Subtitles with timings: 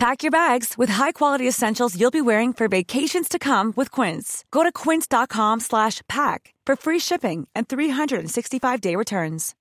[0.00, 4.46] Pack your bags with high-quality essentials you'll be wearing for vacations to come with Quince.
[4.50, 9.54] Go to quince.com slash pack for free shipping and 365-day returns.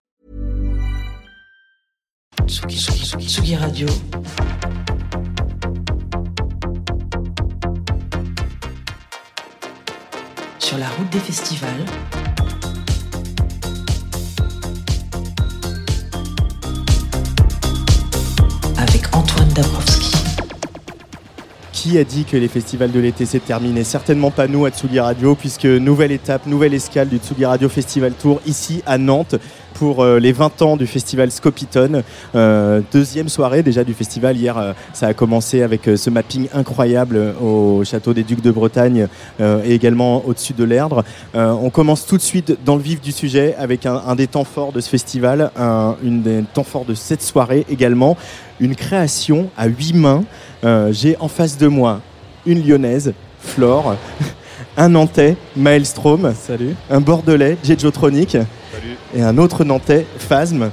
[2.44, 3.88] Tsugi, Tsugi, Tsugi, Tsugi Radio.
[10.60, 11.86] Sur la route des festivals.
[18.78, 19.99] Avec Antoine Dabrowski.
[21.82, 23.86] Qui a dit que les festivals de l'été s'est terminé?
[23.86, 28.11] Certainement pas nous à Tsugi Radio, puisque nouvelle étape, nouvelle escale du Tsugi Radio Festival
[28.11, 29.36] Tour ici à Nantes
[29.75, 32.03] pour euh, les 20 ans du festival Scopitone.
[32.36, 34.35] Euh, deuxième soirée déjà du festival.
[34.35, 39.07] Hier, euh, ça a commencé avec ce mapping incroyable au château des Ducs de Bretagne
[39.39, 41.05] et également au-dessus de l'Erdre.
[41.33, 44.73] On commence tout de suite dans le vif du sujet avec un, des temps forts
[44.73, 48.17] de ce festival, un des temps forts de cette soirée également,
[48.59, 50.23] une création à huit mains.
[50.63, 52.02] Euh, J'ai en face de moi
[52.45, 53.95] une lyonnaise, Flore,
[54.77, 56.75] un nantais, Maelstrom, Salut.
[56.89, 58.38] un bordelais, Jejotronic,
[59.16, 60.69] et un autre nantais, Phasm.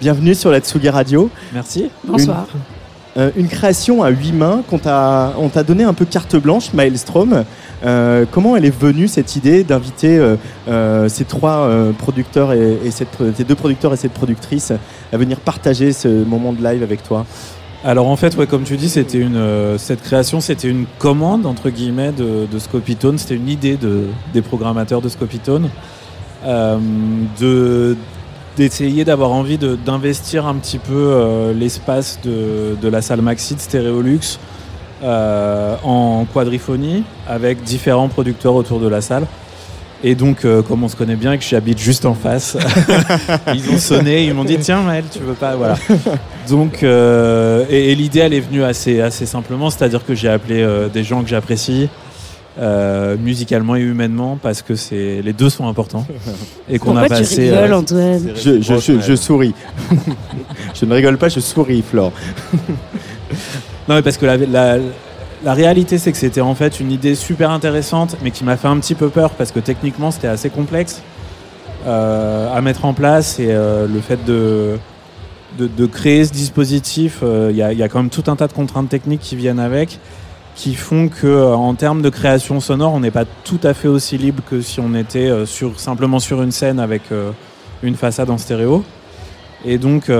[0.00, 1.30] Bienvenue sur la Tsugi Radio.
[1.54, 1.90] Merci.
[2.04, 2.46] Bonsoir.
[3.16, 6.74] Euh, une création à huit mains qu'on t'a, on t'a donné un peu carte blanche,
[6.74, 7.44] Maelstrom.
[7.84, 10.36] Euh, comment elle est venue cette idée d'inviter euh,
[10.68, 14.70] euh, ces trois euh, producteurs et, et cette, ces deux producteurs et cette productrice
[15.12, 17.24] à venir partager ce moment de live avec toi?
[17.86, 21.70] Alors en fait, comme tu dis, c'était une euh, cette création, c'était une commande entre
[21.70, 23.16] guillemets de, Scopitone.
[23.16, 25.68] C'était une idée de, des programmateurs de Scopitone
[26.44, 26.78] euh,
[27.38, 27.96] de
[28.56, 34.40] d'essayer d'avoir envie d'investir un petit peu euh, l'espace de, la salle Maxi de Stéréolux
[35.04, 39.28] en quadriphonie avec différents producteurs autour de la salle.
[40.04, 42.56] Et donc, euh, comme on se connaît bien et que j'habite juste en face,
[43.54, 45.76] ils ont sonné, ils m'ont dit tiens Maël, tu veux pas, voilà.
[46.48, 50.60] Donc, euh, et, et l'idée elle est venue assez assez simplement, c'est-à-dire que j'ai appelé
[50.62, 51.88] euh, des gens que j'apprécie.
[52.58, 56.06] euh, musicalement et humainement parce que c'est les deux sont importants
[56.70, 59.54] et qu'on a Pourquoi tu passé rigoles, euh, Antoine je, je, je, je souris.
[60.74, 62.12] je ne rigole pas, je souris, Flore.
[63.88, 64.78] Non, mais parce que la, la,
[65.44, 68.68] la réalité, c'est que c'était en fait une idée super intéressante, mais qui m'a fait
[68.68, 71.02] un petit peu peur parce que techniquement, c'était assez complexe
[71.86, 74.76] euh, à mettre en place et euh, le fait de,
[75.86, 79.20] créer ce dispositif, euh, il y, a, quand même tout un tas de contraintes techniques
[79.20, 80.00] qui viennent avec,
[80.56, 84.18] qui font que en termes de création sonore, on n'est pas tout à fait aussi
[84.18, 85.30] libre que si on était
[85.76, 87.02] simplement sur une scène avec
[87.82, 88.82] une façade en stéréo.
[89.66, 90.10] Et donc,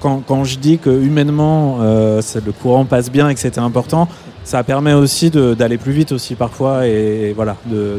[0.00, 4.08] quand, je dis que humainement, le courant passe bien et que c'était important,
[4.46, 7.56] ça permet aussi d'aller plus vite aussi parfois et, voilà,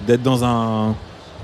[0.08, 0.96] d'être dans un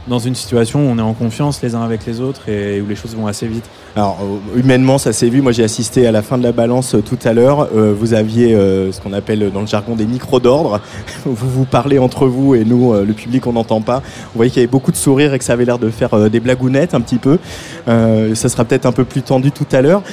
[0.06, 2.88] dans une situation où on est en confiance les uns avec les autres et où
[2.88, 3.64] les choses vont assez vite.
[3.96, 5.42] Alors, euh, humainement, ça s'est vu.
[5.42, 7.70] Moi, j'ai assisté à la fin de la balance euh, tout à l'heure.
[7.74, 10.82] Euh, vous aviez ce qu'on appelle dans le jargon des micros d'ordre.
[11.26, 14.00] vous vous parlez entre vous et nous, le public, on n'entend pas.
[14.00, 16.30] Vous voyez qu'il y avait beaucoup de sourires et que ça avait l'air de faire
[16.30, 17.40] des blagounettes un petit peu.
[17.88, 20.04] Ça sera peut-être un peu plus tendu tout à l'heure.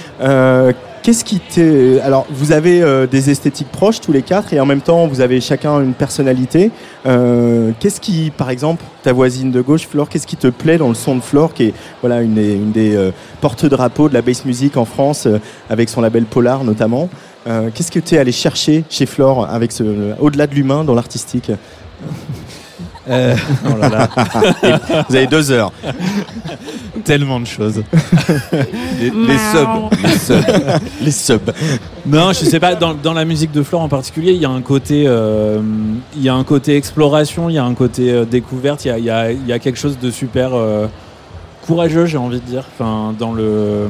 [1.00, 2.00] Euh, Qu'est-ce qui t'est...
[2.00, 5.21] Alors, vous avez euh, des esthétiques proches tous les quatre et en même temps, vous
[5.21, 6.71] avez chacun une personnalité.
[7.06, 10.89] Euh, qu'est-ce qui, par exemple, ta voisine de gauche, Flore, qu'est-ce qui te plaît dans
[10.89, 14.22] le son de Flore, qui est voilà, une des, une des euh, porte-drapeaux de la
[14.22, 17.09] bass music en France, euh, avec son label Polar notamment
[17.47, 20.94] Euh, Qu'est-ce que tu es allé chercher chez Flore, avec ce, au-delà de l'humain, dans
[20.94, 21.50] l'artistique?
[23.10, 23.34] Euh,
[23.66, 24.09] oh là là,
[25.09, 25.72] Vous avez deux heures.
[27.04, 27.82] tellement de choses.
[29.00, 29.91] Les, les subs.
[30.03, 30.81] Les subs.
[31.03, 31.53] les subs.
[32.06, 32.75] Non, je sais pas.
[32.76, 35.60] Dans, dans la musique de Flore en particulier, il y a un côté, euh,
[36.15, 38.91] il y a un côté exploration, il y a un côté euh, découverte, il y
[38.93, 40.87] a, il y a- il y a quelque chose de super euh,
[41.66, 42.65] courageux, j'ai envie de dire.
[42.75, 43.89] Enfin, dans le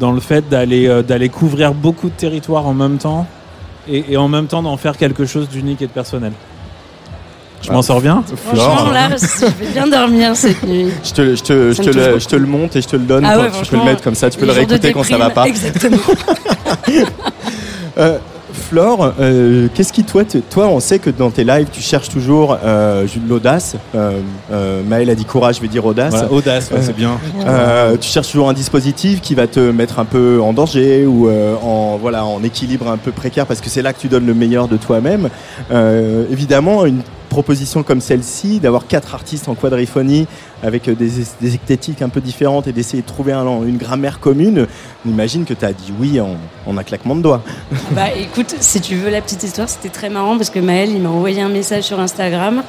[0.00, 3.26] dans le fait d'aller euh, d'aller couvrir beaucoup de territoires en même temps
[3.88, 6.32] et, et en même temps d'en faire quelque chose d'unique et de personnel.
[7.62, 10.88] Je m'en sors bien Franchement, là, je vais bien dormir cette nuit.
[11.04, 12.20] Je te, je, te, je, Ça te me touche le, beaucoup.
[12.20, 13.24] je te le monte et je te le donne.
[13.24, 15.30] Ah ouais, tu peux le mettre comme ça, tu peux le réécouter quand ça va
[15.30, 15.46] pas.
[15.46, 15.96] Exactement.
[17.98, 18.18] Euh,
[18.52, 22.08] Flore, euh, qu'est-ce qui toi, te- toi, on sait que dans tes lives, tu cherches
[22.10, 23.74] toujours euh, l'audace.
[23.94, 24.20] Euh,
[24.52, 26.12] euh, Maël a dit courage, je vais dire audace.
[26.12, 27.18] Voilà, Audace, ouais, c'est bien.
[27.44, 31.28] Euh, tu cherches toujours un dispositif qui va te mettre un peu en danger ou
[31.28, 34.26] euh, en voilà en équilibre un peu précaire parce que c'est là que tu donnes
[34.26, 35.28] le meilleur de toi-même.
[35.72, 40.26] Euh, évidemment, une proposition comme celle-ci, d'avoir quatre artistes en quadriphonie
[40.62, 44.66] avec euh, des, esthétiques un peu différentes et d'essayer de trouver un- une grammaire commune,
[45.06, 46.36] on imagine que tu as dit oui en,
[46.66, 47.42] en un claquement de doigts.
[47.92, 51.00] Bah écoute, si tu veux la petite histoire, c'était très marrant parce que Maël, il
[51.02, 52.62] m'a envoyé un message sur Instagram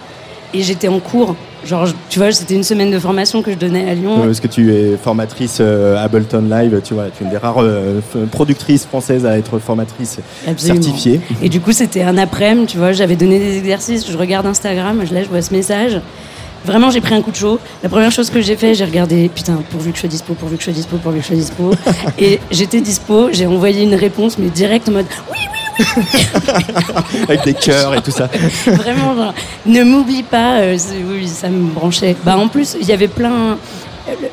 [0.54, 1.36] et j'étais en cours.
[1.66, 4.22] Genre, tu vois, c'était une semaine de formation que je donnais à Lyon.
[4.24, 7.58] Parce que tu es formatrice euh, Ableton Live, tu vois, tu es une des rares
[7.62, 8.00] euh,
[8.32, 10.82] productrices françaises à être formatrice Absolument.
[10.82, 11.20] certifiée.
[11.44, 15.02] Et du coup, c'était un après-midi, tu vois, j'avais donné des exercices, je regarde Instagram,
[15.08, 16.00] je- là, je vois ce message.
[16.66, 17.60] Vraiment, j'ai pris un coup de chaud.
[17.84, 20.56] La première chose que j'ai fait, j'ai regardé, putain, pourvu que je sois dispo, pourvu
[20.56, 21.72] que je sois dispo, pourvu que je sois dispo.
[22.20, 25.38] Et j'étais dispo, j'ai envoyé une réponse, mais direct en mode, oui,
[27.28, 28.30] avec des cœurs et tout ça.
[28.68, 29.16] Vraiment,
[29.66, 32.16] ne m'oublie pas, euh, ça me branchait.
[32.24, 33.58] Bah, en plus, il y avait plein.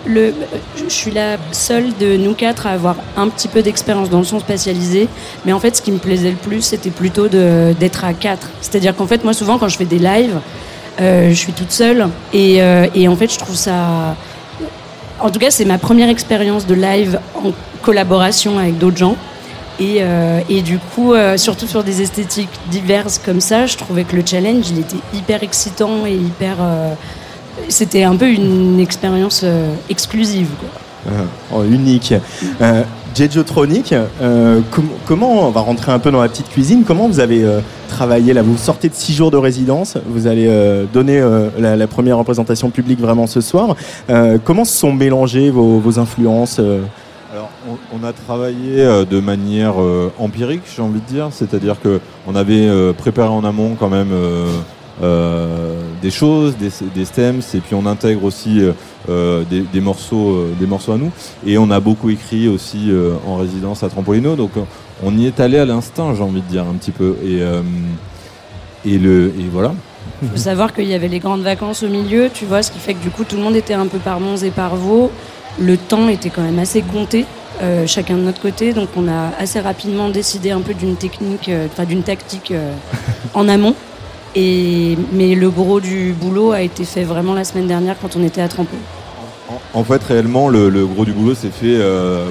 [0.07, 0.35] Le, le-
[0.83, 4.25] je suis la seule de nous quatre à avoir un petit peu d'expérience dans le
[4.25, 5.09] son spatialisé,
[5.45, 8.49] mais en fait, ce qui me plaisait le plus, c'était plutôt d'être à quatre.
[8.63, 10.39] C'est-à-dire qu'en fait, moi, souvent, quand je fais des lives,
[11.01, 14.17] euh, je suis toute seule, et, euh, et en fait, je trouve ça.
[15.21, 17.53] En tout cas, c'est ma première expérience de live en
[17.83, 19.17] collaboration avec d'autres gens.
[19.79, 24.05] Et, euh, et du coup, euh, surtout sur des esthétiques diverses comme ça, je trouvais
[24.05, 26.57] que le challenge, il était hyper excitant et hyper.
[26.61, 26.95] euh,
[27.69, 29.45] C'était un peu une expérience
[29.91, 30.49] exclusive.
[30.59, 31.13] Quoi.
[31.13, 31.25] Euh,
[31.55, 32.15] oh, unique.
[33.15, 33.95] Jejotronic,
[34.71, 37.43] com- comment, on va rentrer un peu dans la petite cuisine, comment vous avez
[37.89, 38.43] travaillé là?
[38.43, 40.51] Vous sortez de six jours de résidence, vous allez
[40.93, 41.25] donner
[41.59, 43.75] la, première représentation publique vraiment ce soir.
[44.45, 46.61] Comment se sont mélangées vos, influences
[47.93, 52.35] on, a travaillé euh, de manière euh, empirique, j'ai envie de dire, c'est-à-dire que on
[52.35, 54.13] avait euh, préparé en amont quand même
[56.03, 58.63] des choses, des, stems, et puis on intègre aussi
[59.09, 60.47] des, morceaux,
[60.89, 61.11] à nous,
[61.47, 62.91] et on a beaucoup écrit aussi
[63.27, 64.53] en résidence à Trampolino, donc
[65.03, 68.99] on y est allé à l'instinct, j'ai envie de dire un petit peu, et
[69.53, 69.75] voilà.
[70.23, 72.79] Il faut savoir qu'il y avait les grandes vacances au milieu, tu vois, ce qui
[72.79, 75.11] fait que du coup, tout le monde était un peu par Mons et par Vaux.
[75.59, 77.25] Le temps était quand même assez compté,
[77.63, 81.49] euh, chacun de notre côté, donc on a assez rapidement décidé un peu d'une technique,
[81.49, 82.73] euh, enfin d'une tactique euh,
[83.35, 83.75] en amont.
[84.35, 88.23] Et, mais le gros du boulot a été fait vraiment la semaine dernière quand on
[88.23, 88.77] était à Trampo.
[89.73, 91.81] En, fait, réellement, le, gros du boulot s'est fait,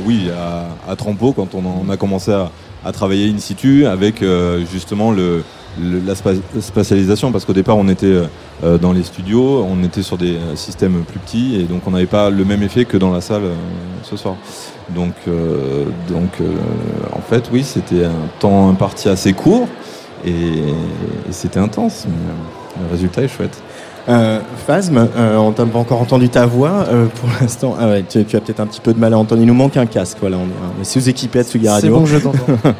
[0.05, 4.23] oui, à, à Trampo, quand on, a commencé à, travailler in situ avec
[4.71, 5.43] justement le,
[5.81, 8.21] la spa- spatialisation, parce qu'au départ, on était
[8.63, 11.91] euh, dans les studios, on était sur des euh, systèmes plus petits, et donc on
[11.91, 13.55] n'avait pas le même effet que dans la salle euh,
[14.03, 14.35] ce soir.
[14.89, 16.53] Donc, euh, donc euh,
[17.13, 19.67] en fait, oui, c'était un temps imparti assez court,
[20.25, 23.61] et, et c'était intense, mais euh, le résultat est chouette.
[24.07, 27.75] Euh, Phasm, euh, on t'a pas encore entendu ta voix euh, pour l'instant.
[27.79, 29.41] Ah ouais, tu, tu as peut-être un petit peu de mal à entendre.
[29.41, 30.17] Il nous manque un casque.
[30.21, 31.99] Voilà, on est, on est sous-équipé à Tsugi C'est Radio.
[31.99, 32.37] bon, je t'entends.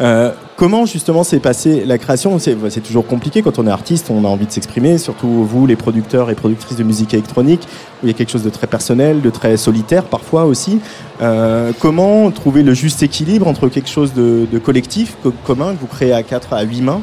[0.00, 2.38] Euh, comment justement s'est passée la création?
[2.38, 5.66] C'est c'est toujours compliqué quand on est artiste, on a envie de s'exprimer, surtout vous,
[5.66, 7.68] les producteurs et productrices de musique électronique,
[8.02, 10.80] où il y a quelque chose de très personnel, de très solitaire parfois aussi.
[11.20, 15.80] Euh, comment trouver le juste équilibre entre quelque chose de, de collectif, co- commun, que
[15.82, 17.00] vous créez à 4 à 8 mains?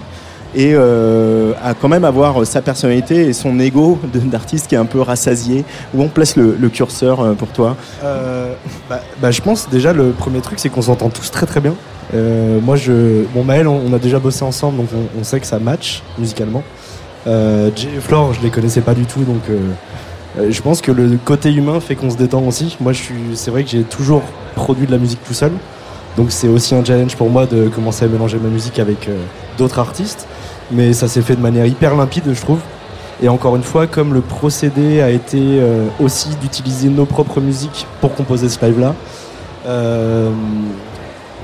[0.55, 4.85] Et euh, à quand même avoir sa personnalité et son ego d'artiste qui est un
[4.85, 5.65] peu rassasié.
[5.93, 7.75] Où on place le, curseur euh, pour toi?
[8.03, 8.53] Euh,
[8.89, 11.75] bah, bah, je pense déjà le premier truc c'est qu'on s'entend tous très très bien.
[12.13, 15.45] Euh, moi je, bon Maël on, a déjà bossé ensemble donc on, on sait que
[15.45, 16.63] ça match musicalement.
[17.25, 20.91] Euh, Jay et Flore je les connaissais pas du tout donc euh, je pense que
[20.91, 22.77] le côté humain fait qu'on se détend aussi.
[22.79, 24.21] Moi je suis, c'est vrai que j'ai toujours
[24.55, 25.51] produit de la musique tout seul
[26.15, 29.09] donc c'est aussi un challenge pour moi de commencer à mélanger ma musique avec
[29.57, 30.27] d'autres artistes
[30.71, 32.59] mais ça s'est fait de manière hyper limpide je trouve.
[33.21, 37.87] Et encore une fois, comme le procédé a été euh, aussi d'utiliser nos propres musiques
[37.99, 38.93] pour composer ce live-là,
[39.65, 40.29] euh,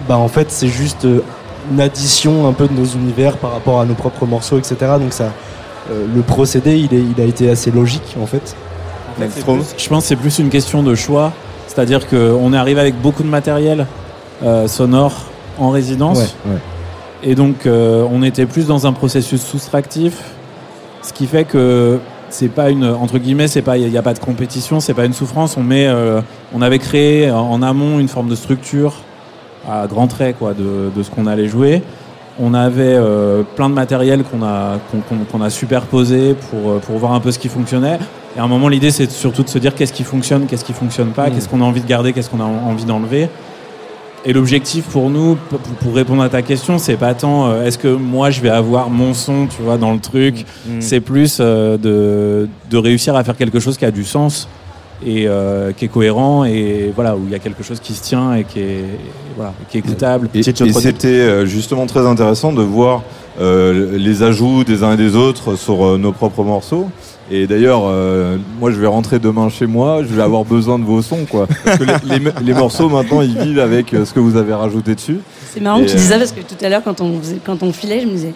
[0.07, 1.23] bah en fait c'est juste euh,
[1.71, 4.75] une addition un peu de nos univers par rapport à nos propres morceaux, etc.
[4.99, 5.31] Donc ça,
[5.91, 8.55] euh, le procédé il, est, il a été assez logique en fait.
[9.77, 11.31] Je pense que c'est plus une question de choix.
[11.67, 13.87] C'est-à-dire qu'on est arrivé avec beaucoup de matériel
[14.43, 15.13] euh, sonore
[15.57, 16.35] en résidence.
[17.23, 20.19] Et donc, euh, on était plus dans un processus soustractif.
[21.01, 21.99] Ce qui fait que
[22.29, 25.05] c'est pas une, entre guillemets, c'est pas, il n'y a, pas de compétition, c'est pas
[25.05, 25.55] une souffrance.
[25.57, 26.21] On met, euh,
[26.53, 28.95] on avait créé en, amont une forme de structure
[29.69, 31.81] à grands traits, quoi, de, de ce qu'on allait jouer.
[32.39, 34.79] On avait euh, plein de matériel qu'on a,
[35.31, 37.99] qu'on, a superposé pour, pour voir un peu ce qui fonctionnait.
[38.35, 40.73] Et à un moment, l'idée, c'est surtout de se dire qu'est-ce qui fonctionne, qu'est-ce qui
[40.73, 41.33] fonctionne pas, Mm.
[41.35, 43.29] qu'est-ce qu'on a envie de garder, qu'est-ce qu'on a en- envie d'enlever.
[44.25, 45.37] Et l'objectif pour nous,
[45.81, 48.89] pour, répondre à ta question, c'est pas tant euh, est-ce que moi je vais avoir
[48.89, 50.45] mon son, tu vois, dans le truc.
[50.79, 54.47] C'est plus euh, de, de réussir à faire quelque chose qui a du sens
[55.05, 58.03] et euh, qui est cohérent et voilà où il y a quelque chose qui se
[58.03, 58.85] tient et qui est
[59.35, 60.29] voilà qui est écoutable.
[60.33, 63.03] Et, et c'était euh, justement très intéressant de voir
[63.39, 66.89] euh, les ajouts des uns et des autres sur euh, nos propres morceaux.
[67.31, 70.83] Et d'ailleurs, euh, moi, je vais rentrer demain chez moi, je vais avoir besoin de
[70.83, 71.47] vos sons, quoi.
[71.63, 74.53] Parce que les, les- les morceaux, maintenant, ils vivent avec euh, ce que vous avez
[74.53, 75.19] rajouté dessus.
[75.53, 77.19] C'est marrant Et, que tu euh, dis ça parce que tout à l'heure, quand on,
[77.21, 78.33] faisait- quand on filait, je me disais,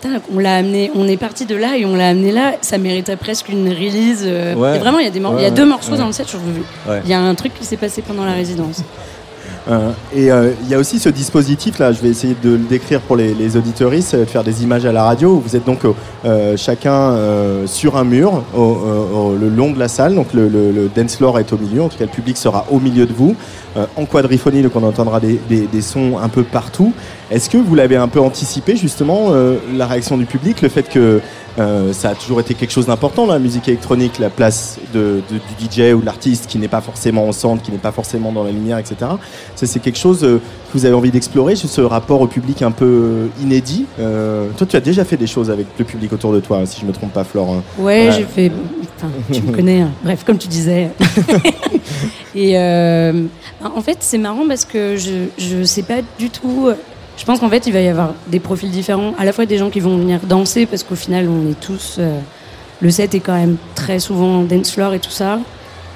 [0.00, 2.78] Putain, on l'a amené, on est parti de là et on l'a amené là, ça
[2.78, 4.22] mériterait presque une release.
[4.24, 4.76] euh, Ouais.
[4.76, 5.98] et vraiment, il y a, des y deux morceaux ouais.
[5.98, 6.36] dans le set, je.
[7.04, 8.82] Il y a un truc qui s'est passé pendant la résidence.
[9.70, 12.56] Euh, et euh, il y a aussi ce dispositif là, je vais essayer de le
[12.56, 15.34] décrire pour les, les auditeuristes, euh, de faire des images à la radio.
[15.34, 15.80] où Vous êtes donc
[16.24, 20.72] euh, chacun euh, sur un mur au- le long de la salle, donc le, le-
[20.72, 23.12] le dance floor est au milieu, en tout cas le public sera au milieu de
[23.12, 23.36] vous,
[23.76, 26.92] euh, en quadriphonie, donc on entendra des, des- des sons un peu partout.
[27.30, 30.88] Est-ce que vous l'avez un peu anticipé justement, euh, la réaction du public, le fait
[30.88, 31.20] que
[31.58, 35.38] euh, ça a toujours été quelque chose d'important la musique électronique, la place de, de-
[35.58, 38.32] du DJ ou de l'artiste qui n'est pas forcément au centre, qui n'est pas forcément
[38.32, 38.96] dans la lumière, etc.
[39.56, 40.38] Ça, c'est quelque chose euh,
[40.72, 43.86] que vous avez envie d'explorer, ce rapport au public un peu inédit.
[44.00, 46.80] Euh, toi, tu as déjà fait des choses avec le public autour de toi, si
[46.80, 47.52] je me trompe pas, Flore.
[47.52, 47.62] hein.
[47.78, 48.12] Ouais, Ouais.
[48.16, 48.52] j'ai fait.
[48.96, 49.80] Enfin, tu me connais.
[49.82, 49.90] hein.
[50.04, 50.90] Bref, comme tu disais.
[52.34, 53.24] et euh,
[53.62, 56.70] en fait, c'est marrant parce que je je sais pas du tout.
[57.16, 59.12] Je pense qu'en fait, il va y avoir des profils différents.
[59.18, 61.96] À la fois des gens qui vont venir danser parce qu'au final, on est tous.
[61.98, 62.18] euh,
[62.80, 65.40] le set est quand même très souvent dance floor et tout ça.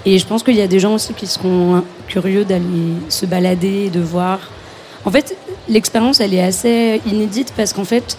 [0.05, 2.65] Et je pense qu'il y a des gens aussi qui seront curieux d'aller
[3.09, 4.41] se balader, de voir.
[5.05, 5.37] En fait,
[5.69, 8.19] l'expérience, elle est assez inédite parce qu'en fait,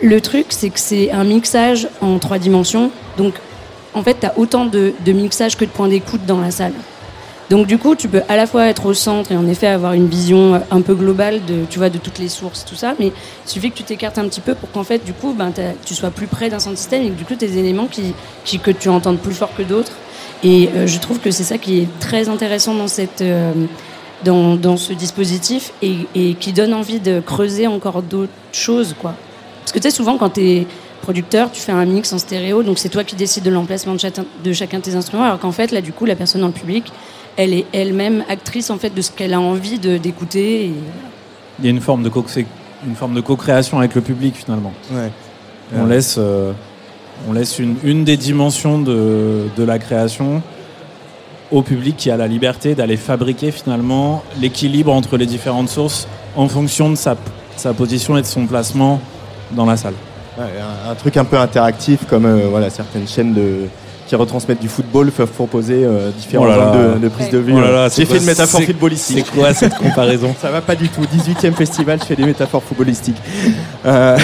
[0.00, 2.90] le truc, c'est que c'est un mixage en trois dimensions.
[3.18, 3.34] Donc,
[3.92, 6.72] en fait, tu as autant de, de mixage que de points d'écoute dans la salle.
[7.50, 9.92] Donc, du coup, tu peux à la fois être au centre et en effet avoir
[9.92, 12.94] une vision un peu globale de, tu vois, de toutes les sources, tout ça.
[12.98, 15.52] Mais il suffit que tu t'écartes un petit peu pour qu'en fait, du coup, ben,
[15.84, 18.14] tu sois plus près d'un centre système et que du coup, tu des éléments qui,
[18.44, 19.92] qui, que tu entendes plus fort que d'autres.
[20.42, 23.20] Et euh, je trouve que c'est ça qui est très intéressant dans cette.
[23.22, 23.52] euh,
[24.24, 29.14] dans, dans ce dispositif et, et qui donne envie de creuser encore d'autres choses, quoi.
[29.60, 30.66] Parce que tu sais, souvent, quand tu es
[31.02, 34.00] producteur, tu fais un mix en stéréo, donc c'est toi qui décides de l'emplacement de
[34.42, 36.90] de chacun de tes instruments, alors qu'en fait, là, du coup, la personne le public,
[37.36, 40.66] elle est elle-même actrice, en fait, de ce qu'elle a envie de- d'écouter.
[40.66, 40.74] et-
[41.58, 42.46] Il y a une forme de co- c'est
[42.86, 44.72] une forme de co-création avec le public finalement.
[44.92, 45.10] Ouais.
[45.76, 46.52] On laisse, euh,
[47.28, 50.42] on laisse une, une des dimensions de, de la création
[51.50, 56.48] au public qui a la liberté d'aller fabriquer finalement l'équilibre entre les différentes sources en
[56.48, 57.16] fonction de sa,
[57.56, 59.00] sa position et de son placement
[59.52, 59.94] dans la salle.
[60.36, 63.66] Ouais, un, un truc un peu interactif, comme euh, voilà, certaines chaînes de,
[64.06, 66.70] qui retransmettent du football peuvent proposer euh, différents Oh là là.
[66.72, 67.54] angles de, de prise de vue.
[67.56, 69.24] Oh là là, c'est J'ai fait une métaphore footballistique.
[69.26, 71.02] C'est quoi cette comparaison Ça va pas du tout.
[71.02, 73.16] 18e festival, je fais des métaphores footballistiques.
[73.86, 74.18] Euh,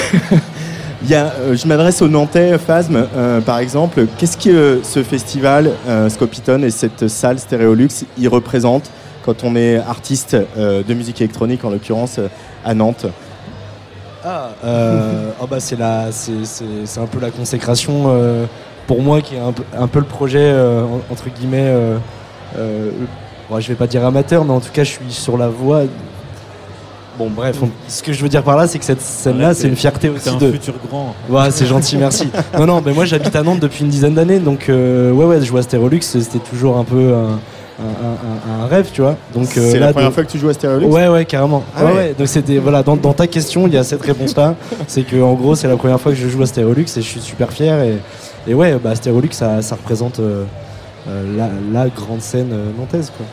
[1.02, 4.06] il y a, euh, je m'adresse aux Nantais, Phasm, euh, par exemple.
[4.18, 8.90] Qu'est-ce que euh, ce festival, euh, Scopiton et cette salle Stéréolux, y représentent
[9.24, 12.28] quand on est artiste euh, de musique électronique, en l'occurrence euh,
[12.64, 13.06] à Nantes?
[14.24, 18.44] Ah, euh, oh bah c'est la, c'est, c'est, c'est un peu la consécration euh,
[18.90, 21.58] pour moi qui est un peu, un peu le projet euh, en- entre guillemets.
[21.62, 21.96] Euh,
[22.58, 22.90] euh,
[23.48, 25.82] bon, je vais pas dire amateur, mais en tout cas, je suis sur la voie.
[27.16, 29.68] Bon, bref, on- ce que je veux dire par là, c'est que cette scène-là, c'est
[29.68, 30.50] une fierté C'est aussi un de.
[30.50, 31.14] futur grand.
[31.28, 32.30] Ouais, c'est gentil, merci.
[32.58, 35.38] Non, non, mais moi j'habite à Nantes depuis une dizaine d'années, donc euh, ouais, ouais,
[35.38, 37.38] je joue à Stérolux, c'était toujours un peu un,
[37.84, 39.16] un- un- un rêve, tu vois.
[39.34, 41.62] Donc euh, C'est la première de- fois que tu joues à Stéréolux Ouais, ouais, carrément.
[41.76, 41.96] Ah ouais, ouais.
[41.98, 42.14] ouais.
[42.18, 44.56] Donc c'était voilà, dans, dans ta question, il y a cette réponse-là,
[44.88, 47.06] c'est que en gros, c'est la première fois que je joue à Stérolux et je
[47.06, 47.98] suis super fier et,
[48.46, 50.44] et ouais, bah Stérolux, ça, ça représente euh,
[51.08, 53.26] euh, la, grande scène euh, nantaise, quoi.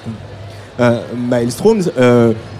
[1.17, 1.81] Maelstrom,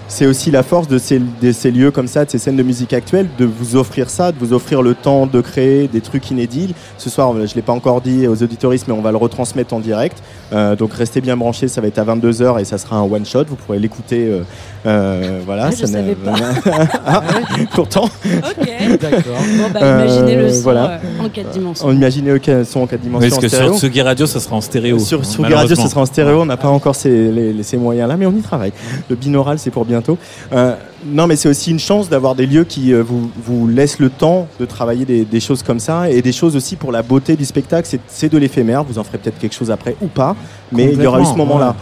[0.08, 2.62] c'est aussi la force de ces, de ces lieux comme ça, de ces scènes de
[2.62, 6.30] musique actuelle, de vous offrir ça, de vous offrir le temps de créer des trucs
[6.30, 6.74] inédits.
[6.96, 9.74] Ce soir, je ne l'ai pas encore dit aux auditoristes, mais on va le retransmettre
[9.74, 10.18] en direct.
[10.52, 13.44] Euh, donc restez bien branchés, ça va être à 22h et ça sera un one-shot.
[13.48, 14.26] Vous pourrez l'écouter.
[14.30, 14.40] euh,
[14.86, 16.32] euh, voilà, Ah, je ça savais pas.
[17.06, 17.22] Ah,
[17.74, 18.68] pourtant, Ok.
[19.00, 19.20] D'accord.
[19.58, 20.90] Bon, bah, Euh, imaginez le son voilà.
[21.20, 21.86] euh, en quatre dimensions.
[21.86, 23.70] on imaginait aucun son en 4 dimensions Parce que stéréo.
[23.72, 24.98] sur Sugi Radio, ça sera en stéréo.
[24.98, 26.40] Sur, Gay Radio, ce sera en stéréo.
[26.42, 28.72] On n'a pas encore ces, les- les- ces moyens-là, mais on y travaille.
[29.10, 30.18] Le binaural, c'est pour bientôt.
[30.52, 30.74] Euh,
[31.06, 34.10] non, mais c'est aussi une chance d'avoir des lieux qui euh, vous, vous laissent le
[34.10, 37.36] temps de travailler des, des choses comme ça et des choses aussi pour la beauté
[37.36, 37.88] du spectacle.
[38.08, 38.84] C'est- de l'éphémère.
[38.84, 40.36] Vous en ferez peut-être quelque chose après ou pas,
[40.72, 41.74] mais il y aura eu ce moment-là.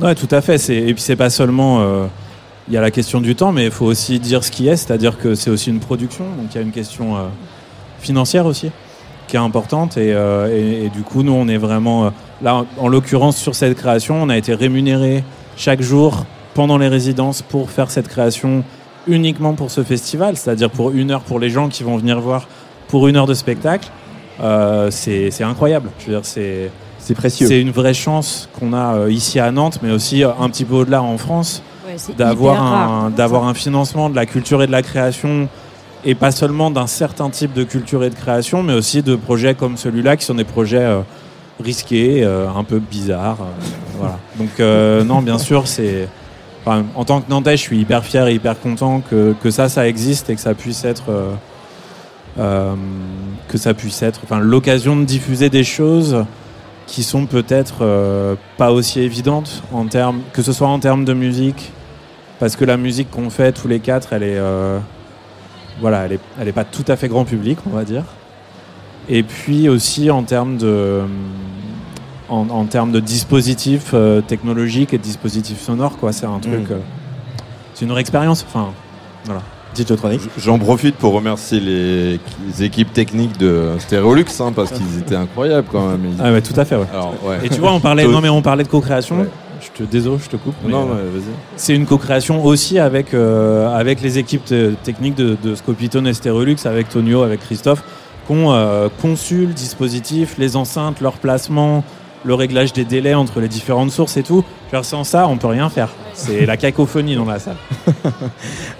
[0.00, 0.58] Ouais, tout à fait.
[0.58, 1.80] C'est- Et puis c'est pas seulement.
[1.80, 2.06] euh,
[2.68, 4.74] Il y a la question du temps, mais il faut aussi dire ce qui est,
[4.74, 7.14] c'est-à-dire que c'est aussi une production, donc il y a une question
[8.00, 8.70] financière aussi
[9.28, 9.96] qui est importante.
[9.96, 12.06] Et, euh, et- et du coup, nous, on est vraiment.
[12.06, 12.10] euh,
[12.42, 15.22] là, en, en l'occurrence, sur cette création, on a été rémunéré
[15.56, 16.24] chaque jour
[16.56, 18.64] pendant les résidences pour faire cette création
[19.06, 22.48] uniquement pour ce festival, c'est-à-dire pour une heure pour les gens qui vont venir voir
[22.88, 23.88] pour une heure de spectacle.
[24.42, 25.90] Euh, c'est incroyable.
[26.00, 26.70] Je veux dire, c'est.
[26.98, 27.46] C'est précieux.
[27.46, 30.64] C'est une vraie chance qu'on a euh, ici à Nantes, mais aussi euh, un petit
[30.64, 34.72] peu au-delà en France, Ouais, d'avoir un, d'avoir un financement de la culture et de
[34.72, 35.48] la création
[36.04, 39.54] et pas seulement d'un certain type de culture et de création, mais aussi de projets
[39.54, 41.00] comme celui-là, qui sont des projets euh,
[41.62, 43.38] risqués, euh, un peu bizarres.
[43.40, 43.64] euh,
[43.98, 44.18] voilà.
[44.38, 46.08] Donc euh, non, bien sûr, c'est
[46.66, 49.86] en tant que Nantais, je suis hyper fier et hyper content que, que ça, ça
[49.88, 51.32] existe et que ça puisse être euh,
[52.38, 52.74] euh,
[53.48, 56.24] que ça puisse être, enfin, l'occasion de diffuser des choses
[56.86, 61.14] qui sont peut-être euh, pas aussi évidentes en termes, que ce soit en termes de
[61.14, 61.72] musique,
[62.38, 64.40] parce que la musique qu'on fait tous les quatre, elle est,
[65.80, 68.04] voilà, elle est, elle est pas tout à fait grand public, on va dire.
[69.08, 71.02] Et puis aussi en termes de,
[72.28, 76.12] en, en termes de dispositifs euh, technologiques et de dispositifs sonores, quoi.
[76.12, 76.72] C'est un truc, Mm.
[76.72, 76.78] euh,
[77.74, 78.44] c'est une vraie expérience.
[78.48, 78.68] Enfin,
[79.24, 79.42] voilà.
[80.38, 82.12] J'en profite pour remercier les,
[82.46, 86.00] les équipes techniques de Stéréolux hein, parce qu'ils étaient incroyables quand même.
[86.06, 86.76] Ils- Ah ouais, tout à fait.
[86.76, 86.86] Ouais.
[86.92, 87.38] Alors, ouais.
[87.44, 89.20] Et tu vois, on parlait, non mais on parlait de co-création.
[89.20, 89.28] Ouais.
[89.60, 90.54] Je te désolé, je te coupe.
[90.64, 91.20] mais, non, euh.
[91.56, 96.14] C'est une co-création aussi avec, euh, avec les équipes te- techniques de, de Scopitone et
[96.14, 97.82] Stérolux, avec Tonio, avec Christophe,
[98.26, 101.84] qui ont euh, conçu le dispositif, les enceintes, leur placement,
[102.24, 104.42] le réglage des délais entre les différentes sources et tout.
[104.72, 105.88] Genre, sans ça, on peut rien faire.
[106.14, 107.56] C'est la cacophonie dans la salle.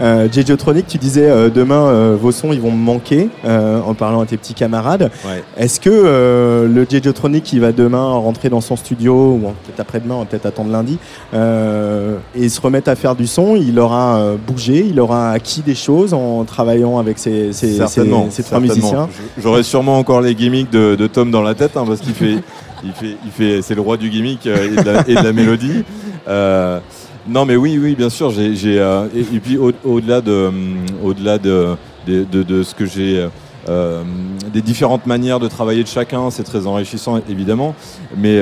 [0.00, 3.94] Euh, Digiotronic, tu disais euh, demain euh, vos sons ils vont me manquer euh, en
[3.94, 5.10] parlant à tes petits camarades.
[5.24, 5.42] Ouais.
[5.56, 10.16] Est-ce que euh, le Digiotronic qui va demain rentrer dans son studio ou peut-être après-demain,
[10.16, 10.98] on va peut-être attendre lundi
[11.32, 15.62] euh, et se remettre à faire du son, il aura euh, bougé, il aura acquis
[15.62, 19.08] des choses en travaillant avec ses, ses, ses- ses trois musiciens?
[19.42, 22.34] J'aurais sûrement encore les gimmicks de, de Tom dans la tête hein, parce qu'il fait,
[22.86, 24.76] il fait, il fait, c'est le roi du gimmick euh, et
[25.10, 25.84] de la, mélodie.
[26.28, 26.78] Euh,
[27.28, 28.30] non, mais oui, oui, bien sûr.
[28.30, 30.50] J'ai, euh, et, puis au- au-delà de,
[31.02, 31.76] au-delà de,
[32.06, 33.26] de, de- ce que j'ai.
[34.52, 37.74] des différentes manières de travailler de chacun, c'est très enrichissant évidemment,
[38.16, 38.40] mais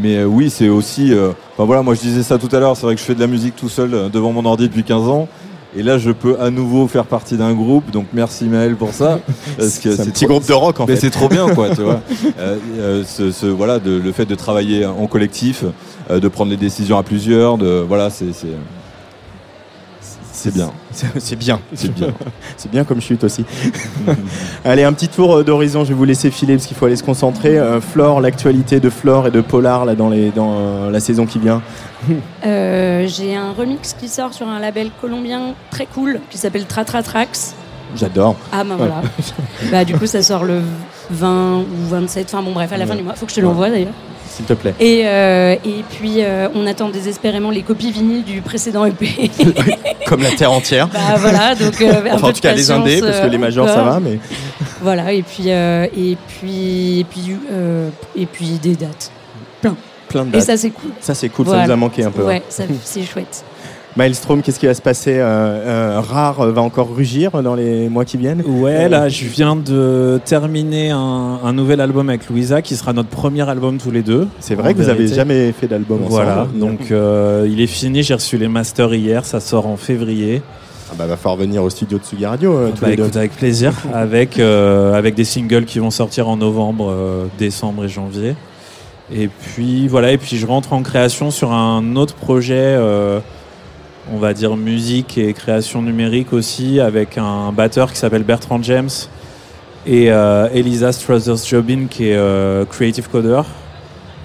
[0.00, 1.12] mais oui, c'est aussi.
[1.52, 2.76] enfin voilà, moi je disais ça tout à l'heure.
[2.76, 5.08] C'est vrai que je fais de la musique tout seul devant mon ordi depuis 15
[5.08, 5.28] ans.
[5.76, 9.20] Et là, je peux à nouveau faire partie d'un groupe, donc merci Maël pour ça.
[9.58, 11.00] Parce que C'est un petit trop- groupe de rock en mais fait.
[11.02, 12.00] c'est trop bien, quoi, tu vois.
[12.38, 15.64] Euh, euh, ce, ce- voilà, de- le fait de travailler en collectif,
[16.10, 18.26] euh, de prendre les décisions à plusieurs, de voilà, c'est
[20.40, 21.60] c'est bien, C'est bien.
[21.74, 22.08] c'est bien.
[22.56, 23.44] C'est bien comme chute aussi.
[24.64, 26.96] Allez, un petit tour euh, d'horizon, je vais vous laisser filer parce qu'il faut aller
[26.96, 27.58] se concentrer.
[27.58, 31.26] Euh, Flore, l'actualité de Flore et de Polar là, dans, les, dans euh, la saison
[31.26, 31.62] qui vient.
[32.46, 37.02] Euh, J'ai un remix qui sort sur un label colombien très cool qui s'appelle Tratra
[37.02, 37.54] Trax.
[37.96, 38.36] J'adore.
[38.52, 39.02] Ah ben voilà.
[39.72, 40.60] bah du coup ça sort le
[41.10, 43.14] 20 ou 27, enfin bon bref à la fin du mois.
[43.14, 43.92] Faut que je te l'envoie d'ailleurs.
[44.28, 44.74] S'il te plaît.
[44.78, 49.28] Et, euh, et puis euh, on attend désespérément les copies vinyles du précédent EP.
[50.06, 50.86] Comme la terre entière.
[50.88, 53.26] bah voilà donc euh, un Enfin, peu en de tout cas, les indés, parce que
[53.26, 54.18] les euh, majors, ça va, mais
[54.80, 57.36] Voilà et puis et puis et puis
[58.16, 59.10] et puis des dates.
[60.08, 60.42] plein de Et dates.
[60.42, 60.90] ça c'est cool.
[61.00, 62.22] Ça, c'est cool, ça nous a manqué un peu.
[62.22, 62.26] hein.
[62.26, 63.44] Ouais, ça c'est chouette.
[64.00, 67.90] Maelstrom, qu'est-ce qui va se passer euh, euh, Rare euh, va encore rugir dans les
[67.90, 68.42] mois qui viennent?
[68.46, 73.10] Ouais, là, je viens de terminer un, un nouvel album avec Louisa, qui sera notre
[73.10, 74.26] premier album tous les deux.
[74.38, 75.16] C'est vrai que vous avez vérité.
[75.16, 76.58] jamais fait d'album Voilà, ensemble.
[76.58, 80.40] donc euh, il est fini, j'ai reçu les masters hier, ça sort en février.
[80.90, 83.02] Ah bah, va falloir venir au studio de Tsugi Radio euh, tous Bah les deux.
[83.02, 87.84] écoute, avec plaisir, avec, euh, avec des singles qui vont sortir en novembre, euh, décembre
[87.84, 88.34] et janvier.
[89.14, 92.78] Et puis voilà, et puis je rentre en création sur un autre projet,
[94.12, 98.90] on va dire musique et création numérique aussi, avec un batteur qui s'appelle Bertrand James
[99.86, 103.42] et euh, Elisa Struthers-Jobin qui est euh, creative coder.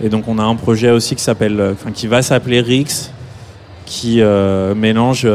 [0.04, 1.74] Et donc on a un projet aussi qui euh,
[2.08, 3.12] va s'appeler Rix,
[3.86, 4.22] qui
[4.76, 5.28] mélange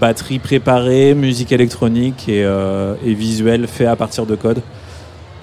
[0.00, 4.60] batterie préparée, musique électronique et, et visuel fait à partir de code.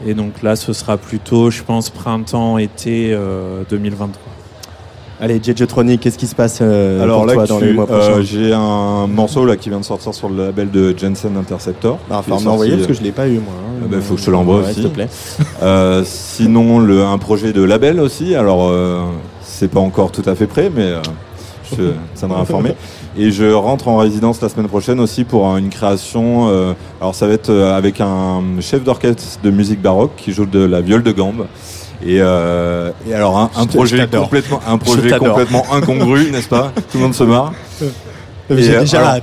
[0.06, 4.31] Et donc là, ce sera plutôt, je pense, printemps-été euh, 2023.
[5.24, 7.86] Allez, Jejotronic, qu'est-ce qui se passe euh, Alors pour là, toi dans tu- les mois
[7.92, 11.38] euh, prochains j'ai un morceau là qui vient de sortir sur le label de Jensen
[11.38, 12.00] Interceptor.
[12.10, 13.54] Ah, Enfin, sorti, parce que je l'ai pas eu moi.
[13.56, 13.82] hein.
[13.84, 14.74] Ah bah, faut que je te l'envoie Ouais, aussi.
[14.82, 15.08] S'il te plaît.
[15.62, 18.34] Euh, sinon, le, un projet de label aussi.
[18.36, 19.02] Alors, euh,
[19.44, 21.02] c'est pas encore tout à fait prêt, mais euh,
[21.70, 22.74] je te tiendrai informé.
[23.16, 26.48] Et je rentre en résidence la semaine prochaine aussi pour un- une création.
[26.50, 30.48] euh, alors, ça va être euh, avec un chef d'orchestre de musique baroque qui joue
[30.48, 31.46] de la viole de gambe.
[32.06, 36.98] Et, euh, et alors un, projet complètement, un Je projet complètement incongru, n'est-ce pas Tout
[36.98, 37.54] le monde se marre.
[37.82, 37.86] Euh,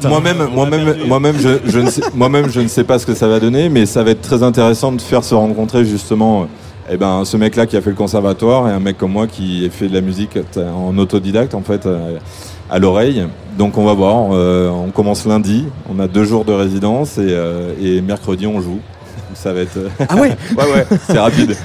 [0.08, 3.28] moi-même, moi-même, moi-même, je, je ne sais, moi-même, je ne sais pas ce que ça
[3.28, 6.44] va donner, mais ça va être très intéressant de faire se rencontrer justement, euh,
[6.90, 9.68] eh ben, ce mec-là qui a fait le conservatoire et un mec comme moi qui
[9.70, 12.16] fait de la musique en autodidacte en fait euh,
[12.70, 13.26] à l'oreille.
[13.58, 14.32] Donc on va voir.
[14.32, 15.66] euh, on commence lundi.
[15.94, 18.78] On a deux jours de résidence et, euh, et mercredi on joue.
[19.40, 19.78] Ça va être.
[20.08, 21.56] Ah ouais ouais, ouais, c'est rapide.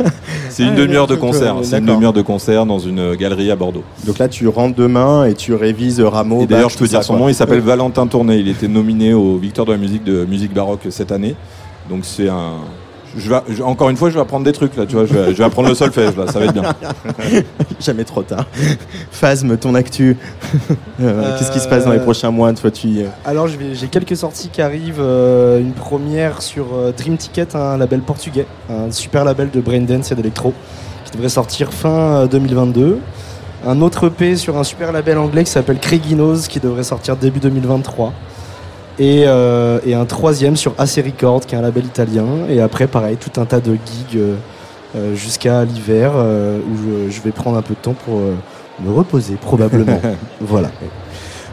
[0.50, 1.58] C'est une Ah, demi-heure de concert.
[1.58, 3.84] euh, C'est une demi-heure de concert dans une galerie à Bordeaux.
[4.06, 6.44] Donc là, tu rentres demain et tu révises Rameau.
[6.44, 8.38] Et d'ailleurs, je peux dire son nom, il s'appelle Valentin Tourné.
[8.38, 11.36] Il était nominé au Victoire de la musique de musique baroque cette année.
[11.90, 12.58] Donc c'est un.
[13.16, 15.06] Je vais, je- encore une fois, je vais apprendre des trucs là, tu vois.
[15.06, 16.64] Je vais, je vais apprendre le solfège là, ça va être bien.
[17.80, 18.46] Jamais trop tard.
[19.12, 20.18] Phasme, ton actu.
[21.02, 23.02] Euh, Qu'est-ce qui se passe dans les Euh, prochains mois Toi, tu.
[23.26, 25.00] Alors j'ai quelques sorties qui arrivent.
[25.00, 30.12] euh, une première sur euh, Dream Ticket, un label portugais, un super label de braindance
[30.12, 30.54] et d'électro,
[31.06, 33.00] qui devrait sortir fin euh, 2022.
[33.66, 37.40] Un autre EP sur un super label anglais qui s'appelle Craiginos, qui devrait sortir début
[37.40, 38.12] 2023.
[39.00, 42.26] Et, euh, et un troisième sur AC Records, qui est un label italien.
[42.50, 44.36] Et après, pareil, tout un tas de gigs euh,
[44.96, 48.20] euh, jusqu'à l'hiver, euh, où je, je vais prendre un peu de temps pour
[48.84, 50.00] me reposer, probablement.
[50.42, 50.70] voilà.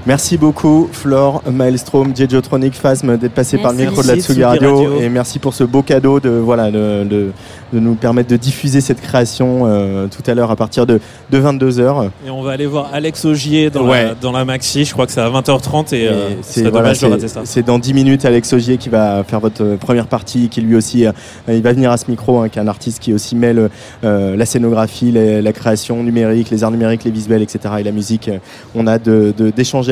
[0.07, 4.77] Merci beaucoup, Flore, Maelstrom, Diegotronic, Phasme, d'être passé par le micro de la Tsugi Radio.
[4.77, 5.01] Radio.
[5.01, 7.31] Et merci pour ce beau cadeau de, voilà, de, de-
[7.73, 10.99] de nous permettre de diffuser cette création euh, tout à l'heure à partir de,
[11.31, 12.09] de 22h.
[12.27, 14.07] Et on va aller voir Alex Augier dans, Ouais.
[14.07, 14.85] la, dans la maxi.
[14.85, 17.43] Je crois que c'est à 20h30 et, euh, ce c'est voilà, c'est- rater ça.
[17.45, 20.75] c'est dans 10 minutes Alex Augier qui va faire votre euh, première partie, qui lui
[20.75, 21.13] aussi, euh,
[21.47, 23.71] il va venir à ce micro, hein, qui est un artiste qui aussi mêle
[24.03, 27.75] euh, la scénographie, les- la création numérique, les arts numériques, les visuels, etc.
[27.79, 28.31] et la musique.
[28.75, 29.33] On a de-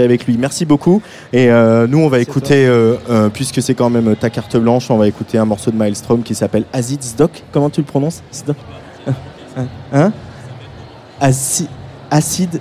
[0.02, 0.36] avec lui.
[0.38, 1.02] Merci beaucoup.
[1.32, 4.90] Et euh, nous, on va écouter, euh, euh, puisque c'est quand même ta carte blanche,
[4.90, 7.42] on va écouter un morceau de Maelstrom qui s'appelle Acid Zdoc.
[7.52, 8.22] Comment tu le prononces?
[8.32, 8.56] Zdoc
[9.92, 10.12] Hein?
[11.20, 11.68] Aci-
[12.10, 12.60] Acid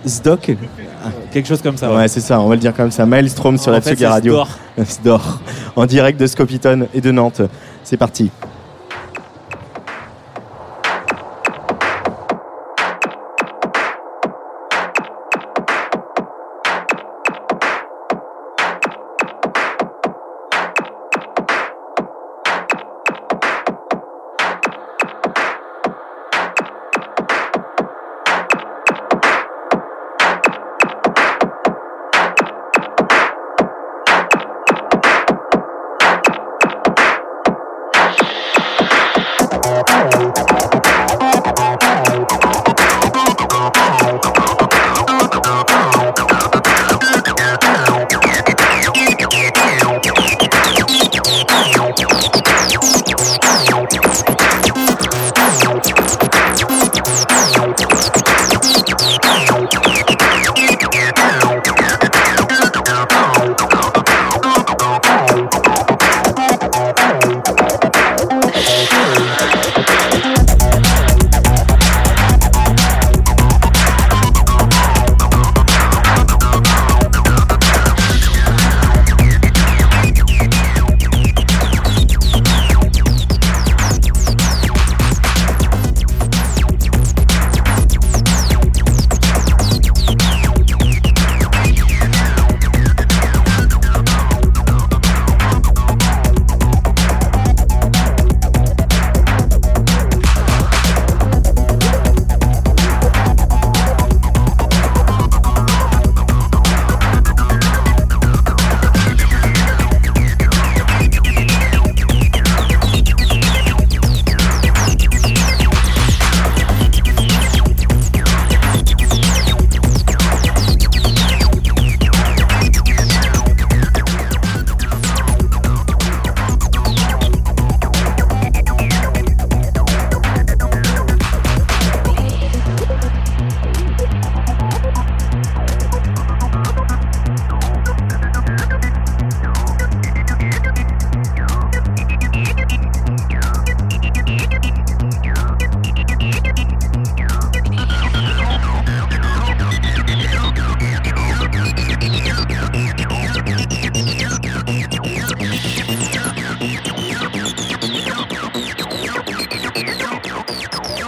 [1.31, 1.93] Quelque chose comme ça.
[1.93, 3.05] Ouais, c'est ça, on va le dire comme ça.
[3.05, 4.33] Maelstrom sur En la c'est Radio.
[4.33, 4.49] Sdor.
[4.85, 5.39] Sdor.
[5.75, 7.41] En direct de Scopitone et de Nantes.
[7.83, 8.31] C'est parti.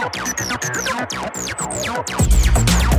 [0.00, 0.16] Thank
[2.84, 2.89] you.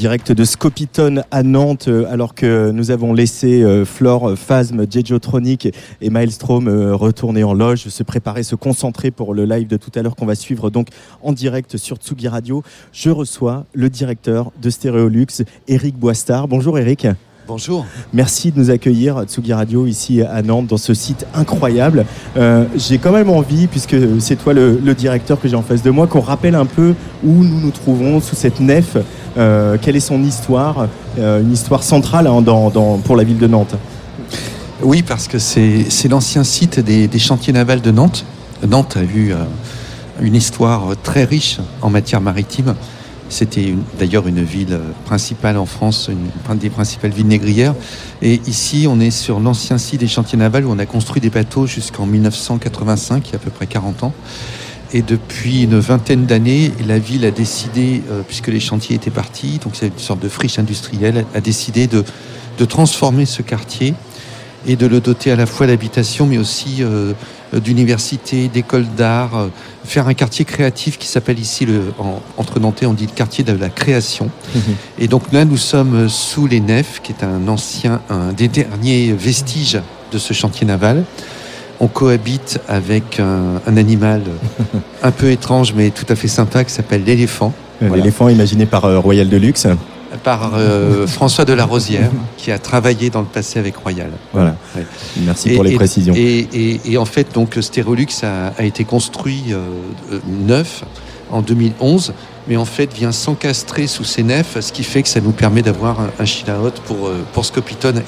[0.00, 5.68] Direct de Scopitone à Nantes, euh, alors que nous avons laissé euh, Flore, Phasm, Jejotronic
[6.00, 9.90] et Maelstrom euh, retourner en loge, se préparer, se concentrer pour le live de tout
[9.94, 10.88] à l'heure qu'on va suivre donc
[11.22, 12.62] en direct sur Tsugi Radio.
[12.94, 16.48] Je reçois le directeur de Stéréolux, Eric Boistard.
[16.48, 17.06] Bonjour Eric.
[17.46, 17.84] Bonjour.
[18.12, 22.06] Merci de nous accueillir à Tsugi Radio ici à Nantes dans ce site incroyable.
[22.36, 25.82] Euh, J'ai quand même envie, puisque c'est toi le, le directeur que j'ai en face
[25.82, 28.96] de moi, qu'on rappelle un peu où nous nous trouvons sous cette nef.
[29.40, 30.86] Euh, quelle est son histoire,
[31.18, 32.44] euh, une histoire centrale hein,
[33.04, 33.74] pour la ville de Nantes?
[34.82, 38.26] Oui, parce que c'est l'ancien site des, chantiers navals de Nantes.
[38.66, 39.34] Nantes a eu
[40.20, 42.74] une histoire très riche en matière maritime.
[43.30, 47.74] C'était d'ailleurs une ville principale en France, une des principales villes négrières.
[48.22, 51.30] Et ici, on est sur l'ancien site des chantiers navals où on a construit des
[51.30, 54.12] bateaux jusqu'en 1985, il y a à peu près 40 ans.
[54.92, 59.58] Et depuis une vingtaine d'années, la ville a décidé, euh, puisque les chantiers étaient partis,
[59.62, 62.04] donc c'est une sorte de friche industrielle, a décidé de,
[62.58, 63.94] de transformer ce quartier
[64.66, 67.12] et de le doter à la fois d'habitation, mais aussi euh,
[67.54, 69.48] d'universités, d'écoles d'art, euh,
[69.84, 73.44] faire un quartier créatif qui s'appelle ici, le, en- entre Nantais, on dit le quartier
[73.44, 74.28] de la création.
[74.98, 79.12] Et donc là, nous sommes sous les nefs, qui est un ancien, un des derniers
[79.12, 79.80] vestiges
[80.12, 81.04] de ce chantier naval.
[81.80, 84.22] On cohabite avec un, un animal
[85.02, 88.02] un peu étrange, mais tout à fait sympa, qui s'appelle l'éléphant, Euh, Voilà.
[88.02, 89.66] L'éléphant imaginé par euh, Royal Deluxe.
[90.22, 94.10] par euh, François de la Rosière, qui a travaillé dans le passé avec Royal.
[94.34, 94.56] Voilà.
[94.76, 94.84] Ouais.
[95.24, 96.12] Merci Et- pour les et- précisions.
[96.14, 96.48] Et,
[96.98, 100.84] en fait, donc Stérolux a, a été construit euh, neuf
[101.30, 102.12] en 2011,
[102.48, 105.62] mais en fait vient s'encastrer sous ces nefs, ce qui fait que ça nous permet
[105.62, 107.44] d'avoir un, un chill-out pour, pour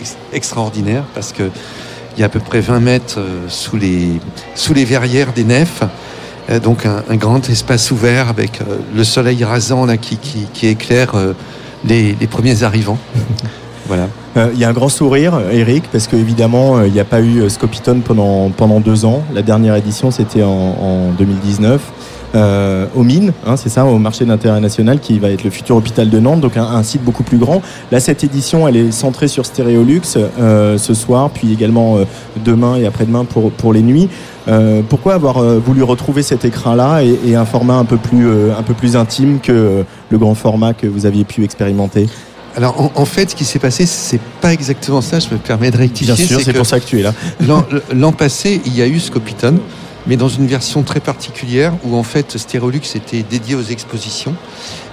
[0.00, 1.44] ex- extraordinaire, parce que
[2.16, 4.20] il y a à peu près 20 mètres euh, sous, les,
[4.54, 5.82] sous les verrières des nefs.
[6.50, 10.46] Euh, donc un, un grand espace ouvert avec euh, le soleil rasant là, qui, qui,
[10.52, 11.12] qui éclaire
[11.84, 12.98] les, les premiers arrivants.
[13.86, 14.08] voilà.
[14.36, 17.20] Euh, Il y a un grand sourire, Eric, parce qu'évidemment, euh, il n'y a pas
[17.20, 19.22] eu Scopitone pendant, pendant deux ans.
[19.34, 21.80] La dernière édition, c'était en, en 2019.
[22.34, 25.76] Euh, au Mines, hein, c'est ça, au marché d'intérêt national, qui va être le futur
[25.76, 27.60] hôpital de Nantes, donc un, un site beaucoup plus grand.
[27.90, 32.04] Là, cette édition, elle est centrée sur Stéréolux euh, ce soir, puis également euh,
[32.42, 34.08] demain et après-demain pour, pour les nuits.
[34.48, 38.26] Euh, pourquoi avoir euh, voulu retrouver cet écran-là et, et un format un peu plus,
[38.26, 42.08] euh, un peu plus intime que le grand format que vous aviez pu expérimenter?
[42.56, 45.18] Alors en, en fait, ce qui s'est passé, c'est pas exactement ça.
[45.20, 46.14] Je me permets de rectifier.
[46.14, 47.14] Bien sûr, c'est pour ça que tu es là.
[47.46, 47.64] L'an
[47.94, 49.58] l'an passé, il y a eu Scopitone,
[50.06, 54.34] mais dans une version très particulière où en fait Stérolux était dédié aux expositions.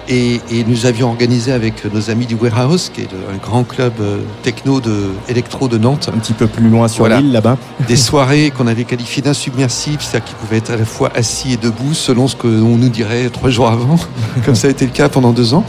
[0.08, 3.62] Et, et nous avions organisé avec nos amis du Warehouse, qui est le- un grand
[3.62, 7.20] club euh, techno de électro de Nantes, Un petit peu plus loin sur Voilà.
[7.20, 7.58] l'île, là-bas.
[7.86, 11.56] des soirées qu'on avait qualifiées d'insubmersibles, c'est-à-dire qu'ils pouvaient être à la fois assis et
[11.58, 13.98] debout selon ce qu'on nous dirait trois jours avant,
[14.44, 15.64] comme ça a été le cas pendant deux ans.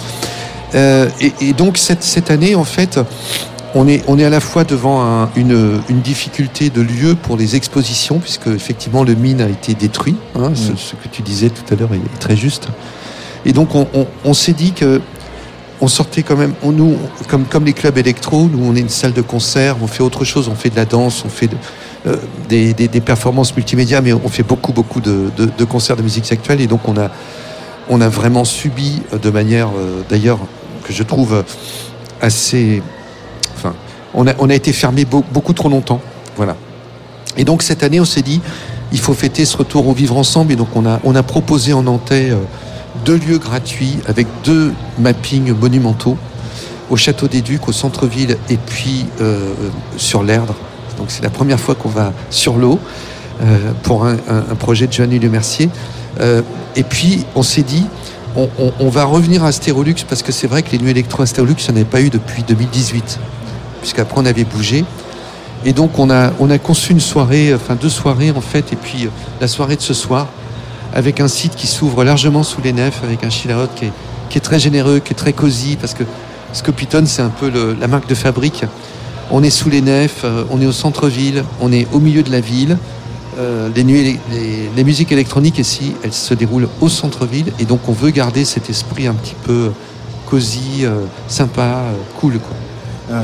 [0.74, 3.00] Euh, et, et donc cette, cette année, en fait,
[3.76, 7.38] on est, on est à la fois devant un- une, une difficulté de lieu pour
[7.38, 10.16] les expositions, puisque effectivement le mine a été détruit.
[10.36, 12.68] hein, ce, ce que tu disais tout à l'heure est très juste.
[13.46, 15.02] Et donc on, on- on s'est dit que
[15.84, 16.96] on sortait quand même, on, nous,
[17.28, 20.24] comme, comme les clubs électro, nous on est une salle de concert, on fait autre
[20.26, 21.58] chose, on fait de la danse, on fait de-
[22.08, 22.18] euh,
[22.50, 26.04] des, des- des performances multimédia, mais on fait beaucoup beaucoup de, de- de concerts de
[26.04, 27.10] musique actuelle et donc on a,
[27.90, 30.40] on a vraiment subi euh, de manière euh, d'ailleurs
[30.84, 31.44] que je trouve
[32.22, 32.84] assez,
[34.14, 36.02] on a, été fermé beau- beaucoup trop longtemps,
[36.38, 36.56] voilà.
[37.38, 38.42] Et donc cette année on s'est dit,
[38.92, 42.32] il faut fêter ce retour au vivre ensemble et donc on a, proposé en Nantais
[42.32, 42.38] euh,
[43.06, 46.18] deux lieux gratuits avec deux mappings monumentaux
[46.90, 49.54] au Château des Ducs, au centre-ville et puis euh,
[49.98, 50.56] sur l'Erdre.
[50.98, 52.80] Donc c'est la première fois qu'on va sur l'eau
[53.42, 54.18] euh, pour un,
[54.60, 55.70] projet de Joanny Le Mercier.
[56.20, 56.42] Euh,
[56.76, 57.86] et puis on s'est dit,
[58.36, 61.56] on, va revenir à Stérolux parce que c'est vrai que les nuits électro à Stérolux,
[61.58, 63.20] il n'y en avait pas eu depuis 2018,
[63.82, 64.86] puisqu'après on avait bougé.
[65.66, 68.76] Et donc on a, on a conçu une soirée, enfin deux soirées en fait, et
[68.76, 70.28] puis euh, la soirée de ce soir,
[70.94, 73.92] avec un site qui s'ouvre largement sous les nefs, avec un chill-out qui est,
[74.30, 76.04] qui est très généreux, qui est très cosy, parce que
[76.54, 78.66] Scopitone, c'est un peu la marque de fabrique.
[79.30, 82.32] On est sous les nefs, euh, on est au centre-ville, on est au milieu de
[82.32, 82.78] la ville.
[83.38, 88.46] Euh, les, musiques électroniques ici, elles se déroulent au centre-ville, et donc on veut garder
[88.46, 89.72] cet esprit un petit peu
[90.26, 92.40] cosy, euh, sympa, euh, cool.
[92.40, 93.18] Quoi.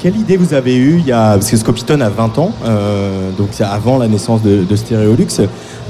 [0.00, 3.30] Quelle idée vous avez eue il y a, Parce que Scopitone a 20 ans, euh,
[3.36, 5.26] donc c'est avant la naissance de, de Stéréolux,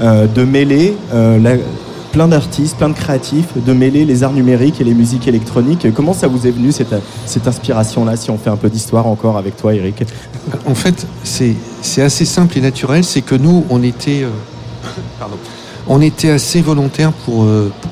[0.01, 1.57] euh, de mêler euh,
[2.11, 5.87] plein d'artistes, plein de créatifs, de mêler les arts numériques et les musiques électroniques.
[5.93, 6.93] Comment ça vous est venu cette,
[7.25, 10.03] cette inspiration-là, si on fait un peu d'histoire encore avec toi, Eric?
[10.65, 13.05] En fait, c'est assez simple et naturel.
[13.05, 14.25] C'est que nous, on était,
[15.87, 17.45] on était assez volontaires pour,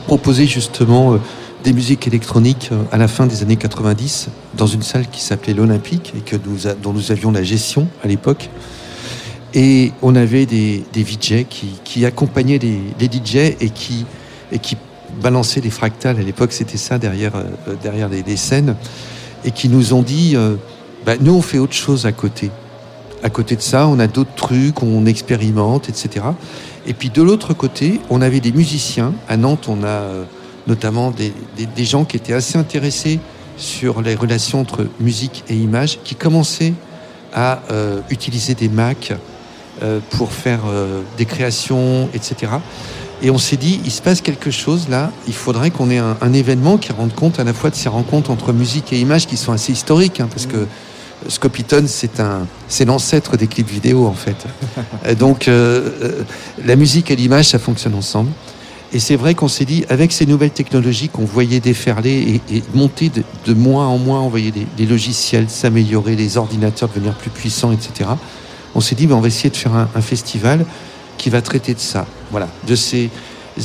[0.05, 1.17] proposer justement
[1.63, 5.53] des musiques électroniques euh, à la fin des années 90 dans une salle qui s'appelait
[5.53, 8.49] l'Olympique et que nous dont nous avions la gestion à l'époque.
[9.53, 14.05] Et on avait des, des VJ qui, qui accompagnaient les, les DJ et qui,
[14.51, 14.77] et qui
[15.21, 16.19] balançaient des fractales.
[16.19, 18.75] À l'époque, c'était ça derrière, euh, derrière les scènes.
[19.45, 20.55] Et qui nous ont dit euh,
[21.05, 22.51] bah, nous, on fait autre chose à côté.
[23.23, 26.25] À côté de ça, on a d'autres trucs, on expérimente, etc.
[26.85, 29.13] Et puis de l'autre côté, on avait des musiciens.
[29.27, 30.23] À Nantes, on a euh,
[30.67, 33.19] notamment des, des- des gens qui étaient assez intéressés
[33.57, 36.73] sur les relations entre musique et image, qui commençaient
[37.33, 39.13] à euh, utiliser des Macs
[39.83, 42.53] euh, pour faire euh, des créations, etc.
[43.21, 46.15] Et on s'est dit, il se passe quelque chose là, il faudrait qu'on ait un,
[46.21, 49.27] un événement qui rende compte à la fois de ces rencontres entre musique et image
[49.27, 50.65] qui sont assez historiques, hein, parce que
[51.27, 54.37] Scopitone, c'est un, c'est l'ancêtre des clips vidéo en fait.
[55.05, 56.23] Et donc euh, euh,
[56.65, 58.31] la musique et l'image, ça fonctionne ensemble.
[58.91, 62.63] Et c'est vrai qu'on s'est dit, avec ces nouvelles technologies qu'on voyait déferler et, et
[62.73, 67.71] monter de, de en mois, on voyait les, logiciels s'améliorer, les ordinateurs devenir plus puissants,
[67.71, 68.09] etc.
[68.73, 70.65] On s'est dit, ben, on va essayer de faire un, un festival
[71.17, 73.09] qui va traiter de ça, voilà, de ces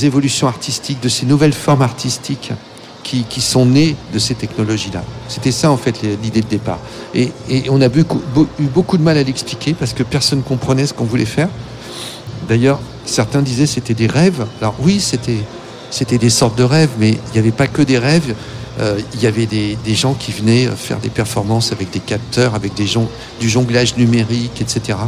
[0.02, 2.52] évolutions artistiques, de ces nouvelles formes artistiques
[3.02, 5.04] qui, qui sont nées de ces technologies-là.
[5.28, 6.80] C'était ça en fait l'idée de départ.
[7.14, 10.87] Et, et on a eu beaucoup de mal à l'expliquer parce que personne ne comprenait
[10.87, 11.48] ce qu'on voulait faire.
[12.48, 14.44] D'ailleurs, certains disaient c'était des rêves.
[14.60, 15.40] Alors oui, c'était
[15.90, 18.34] c'était des sortes de rêves, mais il n'y avait pas que des rêves.
[18.80, 22.74] Euh, il y avait des, gens qui venaient faire des performances avec des capteurs, avec
[22.74, 22.86] des
[23.38, 24.98] du jonglage numérique, etc.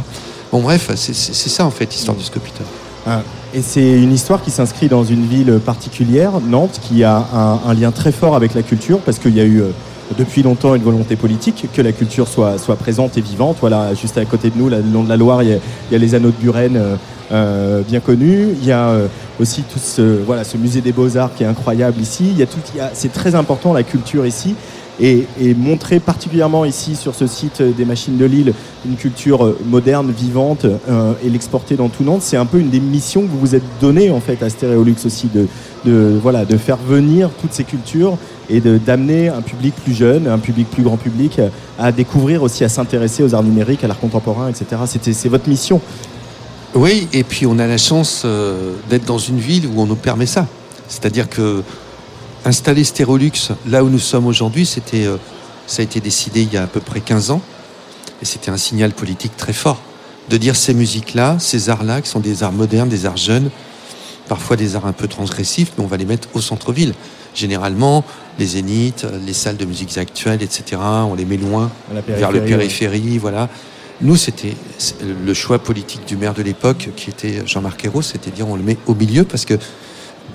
[0.51, 2.63] Bon bref, c'est ça en fait l'histoire du Scopiton.
[3.05, 3.21] Ah,
[3.53, 7.73] Et c'est une histoire qui s'inscrit dans une ville particulière, Nantes, qui a un, un
[7.73, 9.71] lien très fort avec la culture, parce qu'il y a eu euh,
[10.17, 13.57] depuis longtemps une volonté politique que la culture soit, soit présente et vivante.
[13.59, 15.57] Voilà, juste à côté de nous, là, le long de la Loire, il y a,
[15.57, 16.95] il y a les anneaux de Buren, euh,
[17.31, 18.49] euh, bien connus.
[18.61, 19.07] Il y a euh,
[19.39, 22.25] aussi tout ce, voilà, ce musée des beaux-arts qui est incroyable ici.
[22.31, 22.59] Il y a tout,
[22.93, 24.55] c'est très important la culture ici.
[24.99, 28.53] Et, et montrer particulièrement ici sur ce site des machines de Lille
[28.87, 32.69] une culture euh, moderne, vivante euh, et l'exporter dans tout Nantes, c'est un peu une
[32.69, 35.47] des missions que vous vous êtes donné en fait à Stéréolux aussi de,
[35.85, 38.17] de, voilà, de faire venir toutes ces cultures
[38.49, 42.63] et d'amener un public plus jeune, un public plus grand public euh, à découvrir aussi,
[42.63, 44.81] à s'intéresser aux arts numériques, à l'art contemporain, etc.
[44.85, 45.81] C'est votre mission.
[46.73, 49.95] Oui, et puis on a la chance euh, d'être dans une ville où on nous
[49.95, 50.47] permet ça.
[50.87, 51.63] C'est-à-dire que
[52.45, 55.17] installer Stérolux là où nous sommes aujourd'hui, euh,
[55.65, 57.41] ça a été décidé il y a à peu près 15 ans,
[58.21, 59.81] et c'était un signal politique très fort
[60.29, 63.49] de dire ces musiques-là, ces arts-là, qui sont des arts modernes, des arts jeunes,
[64.27, 66.93] parfois des arts un peu transgressifs, mais on va les mettre au centre-ville.
[67.33, 68.03] Généralement,
[68.39, 71.71] les zéniths, les salles de musique actuelles, etc., on les met loin,
[72.19, 73.17] vers le périphérie, ouais.
[73.17, 73.49] voilà.
[74.01, 74.53] Nous, c'était
[75.25, 78.55] le choix politique du maire de l'époque, qui était Jean-Marc Ayrault, c'était de dire on
[78.55, 79.55] le met au milieu parce que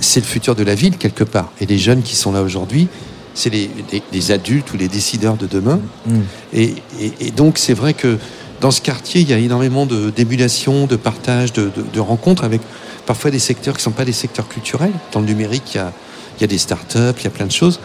[0.00, 1.52] c'est le futur de la ville quelque part.
[1.60, 2.88] Et les jeunes qui sont là aujourd'hui,
[3.34, 5.80] c'est les, les- les adultes ou les décideurs de demain.
[6.06, 6.14] Mm.
[6.54, 8.18] Et, et- et donc c'est vrai que
[8.60, 12.42] dans ce quartier, il y a énormément de- d'émulation, de, partage, de, de- de rencontres
[12.42, 12.60] avec
[13.06, 14.92] parfois des secteurs qui ne sont pas des secteurs culturels.
[15.12, 15.92] Dans le numérique, il y a,
[16.38, 17.78] il y a des startups, il y a plein de choses.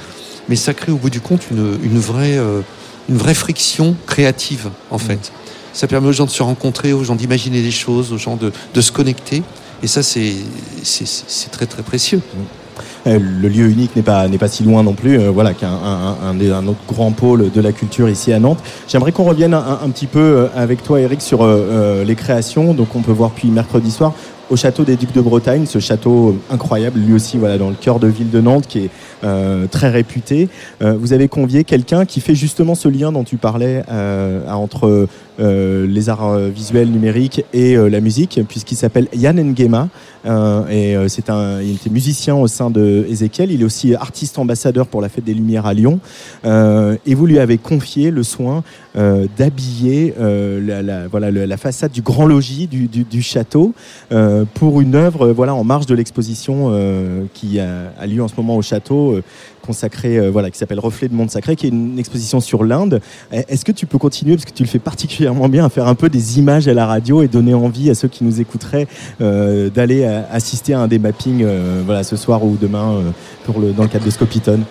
[0.49, 2.61] Mais ça crée au bout du compte une, une vraie, euh,
[3.09, 5.31] une vraie friction créative, en fait.
[5.73, 8.51] Ça permet aux gens de se rencontrer, aux gens d'imaginer des choses, aux gens de,
[8.73, 9.43] de se connecter.
[9.83, 10.35] Et ça, c'est
[11.51, 12.21] très, très précieux.
[13.05, 16.39] Euh, le lieu unique n'est pas, pas si loin non plus, euh, voilà, qu'un un,
[16.39, 18.59] un- autre grand pôle de la culture ici à Nantes.
[18.87, 22.73] J'aimerais qu'on revienne un, petit peu avec toi, Eric, sur les créations.
[22.73, 24.13] Donc, on peut voir puis mercredi soir
[24.49, 27.75] au château des Ducs de Bretagne, ce château euh, incroyable, lui aussi, voilà, dans le
[27.75, 28.89] cœur de ville de Nantes, qui est
[29.23, 30.47] euh, très réputé.
[30.81, 35.07] Euh, vous avez convié quelqu'un qui fait justement ce lien dont tu parlais euh, entre
[35.39, 39.89] euh, les arts euh, visuels numériques et la musique, puisqu'il s'appelle Yann Nguema.
[40.25, 40.67] Euh,
[41.05, 43.51] et c'est un, il était musicien au sein de Ezekiel.
[43.51, 45.99] Il est aussi artiste ambassadeur pour la Fête des Lumières à Lyon.
[46.45, 48.63] Et vous lui avez confié le soin
[48.95, 53.73] d'habiller la, la- voilà, le- la façade du grand logis du, du- du château
[54.11, 58.27] euh, pour une œuvre euh, voilà, en marge de l'exposition euh, qui a, lieu en
[58.27, 59.13] ce moment au château.
[59.13, 59.23] euh,
[59.67, 63.01] consacrée, euh, voilà, qui s'appelle Reflet de Monde Sacré, qui est une exposition sur l'Inde.
[63.31, 65.95] Est-ce que tu peux continuer, parce que tu le fais particulièrement bien, à faire un
[65.95, 68.87] peu des images à la radio et donner envie à ceux qui nous écouteraient
[69.19, 73.73] euh, d'aller euh, assister à un des mappings euh, voilà, ce soir ou demain euh,
[73.73, 74.61] dans le cadre de Scopiton?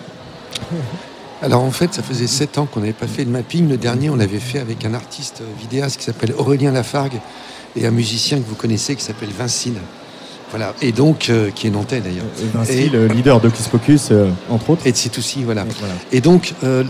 [1.43, 3.69] Alors en fait, ça faisait sept ans qu'on n'avait pas fait de mapping.
[3.69, 7.19] Le dernier, on l'avait fait avec un artiste vidéaste qui s'appelle Aurélien Lafargue
[7.75, 9.77] et un musicien que vous connaissez qui s'appelle Vincine.
[10.49, 10.73] Voilà.
[10.81, 12.25] Et donc, euh, qui est nantais d'ailleurs.
[12.41, 14.87] Et Vinci, Et- le leader d'Hocus Pocus, euh, entre autres.
[14.87, 15.65] Et de aussi, voilà.
[15.79, 15.93] Voilà.
[16.13, 16.83] Et donc, euh,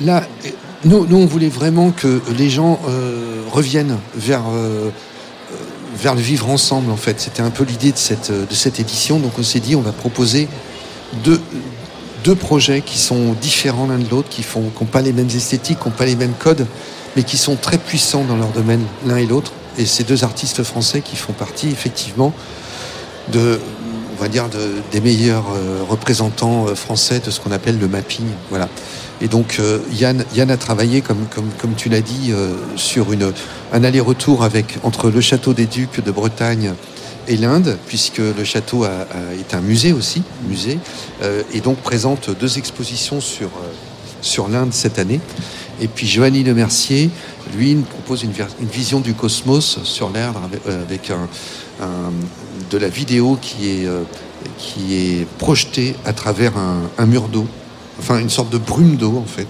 [0.00, 0.24] là,
[0.84, 4.90] nous, nous, on voulait vraiment que les gens euh, reviennent vers, euh, euh,
[5.96, 7.20] vers le vivre ensemble, en fait.
[7.20, 9.20] C'était un peu l'idée de cette, euh, de cette édition.
[9.20, 10.48] Donc, on s'est dit, on va proposer
[11.22, 11.40] deux,
[12.24, 15.28] deux projets qui sont différents l'un de l'autre, qui n'ont qui ont pas les mêmes
[15.28, 16.66] esthétiques, qui n'ont pas les mêmes codes,
[17.14, 19.52] mais qui sont très puissants dans leur domaine, l'un et l'autre.
[19.78, 22.32] Et ces deux artistes français qui font partie, effectivement,
[23.32, 23.58] de,
[24.18, 27.88] on va dire, de- des meilleurs euh, représentants euh, français de ce qu'on appelle le
[27.88, 28.26] mapping.
[28.50, 28.68] Voilà.
[29.20, 32.32] Et donc euh, Yann, Yann a travaillé, comme, comme, comme tu l'as dit,
[32.76, 33.32] sur une,
[33.72, 34.46] un aller-retour
[34.82, 36.74] entre le château des Ducs de Bretagne
[37.28, 40.80] et l'Inde, puisque le château est un musée aussi, musée,
[41.52, 43.50] et donc présente deux expositions sur,
[44.22, 45.20] sur l'Inde cette année.
[45.82, 47.10] Et puis Joanny Le Mercier,
[47.56, 48.32] lui, nous propose une,
[48.72, 50.36] vision du cosmos sur l'Inde
[50.86, 51.84] avec, euh,
[52.70, 54.02] de la vidéo qui est, euh,
[54.58, 57.48] qui est projetée à travers un, mur d'eau,
[57.98, 59.48] enfin une sorte de brume d'eau en fait.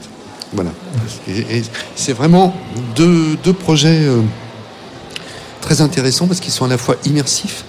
[0.55, 0.71] Voilà.
[1.97, 2.55] C'est vraiment
[2.97, 4.23] deux, deux projets euh,
[5.61, 7.65] très intéressants parce qu'ils sont à la fois immersifs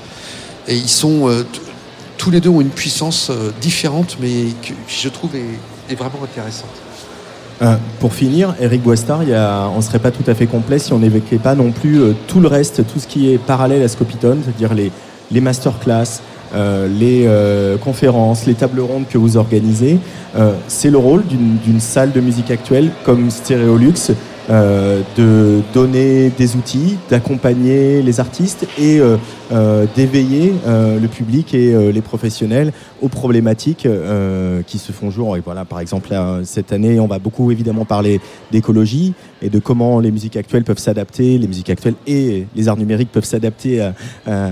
[0.69, 1.29] et ils sont
[2.17, 3.29] tous les deux ont une puissance
[3.61, 6.82] différente mais que- je trouve est vraiment intéressante.
[7.63, 9.21] Euh, pour finir, Eric Boistard,
[9.73, 12.13] on ne serait pas tout à fait complet si on n'évoquait pas non plus euh,
[12.27, 14.91] tout le reste, tout ce qui est parallèle à Scopitone, c'est-à-dire les,
[15.31, 16.21] les masterclass,
[16.55, 19.97] euh, les conférences, les tables rondes que vous organisez.
[20.67, 24.11] C'est le rôle d'une d'une salle de musique actuelle comme Stéréolux
[24.49, 29.17] euh, de donner des outils, d'accompagner les artistes et euh,
[29.51, 33.87] euh, d'éveiller euh, le public et les professionnels aux problématiques
[34.67, 35.37] qui se font jour.
[35.37, 38.21] Et voilà, par exemple, là, cette année, on va beaucoup évidemment parler
[38.51, 42.77] d'écologie et de comment les musiques actuelles peuvent s'adapter, les musiques actuelles et les arts
[42.77, 43.91] numériques peuvent s'adapter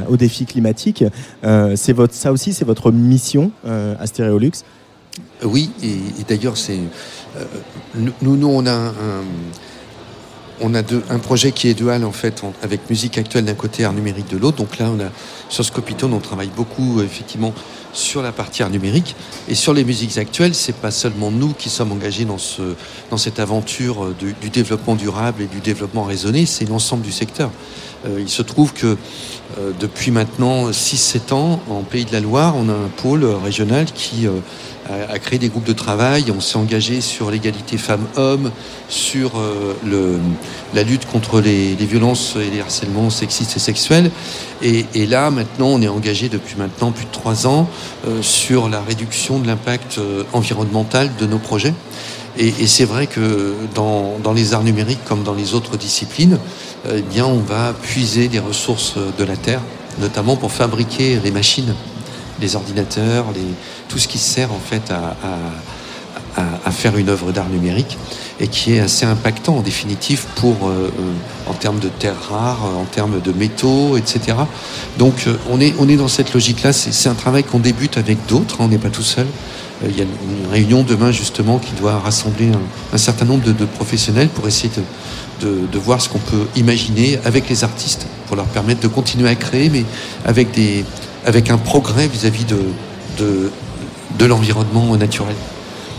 [0.10, 1.04] aux défis climatiques.
[1.76, 4.64] C'est votre, ça aussi, c'est votre mission à Stéréolux.
[5.44, 6.80] Oui, et, et d'ailleurs, c'est
[7.38, 7.46] euh,
[7.96, 8.94] nous, nous, on a un,
[10.62, 13.94] on a un projet qui est dual en fait, avec musique actuelle d'un côté, art
[13.94, 14.58] numérique de l'autre.
[14.58, 15.10] Donc là, on a
[15.50, 17.54] sur Scopitone, on travaille beaucoup euh, effectivement
[17.94, 19.16] sur la partie art numérique
[19.50, 20.56] et sur les musiques actuelles.
[20.56, 22.76] C'est pas seulement nous qui sommes engagés dans ce
[23.10, 27.52] dans cette aventure euh, du, développement durable et du développement raisonné, c'est l'ensemble du secteur.
[28.06, 28.98] Euh, il se trouve que
[29.82, 34.26] depuis maintenant 6-7 ans, en Pays de la Loire, on a un pôle régional qui
[34.92, 36.32] a, a créé des groupes de travail.
[36.36, 38.52] On s'est engagé sur l'égalité femmes-hommes,
[38.88, 40.20] sur euh,
[40.74, 44.12] la lutte contre les, violences et les harcèlements sexistes et sexuels.
[44.62, 47.68] Et, là, maintenant, on est engagé depuis maintenant plus de trois ans
[48.08, 51.74] euh, sur la réduction de l'impact euh, environnemental de nos projets.
[52.38, 56.40] Et, c'est vrai que dans, les arts numériques comme dans les autres disciplines,
[56.90, 59.62] eh bien, on va puiser des ressources de la Terre,
[60.00, 61.76] notamment pour fabriquer les machines,
[62.42, 63.26] les ordinateurs,
[63.88, 67.98] tout ce qui sert en fait à, faire une œuvre d'art numérique
[68.40, 72.66] et qui est assez impactant en définitive pour, euh, euh, en termes de terres rares,
[72.66, 74.38] en termes de métaux, etc.
[74.98, 76.74] Donc euh, on, est, on est dans cette logique-là.
[76.74, 79.28] C'est un travail qu'on débute avec d'autres, hein, on n'est pas tout seul.
[79.88, 82.52] Il y a une réunion demain justement qui doit rassembler
[82.94, 84.72] un, certain nombre de, professionnels pour essayer
[85.42, 89.36] de voir ce qu'on peut imaginer avec les artistes pour leur permettre de continuer à
[89.36, 89.84] créer, mais
[90.24, 90.86] avec, des,
[91.26, 93.52] avec un progrès vis-à-vis de,
[94.18, 95.36] de, l'environnement naturel.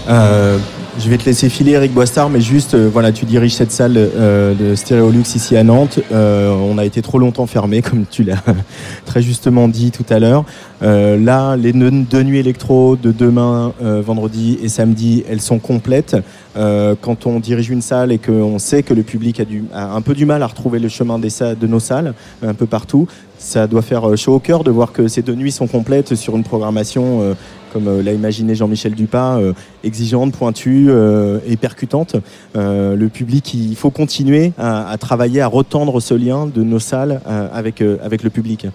[0.08, 0.58] Euh,
[0.98, 3.94] je vais te laisser filer Eric Boistard, mais juste, euh, voilà, tu diriges cette salle
[3.96, 6.00] euh, de Stéréolux ici à Nantes.
[6.10, 8.42] On a été trop longtemps fermé, comme tu l'as
[9.06, 10.44] très justement dit tout à l'heure.
[10.80, 16.16] Là, les deux nuits électro de demain, vendredi et samedi, elles sont complètes.
[16.56, 19.94] Euh, quand on dirige une salle et qu'on sait que le public a, du, a
[19.94, 22.66] un peu du mal à retrouver le chemin des salles, de nos salles, un peu
[22.66, 23.06] partout,
[23.38, 26.14] ça doit faire euh, chaud au cœur de voir que ces deux nuits sont complètes
[26.14, 27.34] sur une programmation, euh,
[27.72, 32.16] comme euh, l'a imaginé Jean-Michel Dupas, euh, exigeante, pointue euh, et percutante.
[32.54, 36.78] Euh, le public, il faut continuer à, à travailler, à retendre ce lien de nos
[36.78, 38.66] salles euh, avec, euh, avec le public.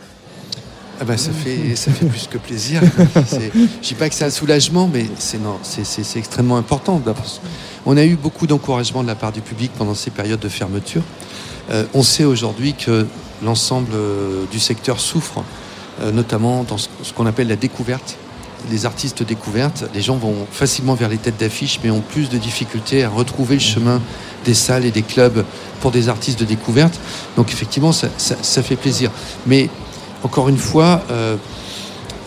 [0.99, 2.81] Ah bah, ça, fait, ça fait plus que plaisir.
[3.83, 7.01] Je dis pas que c'est un soulagement, mais c'est non, c'est- extrêmement important.
[7.85, 11.03] On a eu beaucoup d'encouragement de la part du public pendant ces périodes de fermeture.
[11.69, 13.05] Euh, on sait aujourd'hui que
[13.43, 15.43] l'ensemble euh, du secteur souffre,
[16.01, 18.15] euh, notamment dans ce, ce qu'on appelle la découverte.
[18.71, 22.37] Les artistes découvertes, les gens vont facilement vers les têtes d'affiche, mais ont plus de
[22.39, 24.01] difficultés à retrouver le chemin
[24.45, 25.45] des salles et des clubs
[25.79, 26.99] pour des artistes de découverte.
[27.35, 29.11] Donc effectivement, ça, ça- ça fait plaisir.
[29.45, 29.69] Mais
[30.23, 31.35] encore une fois, euh,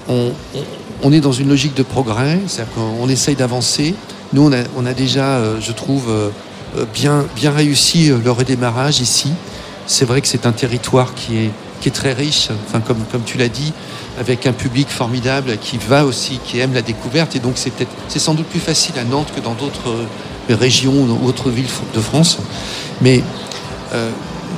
[0.09, 3.95] on, est dans une logique de progrès, c'est-à-dire qu'on essaye d'avancer.
[4.33, 6.31] Nous, on a, déjà, euh, je trouve, euh,
[6.95, 9.33] bien, réussi le redémarrage ici.
[9.87, 11.51] C'est vrai que c'est un territoire qui
[11.85, 13.73] est très riche, enfin, comme, tu l'as dit,
[14.19, 17.35] avec un public formidable qui va aussi, qui aime la découverte.
[17.35, 17.73] Et donc, c'est
[18.09, 19.95] c'est sans doute plus facile à Nantes que dans d'autres
[20.49, 22.39] régions ou autres villes de France.
[23.01, 23.25] Mais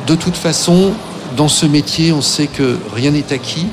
[0.06, 0.92] de toute façon,
[1.36, 3.66] dans ce métier, on sait que rien n'est acquis.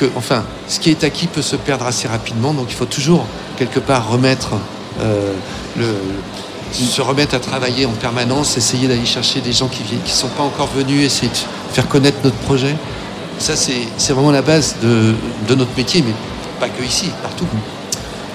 [0.00, 2.54] Que, enfin, ce qui est acquis peut se perdre assez rapidement.
[2.54, 3.26] Donc, il faut toujours
[3.56, 4.54] quelque part remettre
[5.00, 5.32] euh,
[6.72, 10.28] se remettre à travailler en permanence, essayer d'aller chercher des gens qui ne qui sont
[10.28, 12.76] pas encore venus, essayer de faire connaître notre projet.
[13.38, 15.14] Ça, c'est vraiment la base de,
[15.48, 16.12] de, notre métier, mais
[16.58, 17.46] pas que ici, partout.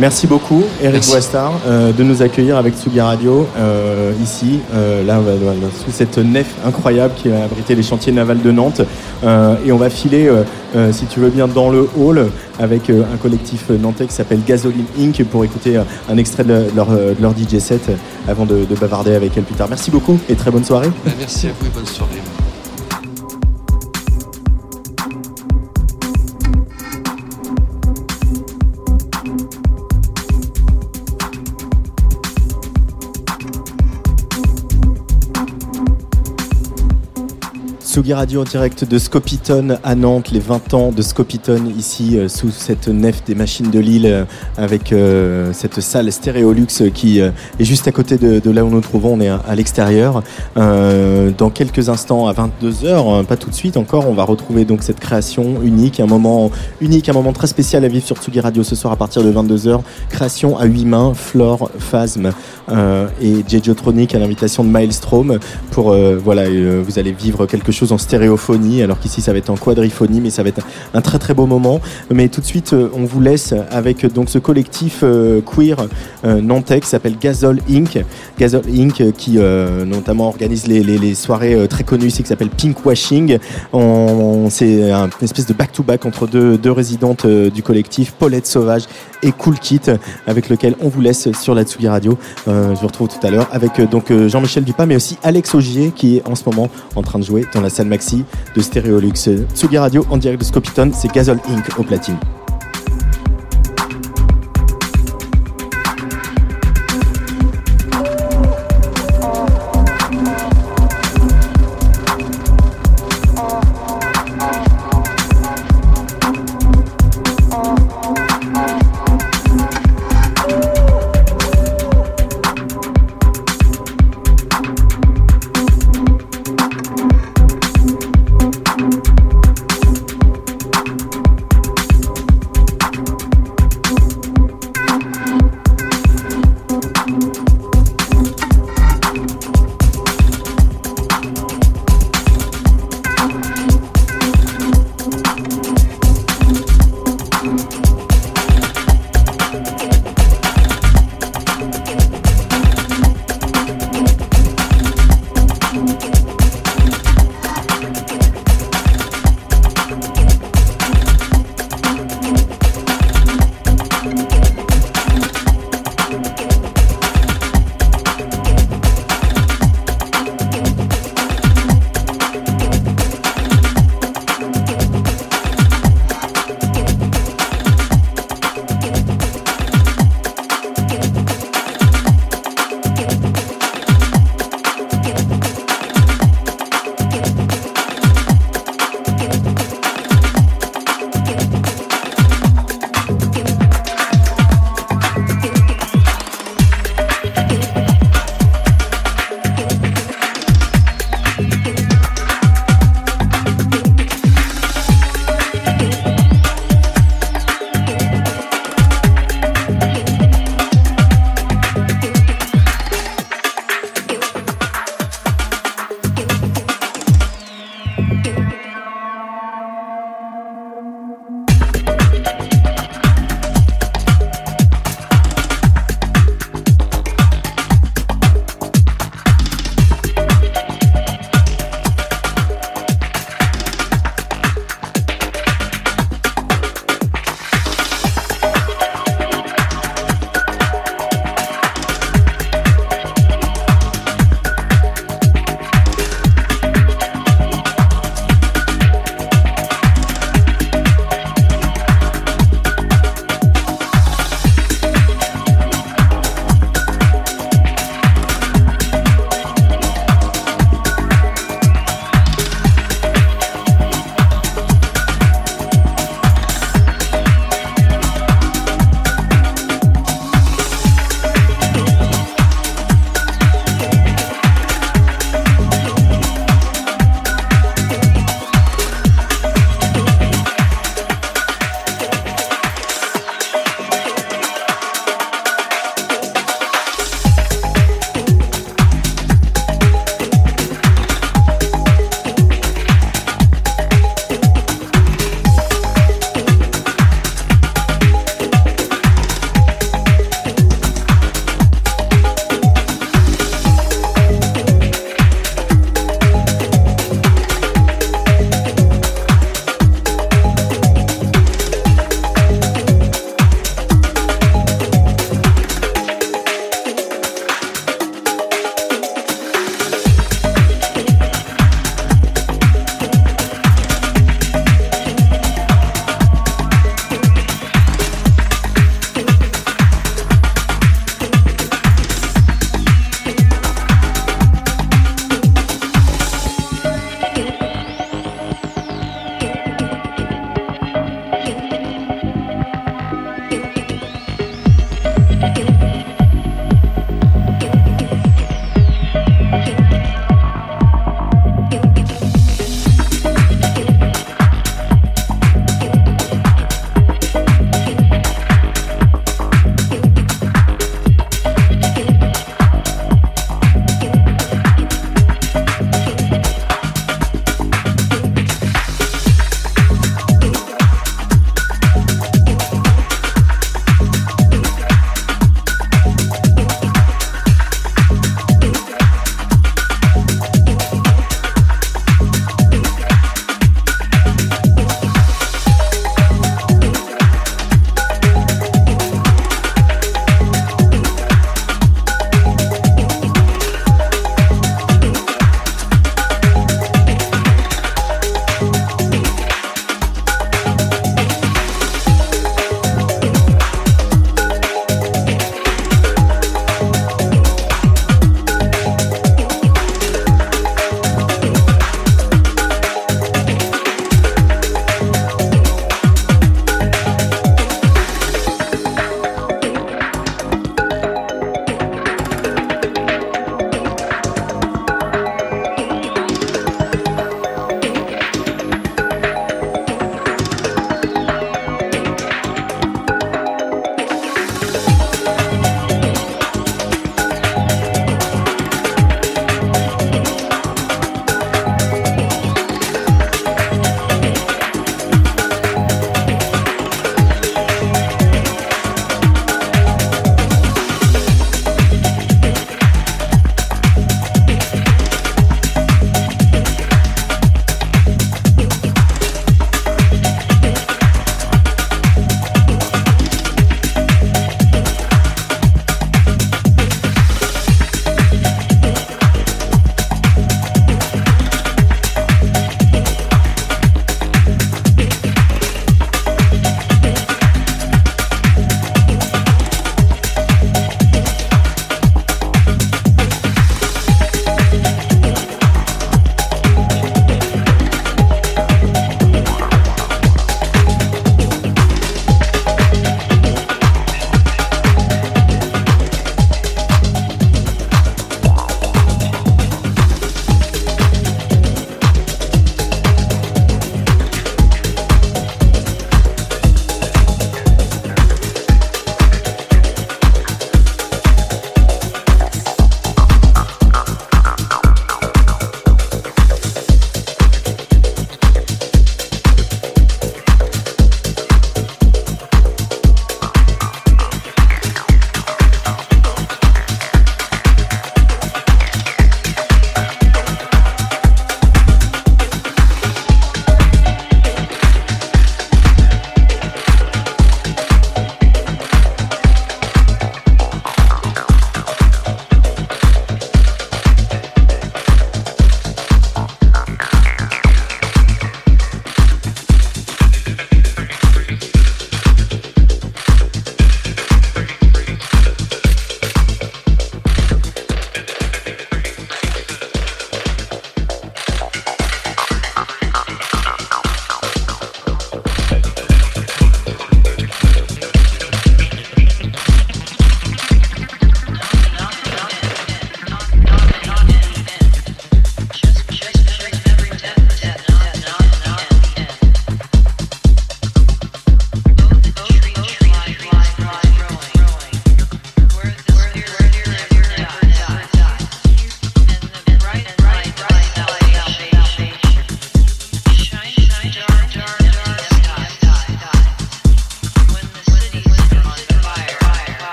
[0.00, 5.20] Merci beaucoup, Eric Boistard, euh, de nous accueillir avec Tsugi Radio euh, ici, euh, là,
[5.84, 8.82] sous cette nef incroyable qui va abriter les chantiers navals de Nantes.
[9.66, 10.30] Et on va filer,
[10.92, 12.30] si tu veux bien, dans le hall
[12.60, 15.24] avec un collectif nantais qui s'appelle Gasoline Inc.
[15.24, 15.76] pour écouter
[16.08, 17.90] un extrait de leur, de leur DJ set
[18.28, 19.68] avant de, de, bavarder avec elle plus tard.
[19.68, 20.90] Merci beaucoup et très bonne soirée.
[21.18, 22.22] Merci à vous et bonne soirée.
[37.98, 42.28] Tsugi Radio en direct de Scopiton à Nantes, les 20 ans de Scopiton ici euh,
[42.28, 44.24] sous cette nef des machines de Lille euh,
[44.56, 48.80] avec euh, cette salle Stéréolux qui est juste à côté de, là où nous nous
[48.82, 50.22] trouvons, on est à, l'extérieur.
[50.54, 55.00] dans quelques instants à 22h, pas tout de suite encore, on va retrouver donc cette
[55.00, 58.76] création unique, un moment unique, un moment très spécial à vivre sur Tsugi Radio ce
[58.76, 59.80] soir à partir de 22h.
[60.08, 62.30] Création à 8 mains, Flore, Phasm
[63.20, 65.38] et Jejotronic à l'invitation de Maelstrom
[65.72, 69.56] pour voilà, vous allez vivre quelque chose en stéréophonie, alors qu'ici ça va être en
[69.56, 70.62] quadriphonie, mais ça va être
[70.94, 71.80] un très très beau moment.
[72.10, 75.04] Mais tout de suite, on vous laisse avec donc ce collectif
[75.46, 75.76] queer
[76.24, 78.04] nantais qui s'appelle Gazol Inc.
[78.38, 79.12] Gazol Inc.
[79.16, 83.38] qui notamment organise les, soirées très connues ici qui s'appelle Pink Washing.
[84.50, 88.84] C'est une espèce de back-to-back entre deux, deux résidentes du collectif, Paulette Sauvage
[89.22, 89.80] et Cool Kit,
[90.26, 92.18] avec lequel on vous laisse sur la Tsugi Radio.
[92.46, 96.18] je vous retrouve tout à l'heure avec donc Jean-Michel Dupas, mais aussi Alex Augier qui
[96.18, 98.24] est en ce moment en train de jouer dans la salle maxi
[98.54, 99.12] de Stéréolux.
[99.54, 101.78] Tsugi Radio en direct de Scopiton, c'est Gazol Inc.
[101.78, 102.16] au platine.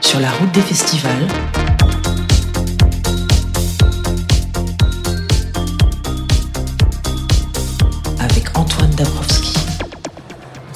[0.00, 1.65] Sur la route des festivals.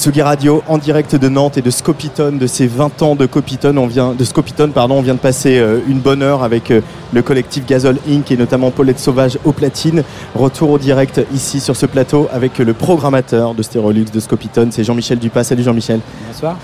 [0.01, 3.77] Tsugi Radio en direct de Nantes et de Scopitone, de ces 20 ans de Copitone,
[3.77, 6.81] on vient de Scopitone, pardon, on vient de passer euh, une bonne heure avec euh,
[7.13, 10.03] le collectif Gazole Inc et notamment Paulette Sauvage au platine.
[10.35, 14.85] Retour au direct ici sur ce plateau avec le programmateur de Stérolux de Scopitone, c'est
[14.85, 15.45] Jean-Michel Dupas.
[15.45, 16.01] Salut Jean-Michel.
[16.33, 16.57] Bonsoir.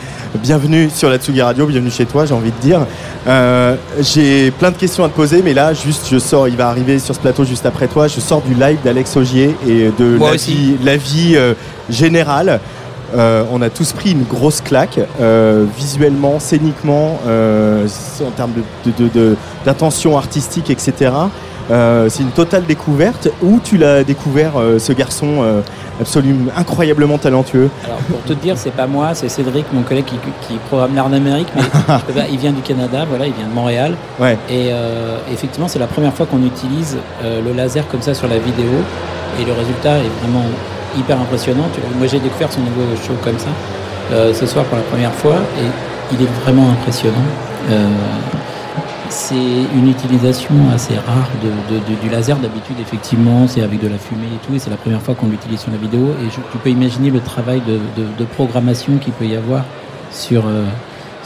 [0.43, 2.87] Bienvenue sur la Tsugi Radio, bienvenue chez toi, j'ai envie de dire.
[3.27, 6.69] Euh, j'ai plein de questions à te poser, mais là, juste, je sors, il va
[6.69, 8.09] arriver sur ce plateau juste après toi.
[8.09, 10.53] Je sors du live d'Alex Augier et de Moi la aussi.
[10.55, 11.53] vie, la vie euh,
[11.91, 12.61] générale.
[13.15, 17.87] Euh, on a tous pris une grosse claque, euh, visuellement, scéniquement, euh,
[18.27, 21.13] en termes de- de- de- de- d'attention artistique, etc.
[21.69, 23.29] C'est une totale découverte.
[23.43, 25.45] Où tu l'as découvert, ce garçon
[26.01, 27.71] absolument incroyablement talentueux?
[27.85, 30.17] Alors pour te dire, c'est pas moi, c'est Cédric, mon collègue qui,
[30.47, 31.63] qui programme l'art d'Amérique, mais
[32.07, 33.97] peux pas- il vient du Canada, voilà, il vient de Montréal.
[34.21, 34.39] Ouais.
[34.49, 34.71] Et
[35.33, 38.71] effectivement, c'est la première fois qu'on utilise le laser comme ça sur la vidéo,
[39.41, 40.45] et le résultat est vraiment
[40.99, 41.69] hyper impressionnant.
[41.99, 43.49] Moi, j'ai découvert son nouveau show comme ça
[44.13, 47.27] euh, ce soir pour la première fois, et il est vraiment impressionnant.
[47.71, 47.89] Euh,
[49.09, 49.35] c'est
[49.75, 51.29] une utilisation assez rare
[52.03, 52.37] du laser.
[52.39, 55.29] D'habitude, effectivement, c'est avec de la fumée et tout, et c'est la première fois qu'on
[55.29, 56.15] l'utilise sur la vidéo.
[56.23, 59.63] Et je- tu peux imaginer le travail de programmation qu'il peut y avoir
[60.11, 60.65] sur, euh,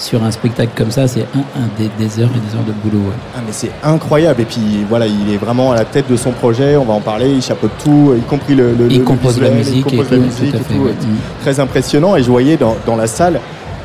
[0.01, 1.07] sur un spectacle comme ça.
[1.07, 3.05] C'est un, un des, des heures et des heures de boulot.
[3.09, 3.15] ouais.
[3.37, 6.33] Ah mais c'est incroyable et puis voilà il est vraiment à la tête de son
[6.33, 9.35] projet on va en parler il chapeaute tout y compris le, le Il le compose
[9.35, 10.93] visuel, la musique il et compose la tout, musique tout à et fait, tout, ouais.
[10.93, 11.17] Mm.
[11.43, 13.41] très impressionnant et je voyais dans, dans la salle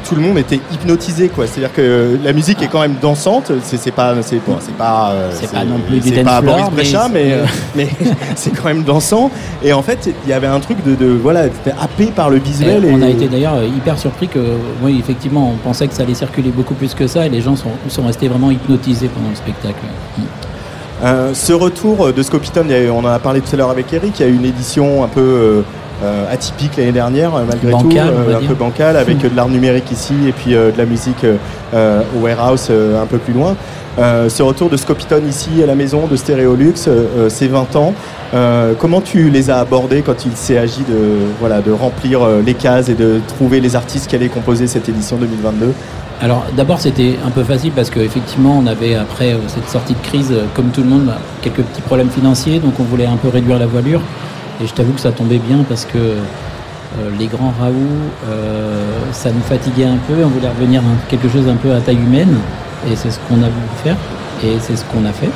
[0.07, 1.45] tout le monde était hypnotisé quoi.
[1.47, 3.51] C'est à dire que la musique est quand même dansante.
[3.63, 7.09] C'est pas c'est bon, pas euh, C'est pas non plus du c'est pas Boris floor,
[7.11, 7.45] mais euh,
[7.75, 7.89] mais
[8.35, 9.31] c'est quand même dansant.
[9.63, 11.45] Et en fait il y avait un truc de, de voilà
[11.81, 14.39] happé par le visuel Et et, on a été d'ailleurs hyper surpris que,
[14.81, 17.55] oui, effectivement, on pensait que ça allait circuler beaucoup plus que ça, et les gens
[17.55, 19.75] sont, sont restés vraiment hypnotisés pendant le spectacle.
[21.03, 22.23] Euh, ce retour de
[22.85, 24.45] eu- on en a parlé tout à l'heure avec Eric, il y a eu une
[24.45, 25.63] édition un peu
[26.03, 29.35] euh, euh, atypique l'année dernière, euh, malgré tout, va un peu bancal, avec euh, de
[29.35, 31.35] l'art numérique ici et puis euh, de la musique euh,
[31.73, 33.55] euh, au warehouse euh, un peu plus loin.
[33.97, 37.75] Euh, ce retour de Scopitone ici à la maison de Stéréolux, euh, euh, ces 20
[37.77, 37.93] ans,
[38.33, 42.41] euh, comment tu les as abordés quand il s'est agi de, voilà, de remplir euh,
[42.45, 45.73] les cases et de trouver les artistes qui allaient composer cette édition 2022
[46.21, 50.05] Alors d'abord c'était un peu facile parce qu'effectivement on avait après euh, cette sortie de
[50.05, 53.17] crise, euh, comme tout le monde, bah, quelques petits problèmes financiers, donc on voulait un
[53.17, 54.01] peu réduire la voilure.
[54.61, 57.75] Et je t'avoue que ça tombait bien parce que euh, les grands Raoult,
[58.29, 61.81] euh, ça nous fatiguait un peu, on voulait revenir à quelque chose un peu à
[61.81, 62.37] taille humaine,
[62.89, 63.97] et c'est ce qu'on a voulu faire,
[64.43, 65.29] et c'est ce qu'on a fait.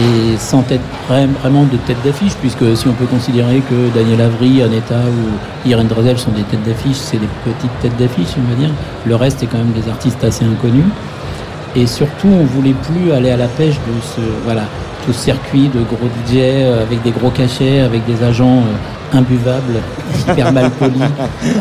[0.00, 4.20] Et sans tête, vra- vraiment de tête d'affiche, puisque si on peut considérer que Daniel
[4.20, 8.48] Avry, Aneta ou Irène Drezel sont des têtes d'affiche, c'est des petites têtes d'affiche, on
[8.48, 8.70] va dire.
[9.04, 10.84] Le reste est quand même des artistes assez inconnus.
[11.74, 14.62] Et surtout, on voulait plus aller à la pêche de ce, voilà,
[15.08, 19.16] tout ce circuit de gros DJ euh, avec des gros cachets, avec des agents euh,
[19.18, 19.80] imbuvables,
[20.20, 21.00] hyper mal polis,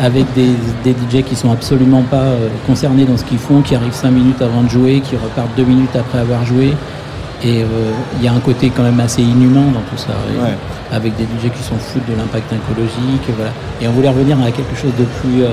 [0.04, 0.50] avec des,
[0.84, 4.12] des DJ qui sont absolument pas euh, concernés dans ce qu'ils font, qui arrivent 5
[4.12, 6.74] minutes avant de jouer, qui repartent 2 minutes après avoir joué.
[7.42, 7.66] Et euh,
[8.20, 10.40] il y a un côté quand même assez inhumain dans tout ça, et-
[10.92, 13.52] avec des DJ qui s'en foutent de l'impact écologique, voilà.
[13.82, 15.50] Et on voulait revenir à quelque chose de plus, euh,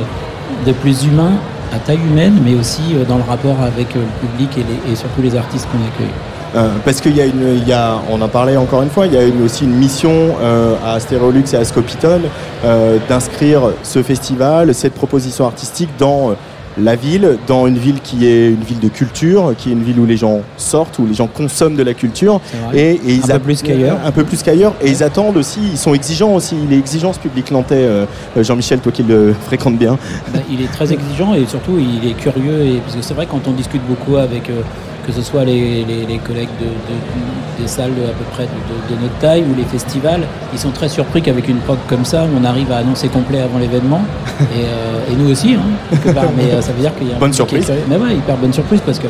[0.67, 1.31] de plus humain,
[1.73, 4.97] à taille humaine, mais aussi euh, dans le rapport avec le public et, les- et
[4.97, 6.15] surtout les artistes qu'on accueille.
[6.55, 9.07] Euh, parce qu'il y a une, il y a, on en parlait encore une fois,
[9.07, 12.23] il y a une- aussi une mission euh, à Stéréolux et à Scopitone
[12.65, 16.35] euh, d'inscrire ce festival, cette proposition artistique dans
[16.77, 19.99] la ville, dans une ville qui est une ville de culture, qui est une ville
[20.01, 22.41] où les gens sortent, où les gens consomment de la culture.
[22.73, 23.99] Et, et ils Un peu plus qu'ailleurs.
[24.05, 24.75] Un peu plus qu'ailleurs.
[24.83, 26.57] Et ils attendent aussi, ils sont exigeants aussi.
[26.69, 27.77] Il est exigeant ce public nantais.
[27.77, 28.07] euh,
[28.41, 29.97] Jean-Michel, toi qui le fréquentes bien.
[30.33, 33.27] Bah, il est très exigeant et surtout il est curieux et parce que c'est vrai
[33.31, 34.63] quand on discute beaucoup avec euh,
[35.07, 39.01] que ce soit les, les- les collègues de, de- des salles à peu près de,
[39.01, 40.23] notre taille ou les festivals,
[40.53, 43.59] ils sont très surpris qu'avec une prog comme ça, on arrive à annoncer complet avant
[43.59, 44.03] l'événement
[44.41, 45.61] et, euh, et nous aussi, hein,
[45.91, 46.25] quelque part.
[46.37, 47.71] mais euh, ça veut dire qu'il y a Bonne est surprise.
[47.89, 49.07] Mais ouais, hyper bonne surprise parce que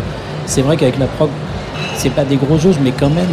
[0.46, 1.30] c'est vrai qu'avec la prog,
[1.96, 3.26] c'est pas des gros jauges, mais quand même.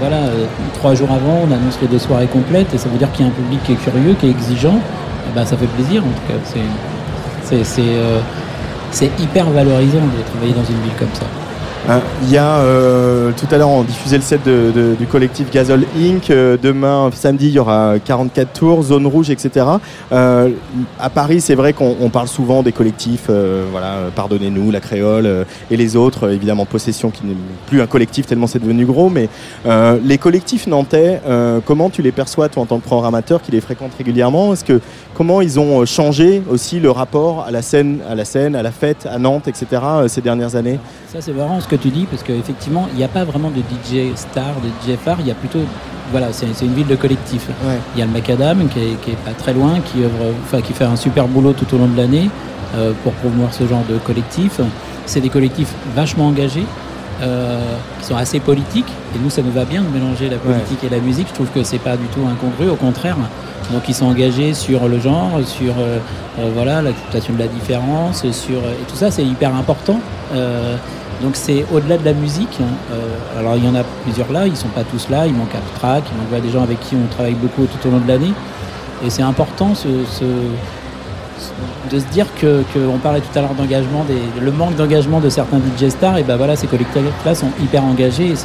[0.00, 3.10] Voilà, euh, trois jours avant, on annonce les deux soirées complètes et ça veut dire
[3.12, 4.78] qu'il y a un public qui est curieux, qui est exigeant.
[5.28, 6.60] Eh ben, ça fait plaisir en tout cas.
[8.90, 11.24] C'est hyper valorisant de travailler dans une ville comme ça.
[11.88, 15.06] Euh, Il y a euh, tout à l'heure on diffusait le set de- de- du
[15.06, 16.30] collectif Gazole Inc.
[16.30, 19.66] Euh, demain samedi il y aura 44 tours, zone rouge, etc.
[20.12, 20.50] Euh,
[21.00, 25.26] à Paris c'est vrai qu'on on parle souvent des collectifs, euh, voilà, pardonnez-nous, la Créole
[25.26, 27.34] euh, et les autres, euh, évidemment Possession qui n'est
[27.66, 29.28] plus un collectif tellement c'est devenu gros, mais
[30.04, 31.20] les collectifs nantais,
[31.66, 34.52] comment tu les perçois toi en tant que programmateur qui les fréquente régulièrement?
[34.52, 34.80] Est-ce que
[35.14, 38.70] comment ils ont changé aussi le rapport à la scène, à la scène, à la
[38.70, 39.66] fête, à Nantes, etc.
[40.06, 40.78] ces dernières années?
[41.12, 44.14] Ça, c'est marrant que tu dis, parce qu'effectivement, il n'y a pas vraiment de DJ
[44.14, 45.60] star, de DJ phare, il y a plutôt.
[46.10, 47.48] Voilà, c'est une ville de collectif.
[47.64, 47.78] Ouais.
[47.94, 50.60] Il y a le Macadam qui est, qui est pas très loin, qui, œuvre, enfin,
[50.60, 52.28] qui fait un super boulot tout au long de l'année
[52.76, 54.60] euh, pour promouvoir ce genre de collectif.
[55.06, 56.66] C'est des collectifs vachement engagés,
[57.22, 58.92] euh, qui sont assez politiques.
[59.14, 61.28] Et nous, ça nous va bien de mélanger la politique et la musique.
[61.28, 63.16] Je trouve que c'est pas du tout incongru, au contraire.
[63.70, 65.98] Donc ils sont engagés sur le genre, sur euh,
[66.38, 70.00] euh, voilà l'acceptation de la différence, sur et tout ça, c'est hyper important.
[70.34, 70.76] Euh,
[71.22, 72.58] donc c'est au-delà de la musique.
[72.60, 72.66] hein.
[72.92, 75.26] Euh, alors il y en a plusieurs là, ils sont pas tous là.
[75.26, 77.98] Il manque Abstract, il manque des gens avec qui on travaille beaucoup tout au long
[77.98, 78.32] de l'année.
[79.04, 79.70] Et c'est important
[81.90, 84.04] de se dire que, on parlait tout à l'heure d'engagement,
[84.40, 86.18] le manque d'engagement de certains DJ stars.
[86.18, 88.30] Et ben voilà, ces collectifs-là sont hyper engagés.
[88.30, 88.36] Et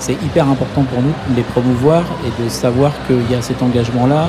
[0.00, 3.62] c'est, hyper important pour nous de les promouvoir et de savoir qu'il y a cet
[3.62, 4.28] engagement-là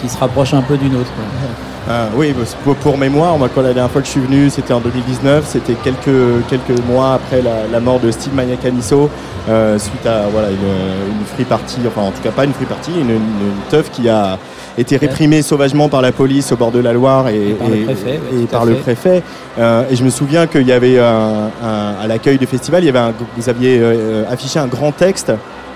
[0.00, 1.10] qui se rapproche un peu du nôtre.
[1.14, 1.24] quoi.
[1.88, 2.34] Ah, oui,
[2.80, 5.74] pour, mémoire, moi, quand la dernière fois que je suis venu, c'était en 2019, c'était
[5.74, 9.08] quelques, quelques mois après la, la mort de Steve Maniacaniso,
[9.48, 12.64] euh, suite à voilà, une, une free party, enfin en tout cas pas une free
[12.64, 14.36] party, une, une, une teuf qui a
[14.76, 17.84] été réprimée sauvagement par la police au bord de la Loire et, Et par le
[17.84, 18.80] préfet, ouais, et tout à par le fait.
[18.80, 19.22] préfet.
[19.60, 22.86] Euh, et je me souviens qu'il y avait un, un- à l'accueil du festival, il
[22.86, 25.30] y avait un- vous aviez euh, affiché un grand texte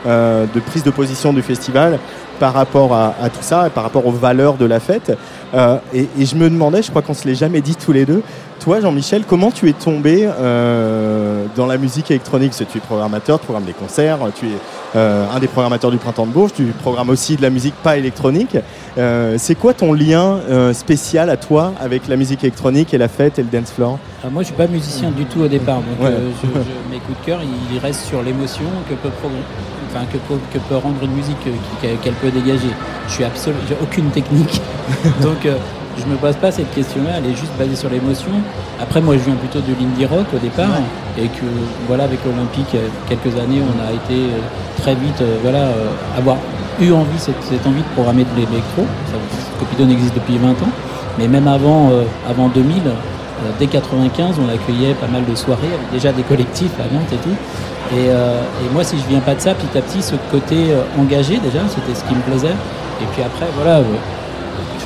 [0.09, 2.01] euh, de prise de position du festival
[2.41, 5.17] par rapport à, à tout ça et par rapport aux valeurs de la fête.
[5.55, 8.05] Euh, et, et je me demandais, je crois qu'on se l'est jamais dit tous les
[8.07, 8.23] deux,
[8.61, 12.53] toi Jean-Michel, comment tu es tombé euh, dans la musique électronique?
[12.53, 14.51] Tu es programmateur, tu programmes des concerts, tu es
[14.97, 17.97] euh, un des programmateurs du Printemps de Bourges, tu programmes aussi de la musique pas
[17.97, 18.57] électronique.
[19.37, 20.39] C'est quoi ton lien
[20.73, 23.99] spécial à toi avec la musique électronique et la fête et le dance floor?
[24.23, 26.13] Ah, moi, je suis pas musicien du tout au départ, donc Ouais.
[26.43, 27.41] je- je- mes coups de cœur,
[27.73, 29.09] ils restent sur l'émotion que peut,
[29.91, 32.71] enfin, que, peut, que peut rendre une musique euh, qu'elle peut dégager.
[33.09, 34.61] Je suis absolument, j'ai aucune technique,
[35.21, 35.57] donc euh,
[35.99, 37.19] je me pose pas cette question-là.
[37.19, 38.31] Elle est juste basée sur l'émotion.
[38.81, 40.71] Après, moi, je viens plutôt de l'indie rock au départ,
[41.19, 41.47] et que
[41.87, 44.39] voilà, avec Olympique, il y a quelques années, on a été euh,
[44.81, 46.37] très vite, euh, voilà, euh, avoir
[46.81, 48.87] eu envie cette, cette envie de programmer de l'électro.
[49.07, 49.17] Ça,
[49.57, 50.73] Scopidone existe depuis 20 ans,
[51.19, 51.91] mais même avant,
[52.27, 52.83] avant 2000.
[53.41, 57.13] Euh, dès 95, on accueillait pas mal de soirées, avec déjà des collectifs à Nantes
[57.13, 57.37] et tout.
[57.93, 60.71] Et, euh, et moi, si je viens pas de ça, petit à petit, ce côté
[60.71, 62.55] euh, engagé déjà, c'était ce qui me plaisait.
[63.03, 63.81] Et puis après, voilà,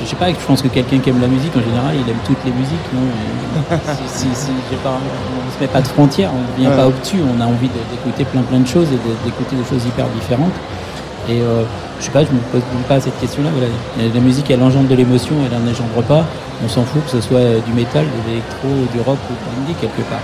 [0.01, 2.17] je sais pas, je pense que quelqu'un qui aime la musique, en général, il aime
[2.25, 3.77] toutes les musiques, non Et
[4.09, 6.81] si, si, si, j'ai pas, On se met pas de frontières, on ne devient Ouais.
[6.81, 10.07] pas obtus, on a envie d'écouter plein plein de choses et d'écouter des choses hyper
[10.09, 10.53] différentes.
[11.29, 11.63] Et euh,
[11.99, 13.49] je sais pas, je me pose même pas cette question-là.
[13.51, 14.11] Voilà.
[14.13, 16.25] La, musique, elle engendre de l'émotion, elle n'en engendre pas.
[16.63, 19.67] On s'en fout que ce soit euh, du métal, de l'électro, du rock ou de
[19.67, 20.21] l'indie quelque part.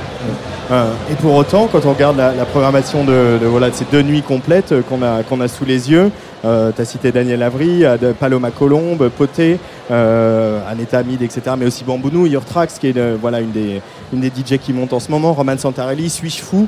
[0.71, 4.21] Euh, et pour autant, quand on regarde la, programmation de, voilà, de ces deux nuits
[4.21, 6.11] complètes qu'on a, a sous les yeux,
[6.45, 7.83] euh, tu as cité Daniel Avry,
[8.19, 9.59] Paloma Colombe, Poté,
[9.89, 12.43] Aneta Hamid, etc., mais aussi Bambounou, Your
[12.79, 13.81] qui est voilà, une, des,
[14.13, 16.67] une des DJ qui monte en ce moment, Roman Santarelli, Suis-je fou,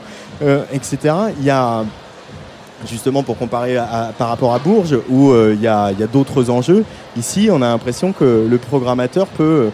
[0.73, 1.15] etc.
[1.39, 1.83] Il y a,
[2.87, 5.99] justement pour comparer à- à- par rapport à Bourges, où euh, il y a, il
[5.99, 6.83] y a d'autres enjeux,
[7.17, 9.69] ici on a l'impression que le programmateur peut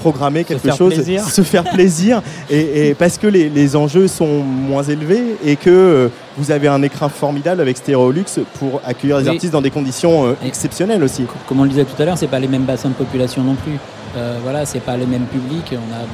[0.00, 1.24] programmer quelque chose, plaisir.
[1.24, 5.70] se faire plaisir, et, et parce que les, les enjeux sont moins élevés et que
[5.70, 8.24] euh, vous avez un écran formidable avec Stéréolux
[8.60, 9.30] pour accueillir les Oui.
[9.30, 11.24] artistes dans des conditions euh, exceptionnelles aussi.
[11.48, 13.56] Comme on le disait tout à l'heure, c'est pas les mêmes bassins de population non
[13.56, 13.76] plus.
[14.16, 15.72] Euh, voilà, c'est pas les mêmes publics.
[15.72, 16.04] On a,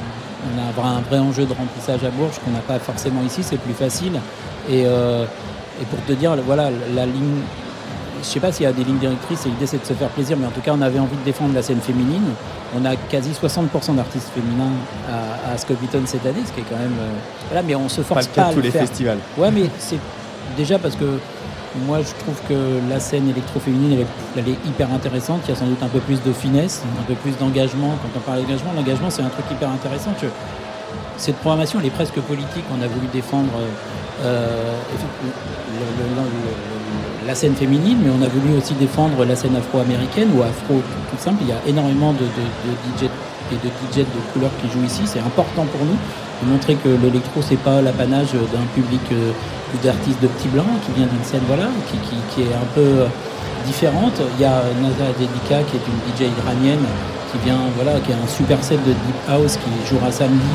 [0.51, 3.41] on a un vrai- enjeu de remplissage à Bourges qu'on n'a pas forcément ici.
[3.43, 4.13] C'est plus facile.
[4.67, 5.25] Et, euh,
[5.81, 7.41] et pour te dire, voilà, la ligne.
[8.21, 9.45] Je sais pas s'il y a des lignes directrices.
[9.45, 11.23] et L'idée c'est de se faire plaisir, mais en tout cas, on avait envie de
[11.23, 12.23] défendre la scène féminine.
[12.75, 14.71] On a quasi 60% d'artistes féminins
[15.07, 16.95] à, à Scopitone cette année, ce qui est quand même.
[16.99, 17.09] euh,
[17.49, 18.81] voilà, mais on se Pas force pas, cas à tous le les faire.
[18.87, 19.19] festivals.
[19.37, 19.99] Ouais, mais c'est
[20.57, 21.19] déjà parce que
[21.85, 22.55] moi je trouve que
[22.89, 24.07] la scène électro-féminine elle, est-
[24.37, 25.41] elle est hyper intéressante.
[25.45, 27.89] Il y a sans doute un peu plus de finesse, un peu plus d'engagement.
[28.01, 30.11] Quand on parle d'engagement, l'engagement c'est un truc hyper intéressant.
[30.19, 30.27] que
[31.17, 32.63] cette programmation elle est presque politique.
[32.71, 33.67] On a voulu défendre euh,
[34.23, 35.27] le-
[37.27, 40.75] la scène féminine, mais on a voulu aussi défendre la scène afro-américaine ou afro
[41.09, 41.39] tout simple.
[41.41, 43.09] Il y a énormément de, de, DJ
[43.51, 45.01] et de DJ de couleur qui jouent ici.
[45.05, 45.97] C'est important pour nous
[46.43, 49.31] de montrer que l'électro c'est pas l'apanage d'un public euh,
[49.83, 53.05] d'artistes de petits blancs qui vient d'une scène voilà qui, est un peu euh,
[53.65, 54.21] différente.
[54.37, 56.83] Il y a Naza Dedika qui est une DJ iranienne
[57.31, 60.53] qui vient voilà qui a un super set de deep house qui jouera samedi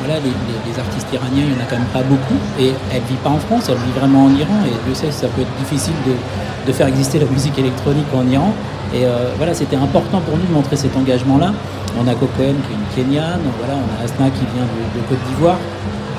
[0.00, 2.38] voilà, les, artistes iraniens, il n'y en a quand même pas beaucoup.
[2.58, 4.58] Et elle vit pas en France, elle vit vraiment en Iran.
[4.66, 8.52] Et Dieu sait, ça peut être difficile de, faire exister la musique électronique en Iran.
[8.94, 11.52] Et euh, voilà, c'était important pour nous de montrer cet engagement-là.
[11.98, 15.06] On a Cocoen qui est une Kenyane, voilà, on a Asna qui vient de, de
[15.08, 15.58] Côte d'Ivoire.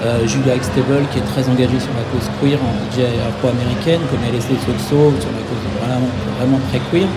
[0.01, 4.23] Euh, Julia Extable qui est très engagée sur la cause queer en DJ afro-américaine, comme
[4.33, 6.07] LSD Soxo sur la cause vraiment,
[6.39, 7.07] vraiment très queer.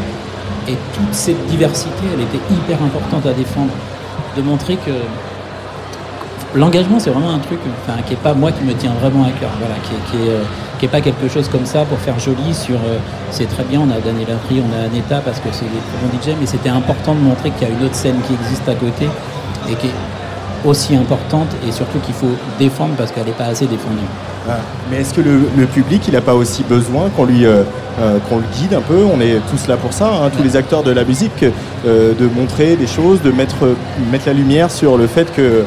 [0.69, 3.73] Et toute cette diversité, elle était hyper importante à défendre.
[4.37, 4.91] De montrer que
[6.55, 9.31] l'engagement, c'est vraiment un truc enfin, qui n'est pas moi qui me tient vraiment à
[9.31, 9.51] cœur.
[9.59, 10.43] Voilà, qui est, qui est, euh,
[10.79, 12.99] qui est pas quelque chose comme ça pour faire joli sur euh,
[13.31, 15.99] c'est très bien, on a Daniel Lapri, on a Aneta parce que c'est des très
[16.01, 18.69] bons DJ, mais c'était important de montrer qu'il y a une autre scène qui existe
[18.69, 19.07] à côté
[19.71, 23.67] et qui est aussi importante et surtout qu'il faut défendre parce qu'elle n'est pas assez
[23.67, 24.07] défendue.
[24.49, 24.59] Ah,
[24.91, 27.63] Mais est-ce que le, le public, il n'a pas aussi besoin qu'on lui, euh,
[28.01, 29.05] euh, qu'on le guide un peu?
[29.05, 31.45] On est tous là pour ça, hein, tous les acteurs de la musique,
[31.87, 33.77] euh, de montrer des choses, de mettre,
[34.11, 35.65] mettre la lumière sur le fait que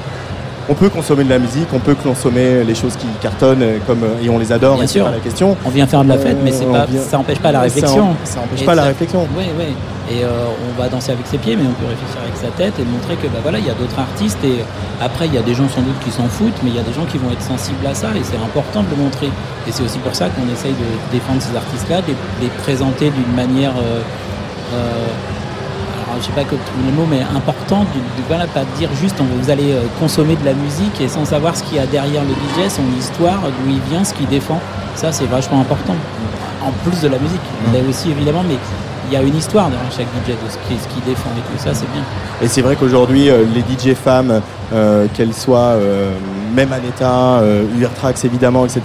[0.70, 4.04] on peut consommer de la musique, on peut consommer les choses qui cartonnent euh, comme,
[4.24, 5.06] et on les adore, Bien et sûr.
[5.06, 5.56] pas la question.
[5.66, 7.52] On vient faire de la fête, mais c'est Euh, pas, on vient- ça n'empêche pas
[7.52, 8.16] la réflexion.
[8.24, 9.28] Ça n'empêche pas la ça- réflexion.
[9.38, 9.66] Oui, oui.
[10.12, 10.30] Et euh,
[10.70, 13.16] on va danser avec ses pieds, mais on peut réfléchir avec sa tête et montrer
[13.16, 14.38] que bah, voilà, il y a d'autres artistes.
[14.44, 14.62] Et
[15.02, 16.84] après, il y a des gens sans doute qui s'en foutent, mais il y a
[16.84, 19.30] des gens qui vont être sensibles à ça et c'est important de le montrer.
[19.68, 23.10] Et c'est aussi pour ça qu'on essaye de défendre ces artistes-là, de les, les présenter
[23.10, 23.74] d'une manière.
[23.78, 24.02] euh,
[24.74, 24.90] euh,
[26.08, 29.16] alors, je sais pas que le mot, mais important, du- voilà, pas de dire juste
[29.20, 31.86] on, vous allez euh, consommer de la musique et sans savoir ce qu'il y a
[31.88, 34.60] derrière le DJ, son histoire, d'où il vient, ce qu'il défend.
[34.96, 35.96] Ça, c'est vachement important.
[36.64, 38.56] En plus de la musique, il y a aussi évidemment, mais
[39.08, 41.74] il y a une histoire derrière chaque DJ de ce qu'il défend et tout ça,
[41.74, 42.02] c'est bien.
[42.42, 44.42] Et c'est vrai qu'aujourd'hui, euh, les DJ femmes,
[44.74, 46.12] euh, qu'elles soient euh,
[46.56, 48.82] même Aneta, euh, Urtrax évidemment, etc.,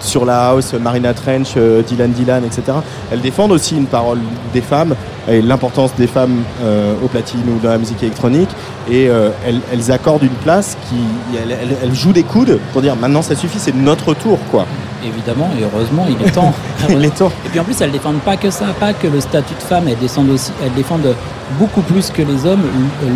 [0.00, 2.78] sur la house, Marina Trench, euh, Dylan Dylan, etc.,
[3.12, 4.18] elles défendent aussi une parole
[4.52, 4.94] des femmes
[5.28, 8.48] et l'importance des femmes euh, au platine ou dans la musique électronique.
[8.90, 10.96] Et euh, elles, elles accordent une place qui.
[11.36, 14.66] Elles, elles- elles jouent des coudes pour dire maintenant ça suffit, c'est notre tour, quoi.
[15.04, 16.52] Évidemment, et heureusement, il est temps.
[16.90, 17.30] Il est temps.
[17.46, 19.84] Et puis en plus, elles défendent pas que ça, pas que le statut de femme,
[19.88, 21.14] elles défendent aussi, elles défendent
[21.58, 22.62] beaucoup plus que les hommes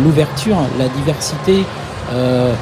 [0.03, 1.63] l'ouverture, la diversité.
[2.13, 2.53] euh,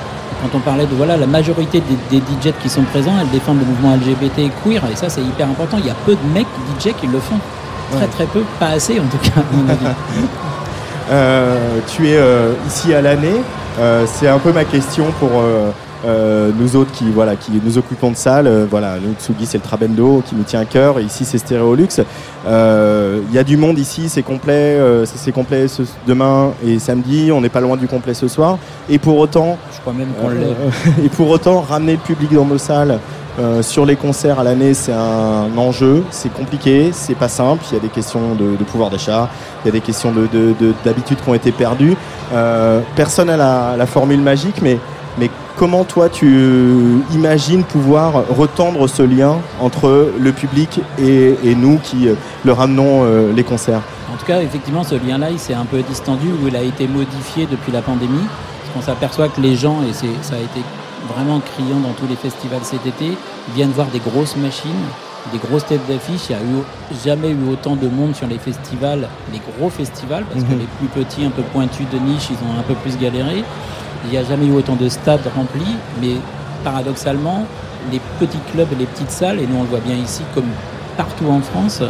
[0.43, 3.59] quand on parlait de voilà la majorité des, des DJ qui sont présents, elles défendent
[3.59, 5.77] le mouvement LGBT et queer, et ça c'est hyper important.
[5.79, 6.47] Il y a peu de mecs
[6.79, 7.39] DJ qui le font,
[7.91, 8.07] très Ouais.
[8.07, 9.39] très peu, pas assez en tout cas.
[9.39, 9.85] à mon avis.
[11.11, 13.43] Euh, tu es euh, ici à l'année.
[13.77, 15.31] Euh, c'est un peu ma question pour
[16.05, 18.47] euh, nous autres qui voilà qui nous occupons de salle.
[18.47, 20.99] Euh, voilà, le Tsugi c'est le Trabendo qui nous tient à cœur.
[20.99, 21.87] Et ici c'est Stéréolux.
[22.47, 24.53] Euh, Il y a du monde ici, c'est complet.
[24.77, 27.31] euh, c'est complet ce- demain et samedi.
[27.31, 28.57] On n'est pas loin du complet ce soir.
[28.89, 30.55] Et pour autant, Je crois même qu'on l'est.
[31.05, 32.99] et pour autant, ramener le public dans nos salles
[33.61, 37.63] sur les concerts à l'année, c'est un enjeu, c'est compliqué, c'est pas simple.
[37.71, 39.27] Il y a des questions de, de pouvoir d'achat,
[39.63, 40.53] il y a des questions de- de-
[41.07, 41.95] qui ont été perdues.
[42.95, 44.77] Personne n'a la, la formule magique, mais,
[45.17, 46.27] mais comment toi tu
[47.13, 53.03] imagines pouvoir retendre ce lien entre le public et, et nous qui euh, le ramenons
[53.03, 53.81] euh, les concerts?
[54.13, 56.87] En tout cas, effectivement, ce lien-là, il s'est un peu distendu ou il a été
[56.87, 58.25] modifié depuis la pandémie.
[58.61, 60.61] Parce qu'on s'aperçoit que les gens, et c'est- ça a été
[61.13, 63.17] vraiment criant dans tous les festivals cet été,
[63.55, 64.71] viennent voir des grosses machines,
[65.31, 66.29] des grosses têtes d'affiche.
[66.29, 66.63] Il n'y a eu,
[67.03, 70.59] jamais eu autant de monde sur les festivals, les gros festivals, parce que Mhm.
[70.59, 73.43] les plus petits, un peu pointus de niche, ils ont un peu plus galéré.
[74.05, 76.15] Il n'y a jamais eu autant de stades remplis, mais
[76.63, 77.45] paradoxalement,
[77.91, 80.47] les petits clubs et les petites salles, et nous on le voit bien ici comme
[80.97, 81.81] partout en France,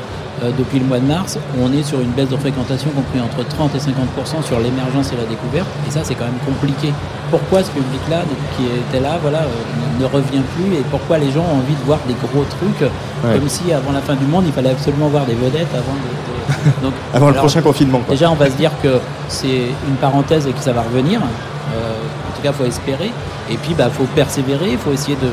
[0.43, 3.47] euh, depuis le mois de mars, on est sur une baisse de fréquentation compris entre
[3.47, 6.93] 30 et 50% sur l'émergence et la découverte, et ça c'est quand même compliqué.
[7.31, 8.21] Pourquoi ce public-là,
[8.57, 11.85] qui était là, voilà, euh, ne revient plus, et pourquoi les gens ont envie de
[11.85, 12.89] voir des gros trucs,
[13.23, 13.35] Ouais.
[13.39, 16.69] comme si avant la fin du monde, il fallait absolument voir des vedettes avant de...
[16.69, 17.99] de- Donc, Avant le prochain confinement.
[17.99, 18.13] quoi.
[18.15, 18.99] Déjà, on va se dire que
[19.29, 21.21] c'est une parenthèse et que ça va revenir.
[21.21, 21.93] Euh,
[22.29, 23.11] en tout cas, il faut espérer.
[23.49, 24.71] Et puis, il faut persévérer.
[24.73, 25.29] Il faut essayer de.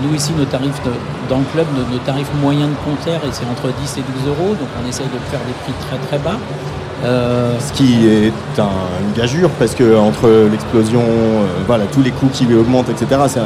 [0.00, 0.80] Nous, ici, nos tarifs
[1.28, 4.54] dans le club, nos, tarifs moyens de concert, c'est entre 10 et 12 euros.
[4.54, 6.38] Donc, on essaye de faire des prix très très bas.
[7.04, 8.64] Euh, Ce qui est un-
[9.06, 13.20] une gageure parce que entre l'explosion, euh, voilà, tous les coûts qui augmentent, etc.
[13.28, 13.38] C'est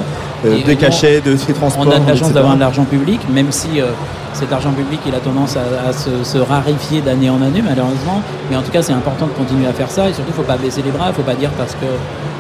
[0.49, 1.85] euh, Et des cachets, de ces transports.
[1.87, 3.87] on a de la chance d'avoir de l'argent public, même si euh,
[4.33, 8.23] cet argent public il a tendance à, à se, se raréfier d'année en année malheureusement.
[8.51, 10.45] Mais en tout cas c'est important de continuer à faire ça et surtout il ne
[10.45, 11.85] faut pas baisser les bras, il ne faut pas dire parce que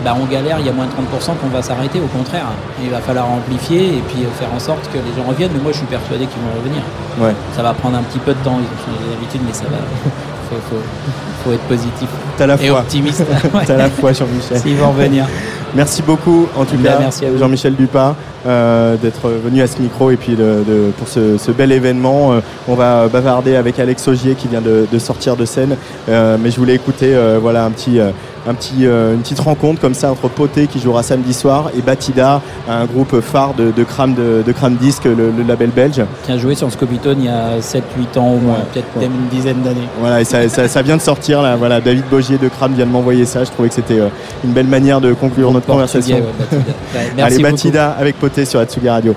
[0.04, 2.46] bah, on galère, il y a moins de 30% qu'on va s'arrêter, au contraire.
[2.82, 5.70] Il va falloir amplifier et puis faire en sorte que les gens reviennent, mais moi
[5.72, 6.82] je suis persuadé qu'ils vont revenir.
[7.20, 7.34] Ouais.
[7.54, 9.76] Ça va prendre un petit peu de temps, ils ont changé d'habitude, mais ça va.
[10.68, 12.08] faut, faut, faut être positif
[12.38, 12.80] T'as la et foi.
[12.80, 13.20] optimiste.
[13.54, 13.60] Ouais.
[13.66, 14.58] T'as la foi, Jean-Michel.
[14.58, 15.26] S'ils vont revenir.
[15.74, 17.10] Merci beaucoup, en tout Ben, cas.
[17.38, 18.14] Jean-Michel Dupas,
[18.46, 22.32] euh, d'être venu à ce micro et puis de, de- pour ce, ce bel événement.
[22.32, 25.76] Euh, on va bavarder avec Alex Augier qui vient de, de sortir de scène,
[26.08, 27.98] Euh, mais je voulais écouter, voilà, un petit,
[28.48, 31.82] un petit, euh, une petite rencontre comme ça entre Poté qui jouera samedi soir et
[31.82, 36.02] Batida, un groupe phare de, de crame de, de crame disque, le, le label belge.
[36.24, 39.28] Qui a joué sur Scopitone il y a 7-8 ans au moins, peut-être même une
[39.28, 39.88] dizaine d'années.
[40.00, 41.56] Voilà, et ça, ça- ça vient de sortir là.
[41.56, 43.44] Voilà, David Bogier de Crame vient de m'envoyer ça.
[43.44, 44.08] Je trouvais que c'était euh,
[44.44, 46.16] une belle manière de conclure notre conversation.
[46.18, 46.72] Portugais, ouais, Batida.
[46.98, 47.52] Ouais, merci Allez, beaucoup.
[47.56, 49.14] Batida avec Poté sur Atsugi Radio.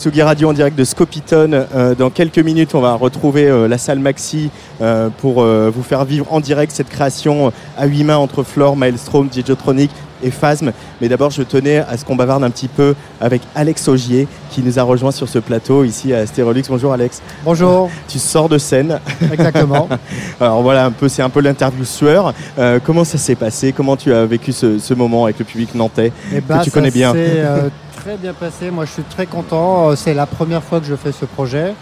[0.00, 1.66] Tsugi Radio en direct de Scopitone.
[1.74, 4.50] Euh, dans quelques minutes, on va retrouver euh, la salle Maxi
[4.80, 9.28] euh, pour vous faire vivre en direct cette création à huit mains entre Flore, Maelstrom,
[9.28, 9.90] Digitronic
[10.22, 10.72] et Phasm.
[11.02, 14.62] Mais d'abord, je tenais à ce qu'on bavarde un petit peu avec Alex Augier qui
[14.62, 16.62] nous a rejoint sur ce plateau ici à Stérolux.
[16.68, 17.20] Bonjour Alex.
[17.44, 17.90] Bonjour.
[18.08, 19.00] Tu sors de scène.
[19.30, 19.86] Exactement.
[20.40, 22.32] Alors voilà, un peu, c'est un peu l'interview sueur.
[22.58, 23.72] Euh, comment ça s'est passé?
[23.72, 26.10] Comment tu as vécu ce, ce moment avec le public nantais?
[26.34, 27.12] Eh ben, que tu ça connais bien
[28.00, 28.70] très bien passé.
[28.70, 29.90] Moi, je suis très content.
[29.90, 31.74] Euh, C'est la première fois que je fais ce projet.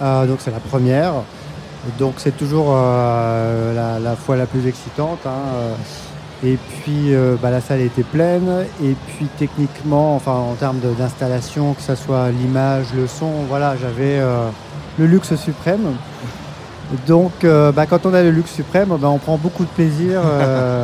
[0.00, 1.12] Euh, donc, c'est la première.
[1.98, 5.20] Donc, c'est toujours euh, la, la fois la plus excitante.
[5.26, 5.74] hein.
[6.42, 8.64] Et puis, euh, bah, la salle était pleine.
[8.82, 14.20] Et puis, techniquement, enfin, en termes d'installation, que ce soit l'image, le son, voilà, j'avais
[14.98, 15.94] le luxe suprême.
[17.06, 20.22] Donc, bah, quand on a le luxe suprême, bah, on prend beaucoup de plaisir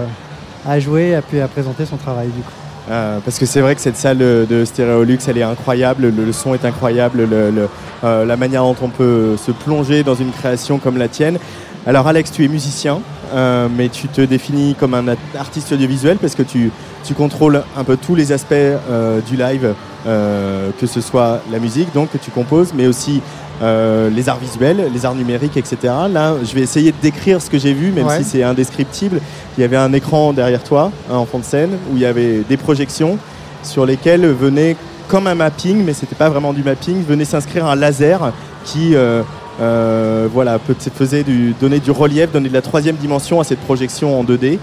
[0.69, 2.66] à jouer et puis à présenter son travail, du coup.
[2.89, 6.55] Euh, parce que c'est vrai que cette salle de Stéréolux, elle est incroyable, le, son
[6.55, 7.69] est incroyable, le- le-
[8.05, 11.39] euh, la manière dont on peut se plonger dans une création comme la tienne.
[11.85, 13.01] Alors Alex, tu es musicien,
[13.35, 15.05] euh, mais tu te définis comme un
[15.39, 16.71] artiste audiovisuel parce que tu,
[17.05, 19.75] tu contrôles un peu tous les aspects euh, du live,
[20.07, 23.21] euh, que ce soit la musique donc que tu composes, mais aussi
[23.63, 25.77] les arts visuels, les arts numériques, etc.
[26.11, 28.19] Là, je vais essayer de décrire ce que j'ai vu, même Ouais.
[28.19, 29.19] si c'est indescriptible.
[29.57, 32.05] Il y avait un écran derrière toi, hein, en fond de scène, où il y
[32.05, 33.17] avait des projections
[33.63, 34.77] sur lesquelles venait
[35.09, 38.31] comme un mapping, mais c'était pas vraiment du mapping, venait s'inscrire un laser
[38.65, 39.23] qui euh,
[39.61, 40.59] euh, voilà,
[40.95, 44.59] faisait du, donner du relief, donner de la troisième dimension à cette projection en 2D.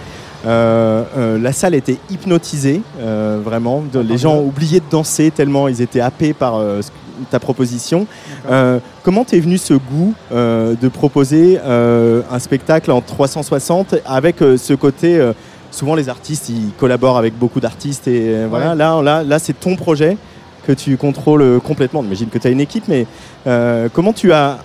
[0.45, 2.82] Euh, euh, la salle était hypnotisée,
[3.44, 3.84] vraiment.
[3.91, 6.60] De- les gens oubliaient de danser tellement ils étaient happés par
[7.32, 8.06] ta proposition.
[9.03, 15.20] Comment t'es venu ce goût de proposer un spectacle en 360 avec ce côté
[15.72, 18.72] Souvent les artistes ils collaborent avec beaucoup d'artistes et voilà.
[18.72, 18.76] Ouais.
[18.76, 20.18] Là, là, là c'est ton projet
[20.68, 22.03] que tu contrôles complètement.
[22.03, 23.06] J'imagine que tu as une équipe, mais
[23.48, 24.60] euh, comment tu as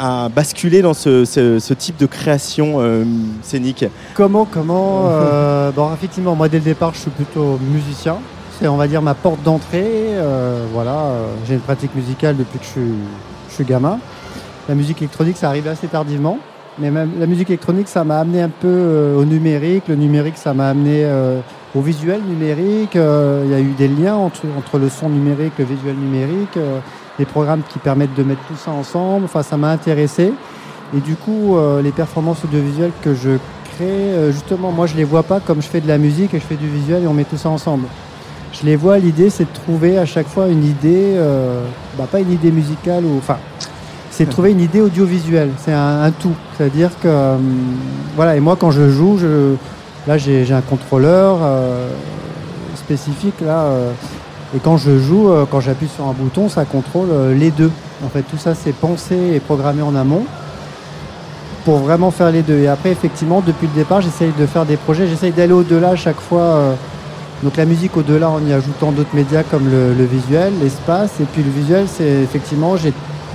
[0.00, 3.04] à basculer dans ce, type de création euh,
[3.42, 8.16] scénique Comment, comment euh, Bon, effectivement, moi dès le départ, je suis plutôt musicien.
[8.58, 9.84] C'est, on va dire, ma porte d'entrée.
[9.84, 11.10] Euh, voilà,
[11.46, 13.98] j'ai une pratique musicale depuis que je suis, gamin.
[14.70, 16.38] La musique électronique, ça arrivait assez tardivement.
[16.78, 19.84] Mais même la musique électronique, ça m'a amené un peu au numérique.
[19.88, 21.06] Le numérique, ça m'a amené
[21.74, 22.94] au visuel numérique.
[22.94, 26.58] Il y a eu des liens entre, entre le son numérique, le visuel numérique,
[27.24, 29.24] programmes qui permettent de mettre tout ça ensemble.
[29.24, 30.32] Enfin, ça m'a intéressé.
[30.96, 33.30] Et du coup, euh, les performances audiovisuelles que je
[33.76, 36.40] crée, euh, justement, moi, je les vois pas comme je fais de la musique et
[36.40, 37.86] je fais du visuel et on met tout ça ensemble.
[38.52, 41.62] Je les vois, l'idée, c'est de trouver à chaque fois une idée, euh,
[41.96, 43.36] bah, pas une idée musicale, ou enfin,
[44.10, 45.50] c'est de trouver une idée audiovisuelle.
[45.58, 46.34] C'est un, un tout.
[46.58, 47.36] C'est-à-dire que,
[48.16, 49.54] voilà, et moi, quand je joue, je,
[50.08, 51.38] là, j'ai un contrôleur
[52.74, 53.70] spécifique, là,
[54.54, 57.70] et quand je joue, euh, quand j'appuie sur un bouton, ça contrôle euh, les deux.
[58.04, 60.24] En fait, tout ça, c'est pensé et programmé en amont
[61.64, 62.58] pour vraiment faire les deux.
[62.58, 65.96] Et après, effectivement, depuis le départ, j'essaye de faire des projets, j'essaye d'aller au-delà à
[65.96, 66.40] chaque fois.
[66.40, 66.74] euh,
[67.42, 71.12] donc la musique au-delà en y ajoutant d'autres médias comme le, visuel, l'espace.
[71.20, 72.88] Et puis le visuel, c'est effectivement, je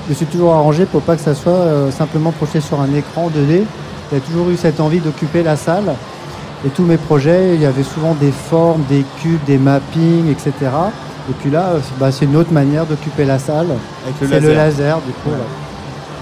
[0.08, 3.64] me suis toujours arrangé pour pas que ça soit simplement projeté sur un écran 2D.
[4.12, 5.86] Il y a toujours eu cette envie d'occuper la salle.
[6.66, 10.52] Et tous mes projets, il y avait souvent des formes, des cubes, des mappings, etc.
[11.30, 13.68] Et puis là, euh, bah, c'est une autre manière d'occuper la salle.
[14.22, 14.98] Le C'est le laser.
[15.06, 15.30] du coup.
[15.30, 15.38] Ouais.
[15.38, 15.44] là.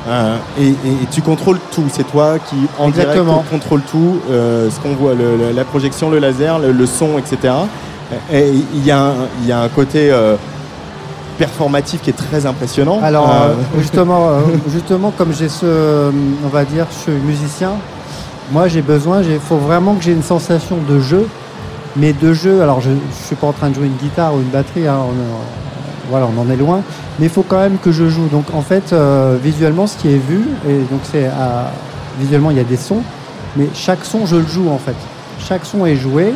[0.10, 0.72] Ah, et, et-
[1.04, 3.36] et tu contrôles tout, c'est toi qui en Exactement.
[3.36, 6.86] direct contrôle tout, euh, ce qu'on voit, le- le- la projection, le laser, le, le
[6.86, 7.54] son, etc.
[8.32, 10.36] Et il y, a un- il y a un côté euh,
[11.38, 13.00] performatif qui est très impressionnant.
[13.02, 14.28] Alors Euh, justement,
[14.68, 16.12] justement, comme j'ai ce,
[16.44, 17.72] on va dire, je suis musicien,
[18.52, 21.28] moi j'ai besoin, il faut vraiment que j'ai une sensation de jeu,
[21.96, 22.62] mais de jeu.
[22.62, 24.98] Alors je, je suis pas en train de jouer une guitare ou une batterie, hein,
[25.08, 26.82] on, est- voilà, on en est loin,
[27.20, 28.28] mais il faut quand même que je joue.
[28.28, 31.72] Donc en fait, euh, visuellement, ce qui est vu, et donc c'est à-
[32.20, 33.02] visuellement il y a des sons,
[33.56, 34.96] mais chaque son je le joue en fait.
[35.40, 36.34] Chaque son est joué.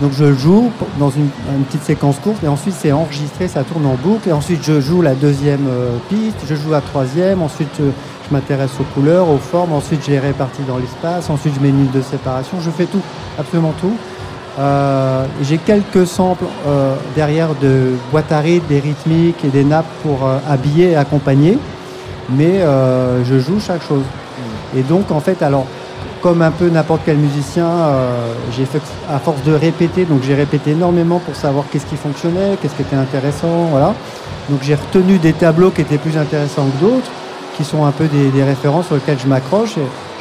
[0.00, 1.28] Donc je le joue dans une,
[1.66, 5.02] petite séquence courte et ensuite c'est enregistré, ça tourne en boucle et ensuite je joue
[5.02, 7.90] la deuxième euh, piste, je joue la troisième, ensuite euh,
[8.30, 11.70] je m'intéresse aux couleurs, aux formes, ensuite je les répartis dans l'espace, ensuite je mets
[11.70, 13.02] une ligne de séparation, je fais tout,
[13.38, 13.92] absolument tout.
[14.58, 19.90] Euh, J'ai quelques samples euh, derrière de boîtes à rythme, des rythmiques et des nappes
[20.02, 21.58] pour euh, habiller et accompagner,
[22.28, 22.60] mais
[23.24, 24.04] je joue chaque chose.
[24.76, 25.66] Et donc en fait, alors
[26.22, 27.66] comme un peu n'importe quel musicien,
[28.56, 32.56] j'ai fait à force de répéter, donc j'ai répété énormément pour savoir qu'est-ce qui fonctionnait,
[32.60, 33.94] qu'est-ce qui était intéressant, voilà.
[34.48, 37.10] Donc j'ai retenu des tableaux qui étaient plus intéressants que d'autres,
[37.56, 39.74] qui sont un peu des, des références sur lesquelles je m'accroche.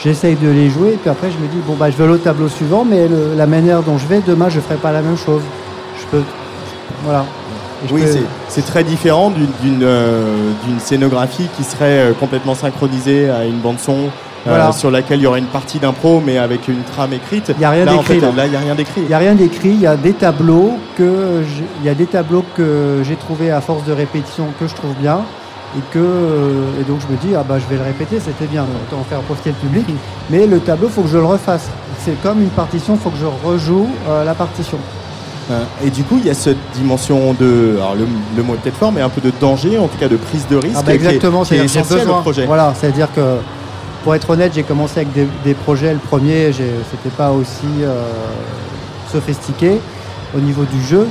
[0.03, 2.17] J'essaye de les jouer, et puis après je me dis bon bah je vais au
[2.17, 5.17] tableau suivant, mais le- la manière dont je vais demain je ferai pas la même
[5.17, 5.41] chose.
[5.99, 6.23] Je peux,
[7.03, 7.25] voilà.
[7.91, 8.19] Oui, peux-
[8.49, 10.43] c'est- très différent d'une- d'une euh,
[10.79, 14.09] scénographie qui serait euh, complètement synchronisée à une bande son.
[14.47, 17.51] euh, sur laquelle il y aurait une partie d'impro mais avec une trame écrite.
[17.57, 18.45] Il y a rien d'écrit, là.
[18.45, 19.01] il n'y a rien d'écrit.
[19.01, 21.93] Il n'y a rien d'écrit, il y a des tableaux que j'ai- il y a
[21.93, 25.19] des tableaux que j'ai trouvé à force de répétition que je trouve bien
[25.77, 28.47] et que euh, et donc je me dis ah bah je vais le répéter c'était
[28.47, 29.85] bien autant en faire profiter le public
[30.31, 31.67] mais le tableau faut que je le refasse
[32.03, 34.77] c'est comme une partition faut que je rejoue euh, la partition
[35.51, 38.05] Euh, Et du coup, il y a cette dimension de, alors le,
[38.37, 40.45] le mot est peut-être fort, mais un peu de danger, en tout cas de prise
[40.47, 40.77] de risque.
[40.79, 42.45] Ah bah exactement, qui est, c'est-à-dire j'ai essentiel au projet.
[42.45, 43.25] Voilà, c'est-à-dire que
[44.03, 45.91] pour être honnête, j'ai commencé avec des, des projets.
[45.99, 46.51] Le premier,
[46.91, 47.71] c'était pas aussi
[49.11, 49.79] sophistiqué
[50.37, 51.07] au niveau du jeu,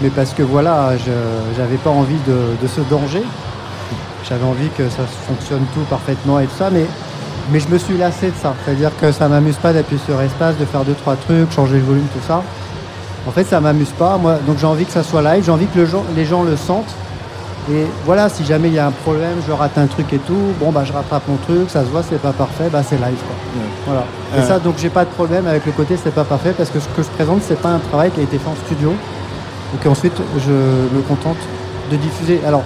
[0.00, 1.12] mais parce que voilà, je
[1.56, 3.22] j'avais pas envie de, de ce danger.
[4.28, 6.86] J'avais envie que ça fonctionne tout parfaitement et tout ça, mais
[7.52, 8.54] mais je me suis lassé de ça.
[8.64, 11.84] C'est-à-dire que ça m'amuse pas d'appuyer sur espace, de faire deux trois trucs, changer le
[11.84, 12.42] volume, tout ça.
[13.26, 14.16] En fait, ça m'amuse pas.
[14.18, 15.44] Moi, donc j'ai envie que ça soit live.
[15.44, 16.94] J'ai envie que le les gens le sentent.
[17.70, 20.54] Et voilà, si jamais il y a un problème, je rate un truc et tout,
[20.60, 23.18] bon bah je rattrape mon truc, ça se voit, c'est pas parfait, bah c'est live
[23.26, 23.36] quoi.
[23.86, 24.04] Voilà.
[24.38, 26.78] Et ça, donc j'ai pas de problème avec le côté c'est pas parfait parce que
[26.78, 28.94] ce que je présente, c'est pas un travail qui a été fait en studio.
[29.72, 31.38] Donc ensuite, je me contente
[31.90, 32.40] de diffuser.
[32.46, 32.62] Alors,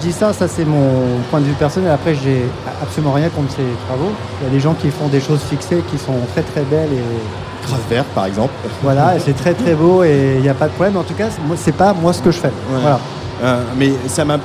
[0.00, 1.90] dis ça, ça c'est mon point de vue personnel.
[1.90, 2.42] Après, j'ai
[2.82, 4.10] absolument rien contre ces travaux.
[4.40, 6.92] Il y a des gens qui font des choses fixées qui sont très très belles
[6.92, 8.52] et Kraftwerk, par exemple.
[8.82, 10.96] voilà, c'est très très beau et il n'y a pas de problème.
[10.96, 12.52] En tout cas, c'est pas moi ce que je fais.
[12.70, 12.98] Voilà.
[13.42, 14.38] Euh, mais ça m'a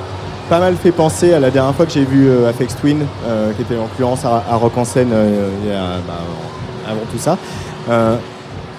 [0.49, 3.51] pas mal fait penser à la dernière fois que j'ai vu euh, Afex Twin, euh,
[3.53, 6.21] qui était en concurrence à, à Rock en scène euh, il y a, bah,
[6.87, 7.37] avant tout ça,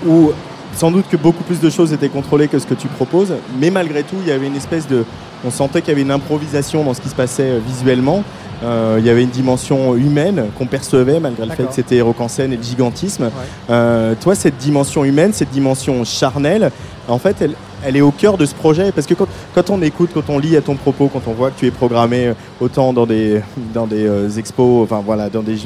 [0.06, 0.30] où
[0.74, 3.70] sans doute que beaucoup plus de choses étaient contrôlées que ce que tu proposes, mais
[3.70, 5.04] malgré tout, il y avait une espèce de.
[5.44, 8.24] On sentait qu'il y avait une improvisation dans ce qui se passait euh, visuellement.
[8.64, 12.20] Euh, il y avait une dimension humaine qu'on percevait malgré le fait que c'était rock
[12.20, 13.30] en scène et le gigantisme.
[13.68, 16.70] Euh, toi, cette dimension humaine, cette dimension charnelle,
[17.06, 17.52] en fait, elle,
[17.84, 18.92] elle est au cœur de ce projet.
[18.92, 21.50] Parce que quand, quand on écoute, quand on lit à ton propos, quand on voit
[21.50, 23.42] que tu es programmé autant dans des,
[23.74, 25.58] dans des euh, expos, enfin voilà, dans des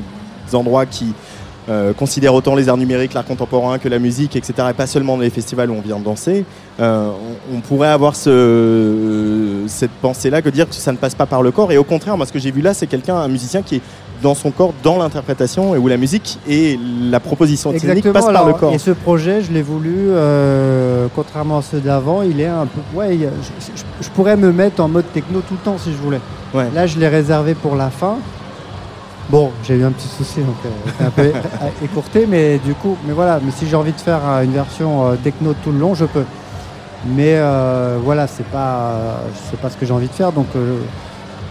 [0.52, 1.14] endroits qui
[1.68, 5.16] euh, considèrent autant les arts numériques, l'art contemporain que la musique, etc., et pas seulement
[5.16, 6.44] dans les festivals où on vient danser,
[6.80, 7.10] euh,
[7.52, 8.30] on, on pourrait avoir ce,
[9.70, 11.72] cette pensée-là que dire que ça ne passe pas par le corps.
[11.72, 13.80] Et au contraire, moi, ce que j'ai vu là, c'est quelqu'un, un musicien qui est
[14.22, 16.78] dans son corps, dans l'interprétation, et où la musique et
[17.10, 18.74] la proposition technique passent par le corps.
[18.74, 22.80] Et ce projet, je l'ai voulu, euh, contrairement à ceux d'avant, il est un peu.
[22.98, 23.26] Ouais, il je,
[23.76, 26.20] je- je pourrais me mettre en mode techno tout le temps si je voulais.
[26.52, 26.66] Ouais.
[26.74, 28.16] Là, je l'ai réservé pour la fin.
[29.30, 30.68] Bon, j'ai eu un petit souci, donc euh,
[30.98, 31.32] c'est un peu
[31.84, 33.38] écourté, mais du coup, mais voilà.
[33.42, 36.04] Mais si j'ai envie de faire euh, une version euh, techno tout le long, je
[36.04, 36.24] peux.
[37.06, 40.46] Mais euh, voilà, c'est pas, c'est pas ce que j'ai envie de faire, donc.
[40.56, 40.78] euh,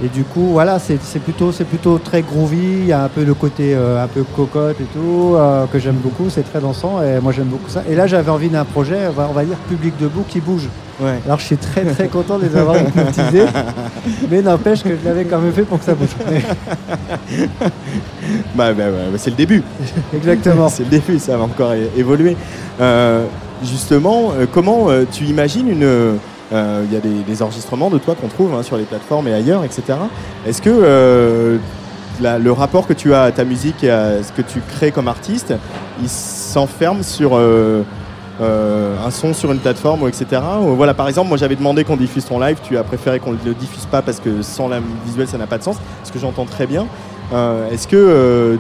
[0.02, 2.58] et du coup, voilà, c'est plutôt, c'est plutôt très groovy.
[2.58, 5.36] Il y a un peu le côté euh, un peu cocotte et tout
[5.74, 6.30] que j'aime beaucoup.
[6.30, 7.84] C'est très dansant et moi j'aime beaucoup ça.
[7.90, 10.70] Et là, j'avais envie d'un projet, on va, on va dire public debout qui bouge.
[11.02, 11.20] Ouais.
[11.26, 13.46] Alors je suis très très content de les avoir hypnotisés,
[14.32, 16.16] mais n'empêche que je l'avais quand même fait pour que ça bouge.
[18.56, 19.64] Bah, bah, bah, c'est le début.
[20.14, 20.70] Exactement.
[20.70, 22.36] c'est le début, ça va encore évoluer.
[22.80, 23.26] Euh,
[23.64, 25.84] justement, euh, comment euh, tu imagines une.
[25.84, 26.15] euh,
[26.52, 29.64] Il y a des, enregistrements de toi qu'on trouve hein, sur les plateformes et ailleurs,
[29.64, 29.98] etc.
[30.48, 31.60] Est-ce que
[32.22, 35.07] le rapport que tu as à ta musique et à ce que tu crées comme
[35.07, 35.53] artiste,
[36.02, 40.41] il s'enferme sur un son sur une plateforme, etc.
[40.76, 43.38] Voilà, par exemple, moi j'avais demandé qu'on diffuse ton live, tu as préféré qu'on ne
[43.45, 46.18] le diffuse pas parce que sans la visuel ça n'a pas de sens, ce que
[46.18, 46.88] j'entends très bien.
[47.72, 48.57] Est-ce que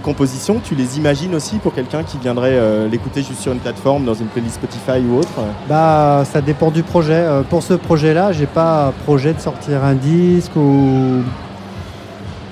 [0.00, 4.04] compositions, tu les imagines aussi pour quelqu'un qui viendrait euh, l'écouter juste sur une plateforme,
[4.04, 5.28] dans une playlist Spotify ou autre
[5.68, 7.14] Bah, ça dépend du projet.
[7.14, 11.22] Euh, pour ce projet-là, j'ai pas projet de sortir un disque ou.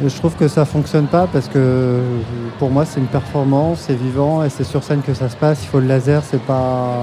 [0.04, 2.00] Je trouve que ça fonctionne pas parce que
[2.58, 5.62] pour moi c'est une performance, c'est vivant et c'est sur scène que ça se passe.
[5.62, 6.96] Il faut le laser, c'est pas.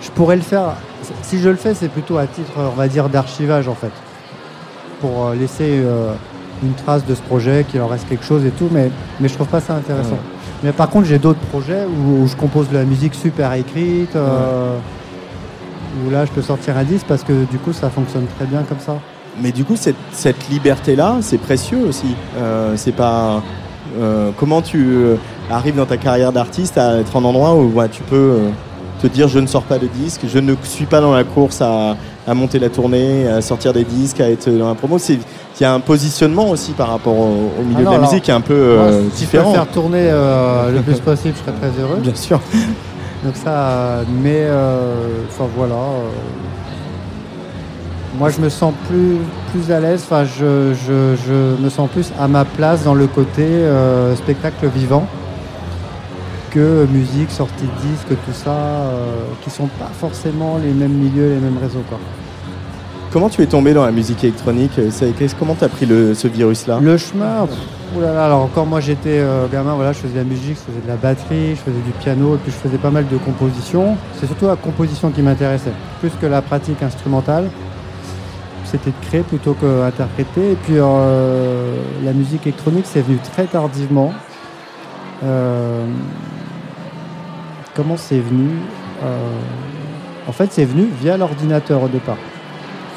[0.00, 0.76] Je pourrais le faire.
[1.22, 3.92] Si je le fais, c'est plutôt à titre, on va dire, d'archivage en fait,
[5.00, 6.14] pour euh, laisser euh,
[6.62, 8.68] une trace de ce projet, qu'il en reste quelque chose et tout.
[8.70, 10.10] Mais mais je trouve pas ça intéressant.
[10.10, 10.62] Ouais.
[10.62, 14.14] Mais par contre, j'ai d'autres projets où, où je compose de la musique super écrite.
[14.14, 14.76] euh,
[16.06, 18.62] où là, je peux sortir un disque parce que du coup, ça fonctionne très bien
[18.68, 18.96] comme ça.
[19.40, 22.14] Mais du coup, cette, cette liberté-là, c'est précieux aussi.
[22.38, 23.42] Euh, c'est pas.
[23.98, 24.98] euh, comment tu
[25.50, 28.38] arrives dans ta carrière d'artiste à être en endroit où ouais, tu peux
[29.02, 31.62] te dire je ne sors pas de disque, je ne suis pas dans la course
[31.62, 31.96] à,
[32.28, 34.98] à monter la tournée, à sortir des disques, à être dans la promo.
[35.60, 38.08] Y a un positionnement aussi par rapport au, au milieu Ah non, de la alors,
[38.10, 39.52] musique qui est un peu moi, euh, si je peux différent.
[39.52, 41.98] faire tourner euh, le plus possible, je serais très heureux.
[42.00, 42.40] Bien sûr.
[43.24, 44.94] Donc ça, mais euh,
[45.28, 45.74] enfin voilà.
[45.74, 46.08] euh,
[48.18, 49.18] moi, je me sens plus
[49.52, 50.02] plus à l'aise.
[50.04, 53.46] Enfin, je, je, je me sens plus à ma place dans le côté
[54.16, 55.06] spectacle vivant
[56.50, 58.56] que musique, sortie de disque, tout ça,
[59.42, 61.84] qui sont pas forcément les mêmes milieux, les mêmes réseaux.
[61.88, 61.98] Quoi.
[63.12, 64.72] Comment tu es tombé dans la musique électronique
[65.18, 66.78] qu'est-ce- Comment tu as pris ce virus-là?
[66.80, 67.58] Le chemin, pff,
[67.98, 70.80] oulala, alors encore moi j'étais euh, gamin, voilà, je faisais de la musique, je faisais
[70.80, 73.96] de la batterie, je faisais du piano et puis je faisais pas mal de compositions.
[74.18, 77.50] C'est surtout la composition qui m'intéressait, plus que la pratique instrumentale.
[78.64, 80.52] C'était de créer plutôt qu'interpréter.
[80.52, 81.74] Et puis euh,
[82.04, 84.12] la musique électronique c'est venu très tardivement.
[85.24, 85.84] Euh,
[87.74, 88.50] comment c'est venu
[89.02, 89.18] Euh,
[90.28, 92.18] En fait c'est venu via l'ordinateur au départ.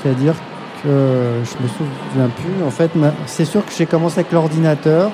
[0.04, 0.34] C'est-à-dire
[0.84, 2.66] que je me souviens plus.
[2.66, 2.92] En fait,
[3.26, 5.12] c'est sûr que j'ai commencé avec l'ordinateur.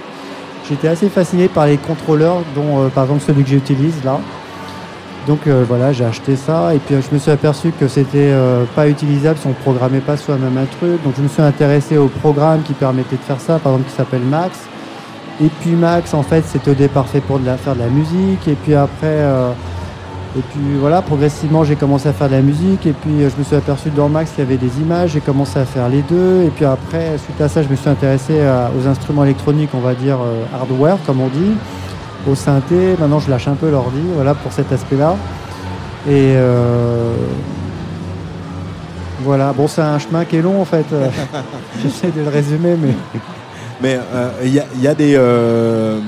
[0.67, 4.19] J'étais assez fasciné par les contrôleurs, dont euh, par exemple celui que j'utilise là.
[5.27, 8.31] Donc euh, voilà, j'ai acheté ça et puis euh, je me suis aperçu que c'était
[8.31, 11.03] euh, pas utilisable si on programmait pas soi-même un truc.
[11.03, 13.95] Donc je me suis intéressé au programme qui permettait de faire ça, par exemple qui
[13.95, 14.57] s'appelle Max.
[15.39, 18.47] Et puis Max, en fait, c'était au départ fait pour faire de la musique.
[18.47, 19.23] Et puis après,
[20.37, 22.85] Et puis voilà, progressivement j'ai commencé à faire de la musique.
[22.85, 25.21] Et puis euh, je me suis aperçu dans Max qu'il y avait des images, j'ai
[25.21, 26.43] commencé à faire les deux.
[26.45, 29.79] Et puis après suite à ça je me suis intéressé à- aux instruments électroniques, on
[29.79, 31.53] va dire euh, hardware comme on dit,
[32.29, 35.15] au synthé, maintenant je lâche un peu l'ordi, voilà pour cet aspect-là.
[36.07, 37.13] Et euh,
[39.23, 41.09] voilà, bon c'est un chemin qui est long en fait, Euh,
[41.81, 42.93] j'essaie de le résumer mais...
[43.81, 45.99] Mais euh, il y, a- il y a des, euh,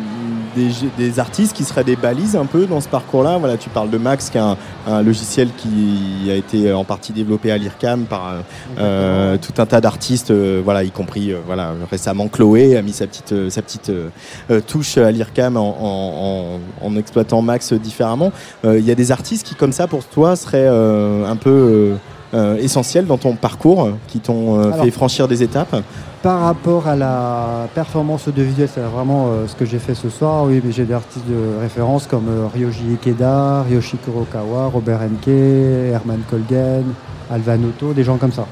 [0.55, 3.37] des, des artistes qui seraient des balises un peu dans ce parcours-là.
[3.37, 4.57] Voilà, tu parles de Max, qui est un,
[4.87, 8.39] un logiciel qui a été en partie développé à l'IRCAM par euh,
[8.79, 12.93] euh, tout un tas d'artistes, euh, voilà, y compris euh, voilà, récemment Chloé a mis
[12.93, 14.09] sa petite, euh, sa petite euh,
[14.49, 18.31] euh, touche à l'IRCAM en, en- en- en exploitant Max différemment.
[18.65, 21.49] Euh, Il y a des artistes qui, comme ça, pour toi, seraient euh, un peu
[21.49, 21.95] euh,
[22.33, 25.75] euh, essentiels dans ton parcours, qui t'ont euh, fait franchir des étapes?
[26.21, 30.43] Par rapport à la performance audiovisuelle, c'est vraiment euh, ce que j'ai fait ce soir.
[30.43, 35.27] Oui, mais j'ai des artistes de référence comme euh, Ryoji Ikeda, Ryoshi Kurokawa, Robert Henke,
[35.27, 36.93] Herman Kolgen,
[37.31, 38.45] Alvan Otto, des gens comme ça.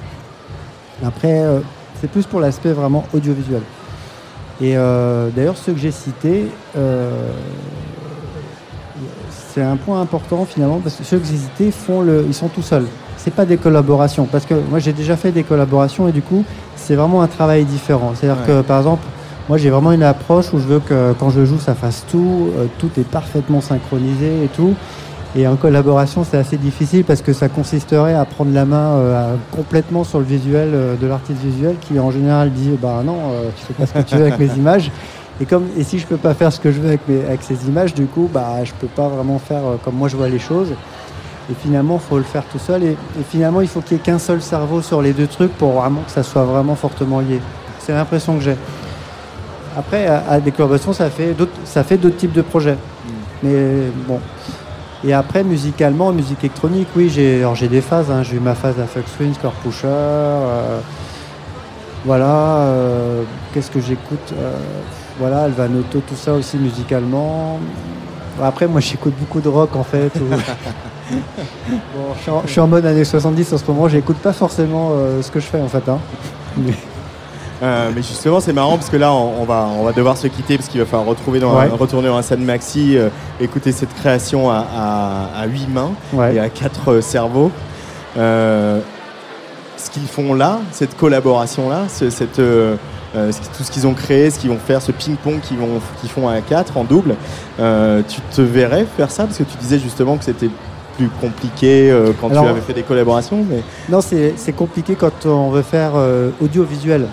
[1.06, 1.60] Après, euh,
[2.02, 3.62] c'est plus pour l'aspect vraiment audiovisuel.
[4.62, 6.52] Et d'ailleurs, ceux que j'ai cités,
[9.32, 12.50] c'est un point important finalement parce que ceux que j'ai cités font le, ils sont
[12.50, 12.88] tout seuls.
[13.30, 16.44] C'est pas des collaborations parce que moi j'ai déjà fait des collaborations et du coup
[16.76, 18.14] c'est vraiment un travail différent.
[18.16, 19.04] C'est-à-dire que par exemple,
[19.48, 22.48] moi j'ai vraiment une approche où je veux que quand je joue ça fasse tout,
[22.58, 24.74] euh, tout est parfaitement synchronisé et tout.
[25.36, 29.34] Et en collaboration c'est assez difficile parce que ça consisterait à prendre la main euh,
[29.36, 33.18] à- complètement sur le visuel euh, de l'artiste visuel qui en général dit bah non
[33.56, 34.90] tu fais pas ce que tu veux avec mes images.
[35.40, 37.44] Et, comme, et si je peux pas faire ce que je veux avec, mes, avec
[37.44, 40.40] ces images, du coup, bah, je peux pas vraiment faire comme moi je vois les
[40.40, 40.74] choses.
[41.52, 42.84] Et finalement, il faut le faire tout seul.
[42.84, 45.52] Et, et finalement, il faut qu'il n'y ait qu'un seul cerveau sur les deux trucs
[45.58, 47.40] pour vraiment que ça soit vraiment fortement lié.
[47.80, 48.56] C'est l'impression que j'ai.
[49.78, 52.78] Après, à, à des collaborations, ça fait d'autres, ça fait d'autres types de projets.
[53.42, 54.20] Mais bon.
[55.04, 58.12] Et après, musicalement, musique électronique, oui, j'ai, alors j'ai des phases.
[58.12, 58.22] hein.
[58.22, 59.88] J'ai eu ma phase à Fuck Swing, Score Pusher.
[59.88, 60.80] euh,
[62.06, 62.26] voilà.
[62.60, 63.24] euh,
[63.54, 64.54] qu'est-ce que j'écoute Euh,
[65.20, 67.60] Voilà, Alvanoto, tout ça aussi musicalement.
[68.44, 70.12] Après, moi, j'écoute beaucoup de rock en fait.
[70.18, 70.36] ou-
[71.12, 74.34] Bon, je, suis en, je suis en mode années 70 en ce moment, j'écoute pas
[74.34, 75.88] forcément euh, ce que je fais en fait.
[75.90, 76.00] hein.
[76.58, 76.74] Mais-
[77.62, 80.28] Euh, mais justement, c'est marrant parce que là, on, on va, on va devoir se
[80.28, 81.68] quitter parce qu'il va falloir retrouver dans, Ouais.
[81.68, 83.10] retourner dans un scène maxi, euh,
[83.42, 86.36] écouter cette création à, à, à huit mains Ouais.
[86.36, 87.52] et à quatre cerveaux.
[88.16, 92.76] Ce qu'ils font là, cette collaboration-là, ce- cette, euh,
[93.16, 96.28] euh, ce- tout ce qu'ils ont créé, ce qu'ils vont faire, ce ping-pong qu'ils font
[96.30, 97.16] à quatre en double,
[97.60, 99.24] euh, tu te verrais faire ça?
[99.26, 100.50] Parce que tu disais justement que c'était
[101.00, 103.46] plus compliqué euh, quand Alors- tu avais fait des collaborations.
[103.50, 103.62] Mais...
[103.90, 107.08] Non, c'est compliqué quand on veut faire euh, audiovisuel.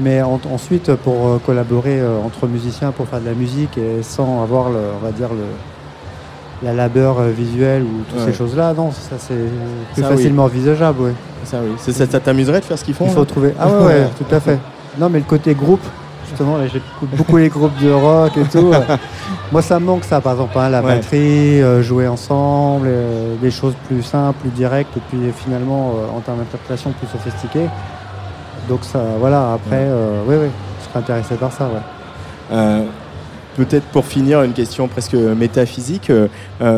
[0.00, 4.42] Mais en- ensuite, pour euh, collaborer entre musiciens pour faire de la musique et sans
[4.42, 8.32] avoir, le, on va dire, le, la labeur visuelle ou toutes Ouais.
[8.32, 9.34] ces choses-là, non, ça c'est
[9.94, 10.16] plus Ça, oui.
[10.16, 11.10] facilement envisageable, oui.
[11.44, 11.72] Ça, oui.
[11.78, 13.52] Ça, ça- t'amuserait de faire ce qu'ils font Il faut trouver.
[13.58, 14.58] Ah ouais, ouais, tout à fait.
[14.98, 15.82] Non, mais le côté groupe,
[16.32, 18.72] justement, j'écoute beaucoup les groupes de rock et tout.
[19.52, 20.96] Moi, ça me manque ça, par exemple, hein, la Ouais.
[20.96, 26.16] batterie, euh, jouer ensemble, euh, des choses plus simples, plus directes, et puis finalement, euh,
[26.16, 27.68] en termes d'interprétation, plus sophistiquées.
[28.68, 29.54] Donc ça, voilà.
[29.54, 29.88] Après,
[30.26, 30.48] oui, oui,
[30.80, 32.84] je serais intéressé par ça, ouais.
[33.56, 36.10] Peut-être pour finir, une question presque métaphysique.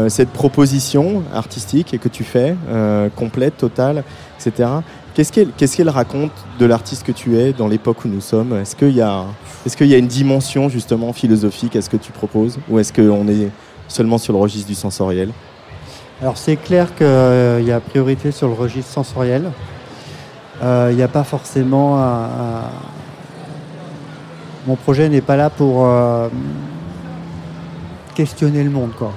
[0.09, 2.57] cette proposition artistique que tu fais,
[3.17, 4.03] complète, totale,
[4.41, 4.69] etc.,
[5.15, 8.57] qu'est-ce qu'elle raconte de l'artiste que tu es dans l'époque où nous sommes?
[8.59, 9.25] Est-ce qu'il y, a-
[9.65, 12.59] est qu'il y a une dimension justement philosophique à ce que tu proposes?
[12.69, 13.49] Ou est-ce qu'on est
[13.89, 15.31] seulement sur le registre du sensoriel?
[16.21, 19.51] Alors c'est clair qu'il y a priorité sur le registre sensoriel.
[20.63, 22.71] Euh, Il n'y a pas forcément un, un-
[24.67, 26.29] Mon projet n'est pas là pour euh,
[28.15, 29.13] questionner le monde, quoi.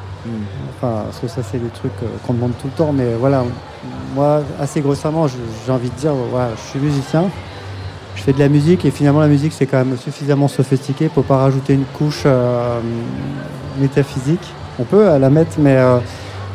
[0.77, 3.43] Enfin, parce que ça c'est des trucs euh, qu'on demande tout le temps, mais voilà,
[4.15, 7.25] moi assez grossièrement, j'ai envie de dire, voilà, je suis musicien,
[8.15, 11.23] je fais de la musique et finalement la musique c'est quand même suffisamment sophistiqué pour
[11.23, 12.79] pas rajouter une couche euh,
[13.79, 14.53] métaphysique.
[14.79, 15.99] On peut euh, la mettre, mais euh,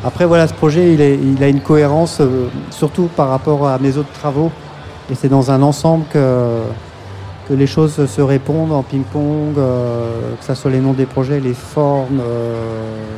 [0.03, 2.21] après voilà, ce projet il, a une cohérence,
[2.69, 4.51] surtout par rapport à mes autres travaux,
[5.09, 6.61] et c'est dans un ensemble que
[7.49, 11.53] que les choses se répondent en ping-pong, que ce soit les noms des projets, les
[11.53, 12.21] formes,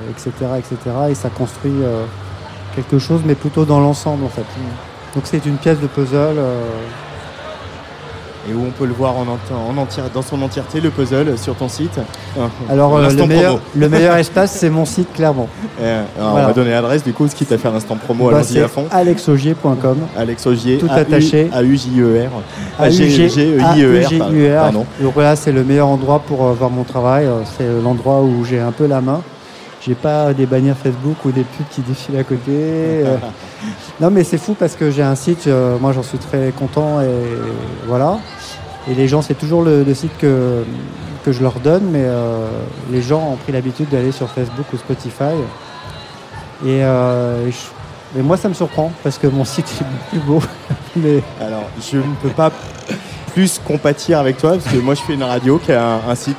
[0.09, 0.77] etc., etc.
[1.11, 1.75] Et ça construit
[2.75, 4.45] quelque chose, mais plutôt dans l'ensemble en fait.
[5.15, 6.37] Donc c'est une pièce de puzzle.
[6.37, 6.61] euh,
[8.47, 11.35] Et où on peut le voir en, enti- en entière- dans son entièreté, le puzzle,
[11.35, 11.97] sur ton site
[12.69, 13.59] Alors euh, le, meilleur, promo.
[13.75, 15.47] le meilleur espace, c'est mon site clairement.
[15.81, 16.43] Alors, Voilà.
[16.43, 18.59] On va donner l'adresse du coup, ce qui t'a fait un instant promo, Bah, allons-y
[18.59, 18.85] à fond.
[18.91, 19.97] alexaugier.com.
[20.15, 21.49] Alex Augier, Tout attaché.
[21.51, 22.29] A-U-J-E-R.
[22.77, 24.61] A-U-G- G-E-I-E-R, A-U-G-I-E-R.
[24.61, 24.85] pardon.
[25.01, 27.27] Donc voilà, c'est le meilleur endroit pour euh, voir mon travail.
[27.57, 29.21] C'est l'endroit où j'ai un peu la main.
[29.85, 32.41] J'ai pas des bannières Facebook ou des pubs qui défilent à côté.
[32.49, 33.17] euh.
[34.01, 37.01] non, mais c'est fou parce que j'ai un site, euh, moi j'en suis très content
[37.01, 37.07] et
[37.87, 38.17] voilà.
[38.89, 40.63] Et les gens, c'est toujours le, le site que,
[41.23, 42.47] que je leur donne, mais euh,
[42.91, 45.33] les gens ont pris l'habitude d'aller sur Facebook ou Spotify.
[46.65, 50.19] Et, euh, et je- et moi, ça me surprend parce que mon site est plus
[50.19, 50.39] beau.
[50.95, 52.51] mais Alors, je ne peux pas
[53.33, 56.15] plus compatir avec toi parce que moi, je fais une radio qui a un, un
[56.15, 56.37] site,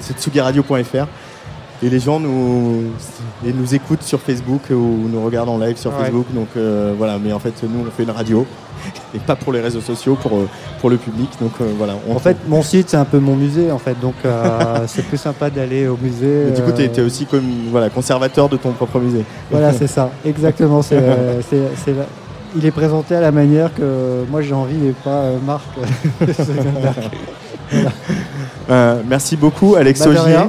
[0.00, 1.06] c'est tsugiradio.fr.
[1.82, 2.82] Et les gens nous,
[3.46, 4.74] et nous écoutent sur Facebook ou
[5.08, 6.04] nous regardent en live sur Ouais.
[6.04, 6.26] Facebook.
[6.34, 8.44] Donc euh, voilà, mais en fait, nous, on fait une radio
[9.14, 10.48] et pas pour les réseaux sociaux, pour, euh,
[10.80, 11.28] pour le public.
[11.40, 11.94] Donc euh, voilà.
[12.08, 13.94] on- en fait, mon site, c'est un peu mon musée, en fait.
[14.00, 16.46] Donc, euh, c'est plus sympa d'aller au musée.
[16.46, 19.24] Mais du coup, tu euh, étais aussi comme voilà, conservateur de ton propre musée.
[19.50, 20.82] Voilà, c'est ça, exactement.
[20.82, 22.06] c'est, euh, c'est- c'est la-
[22.56, 25.64] Il est présenté à la manière que moi j'ai envie et pas euh, Marc.
[27.70, 27.90] Voilà.
[28.70, 30.48] Euh, merci beaucoup, Alex Bah,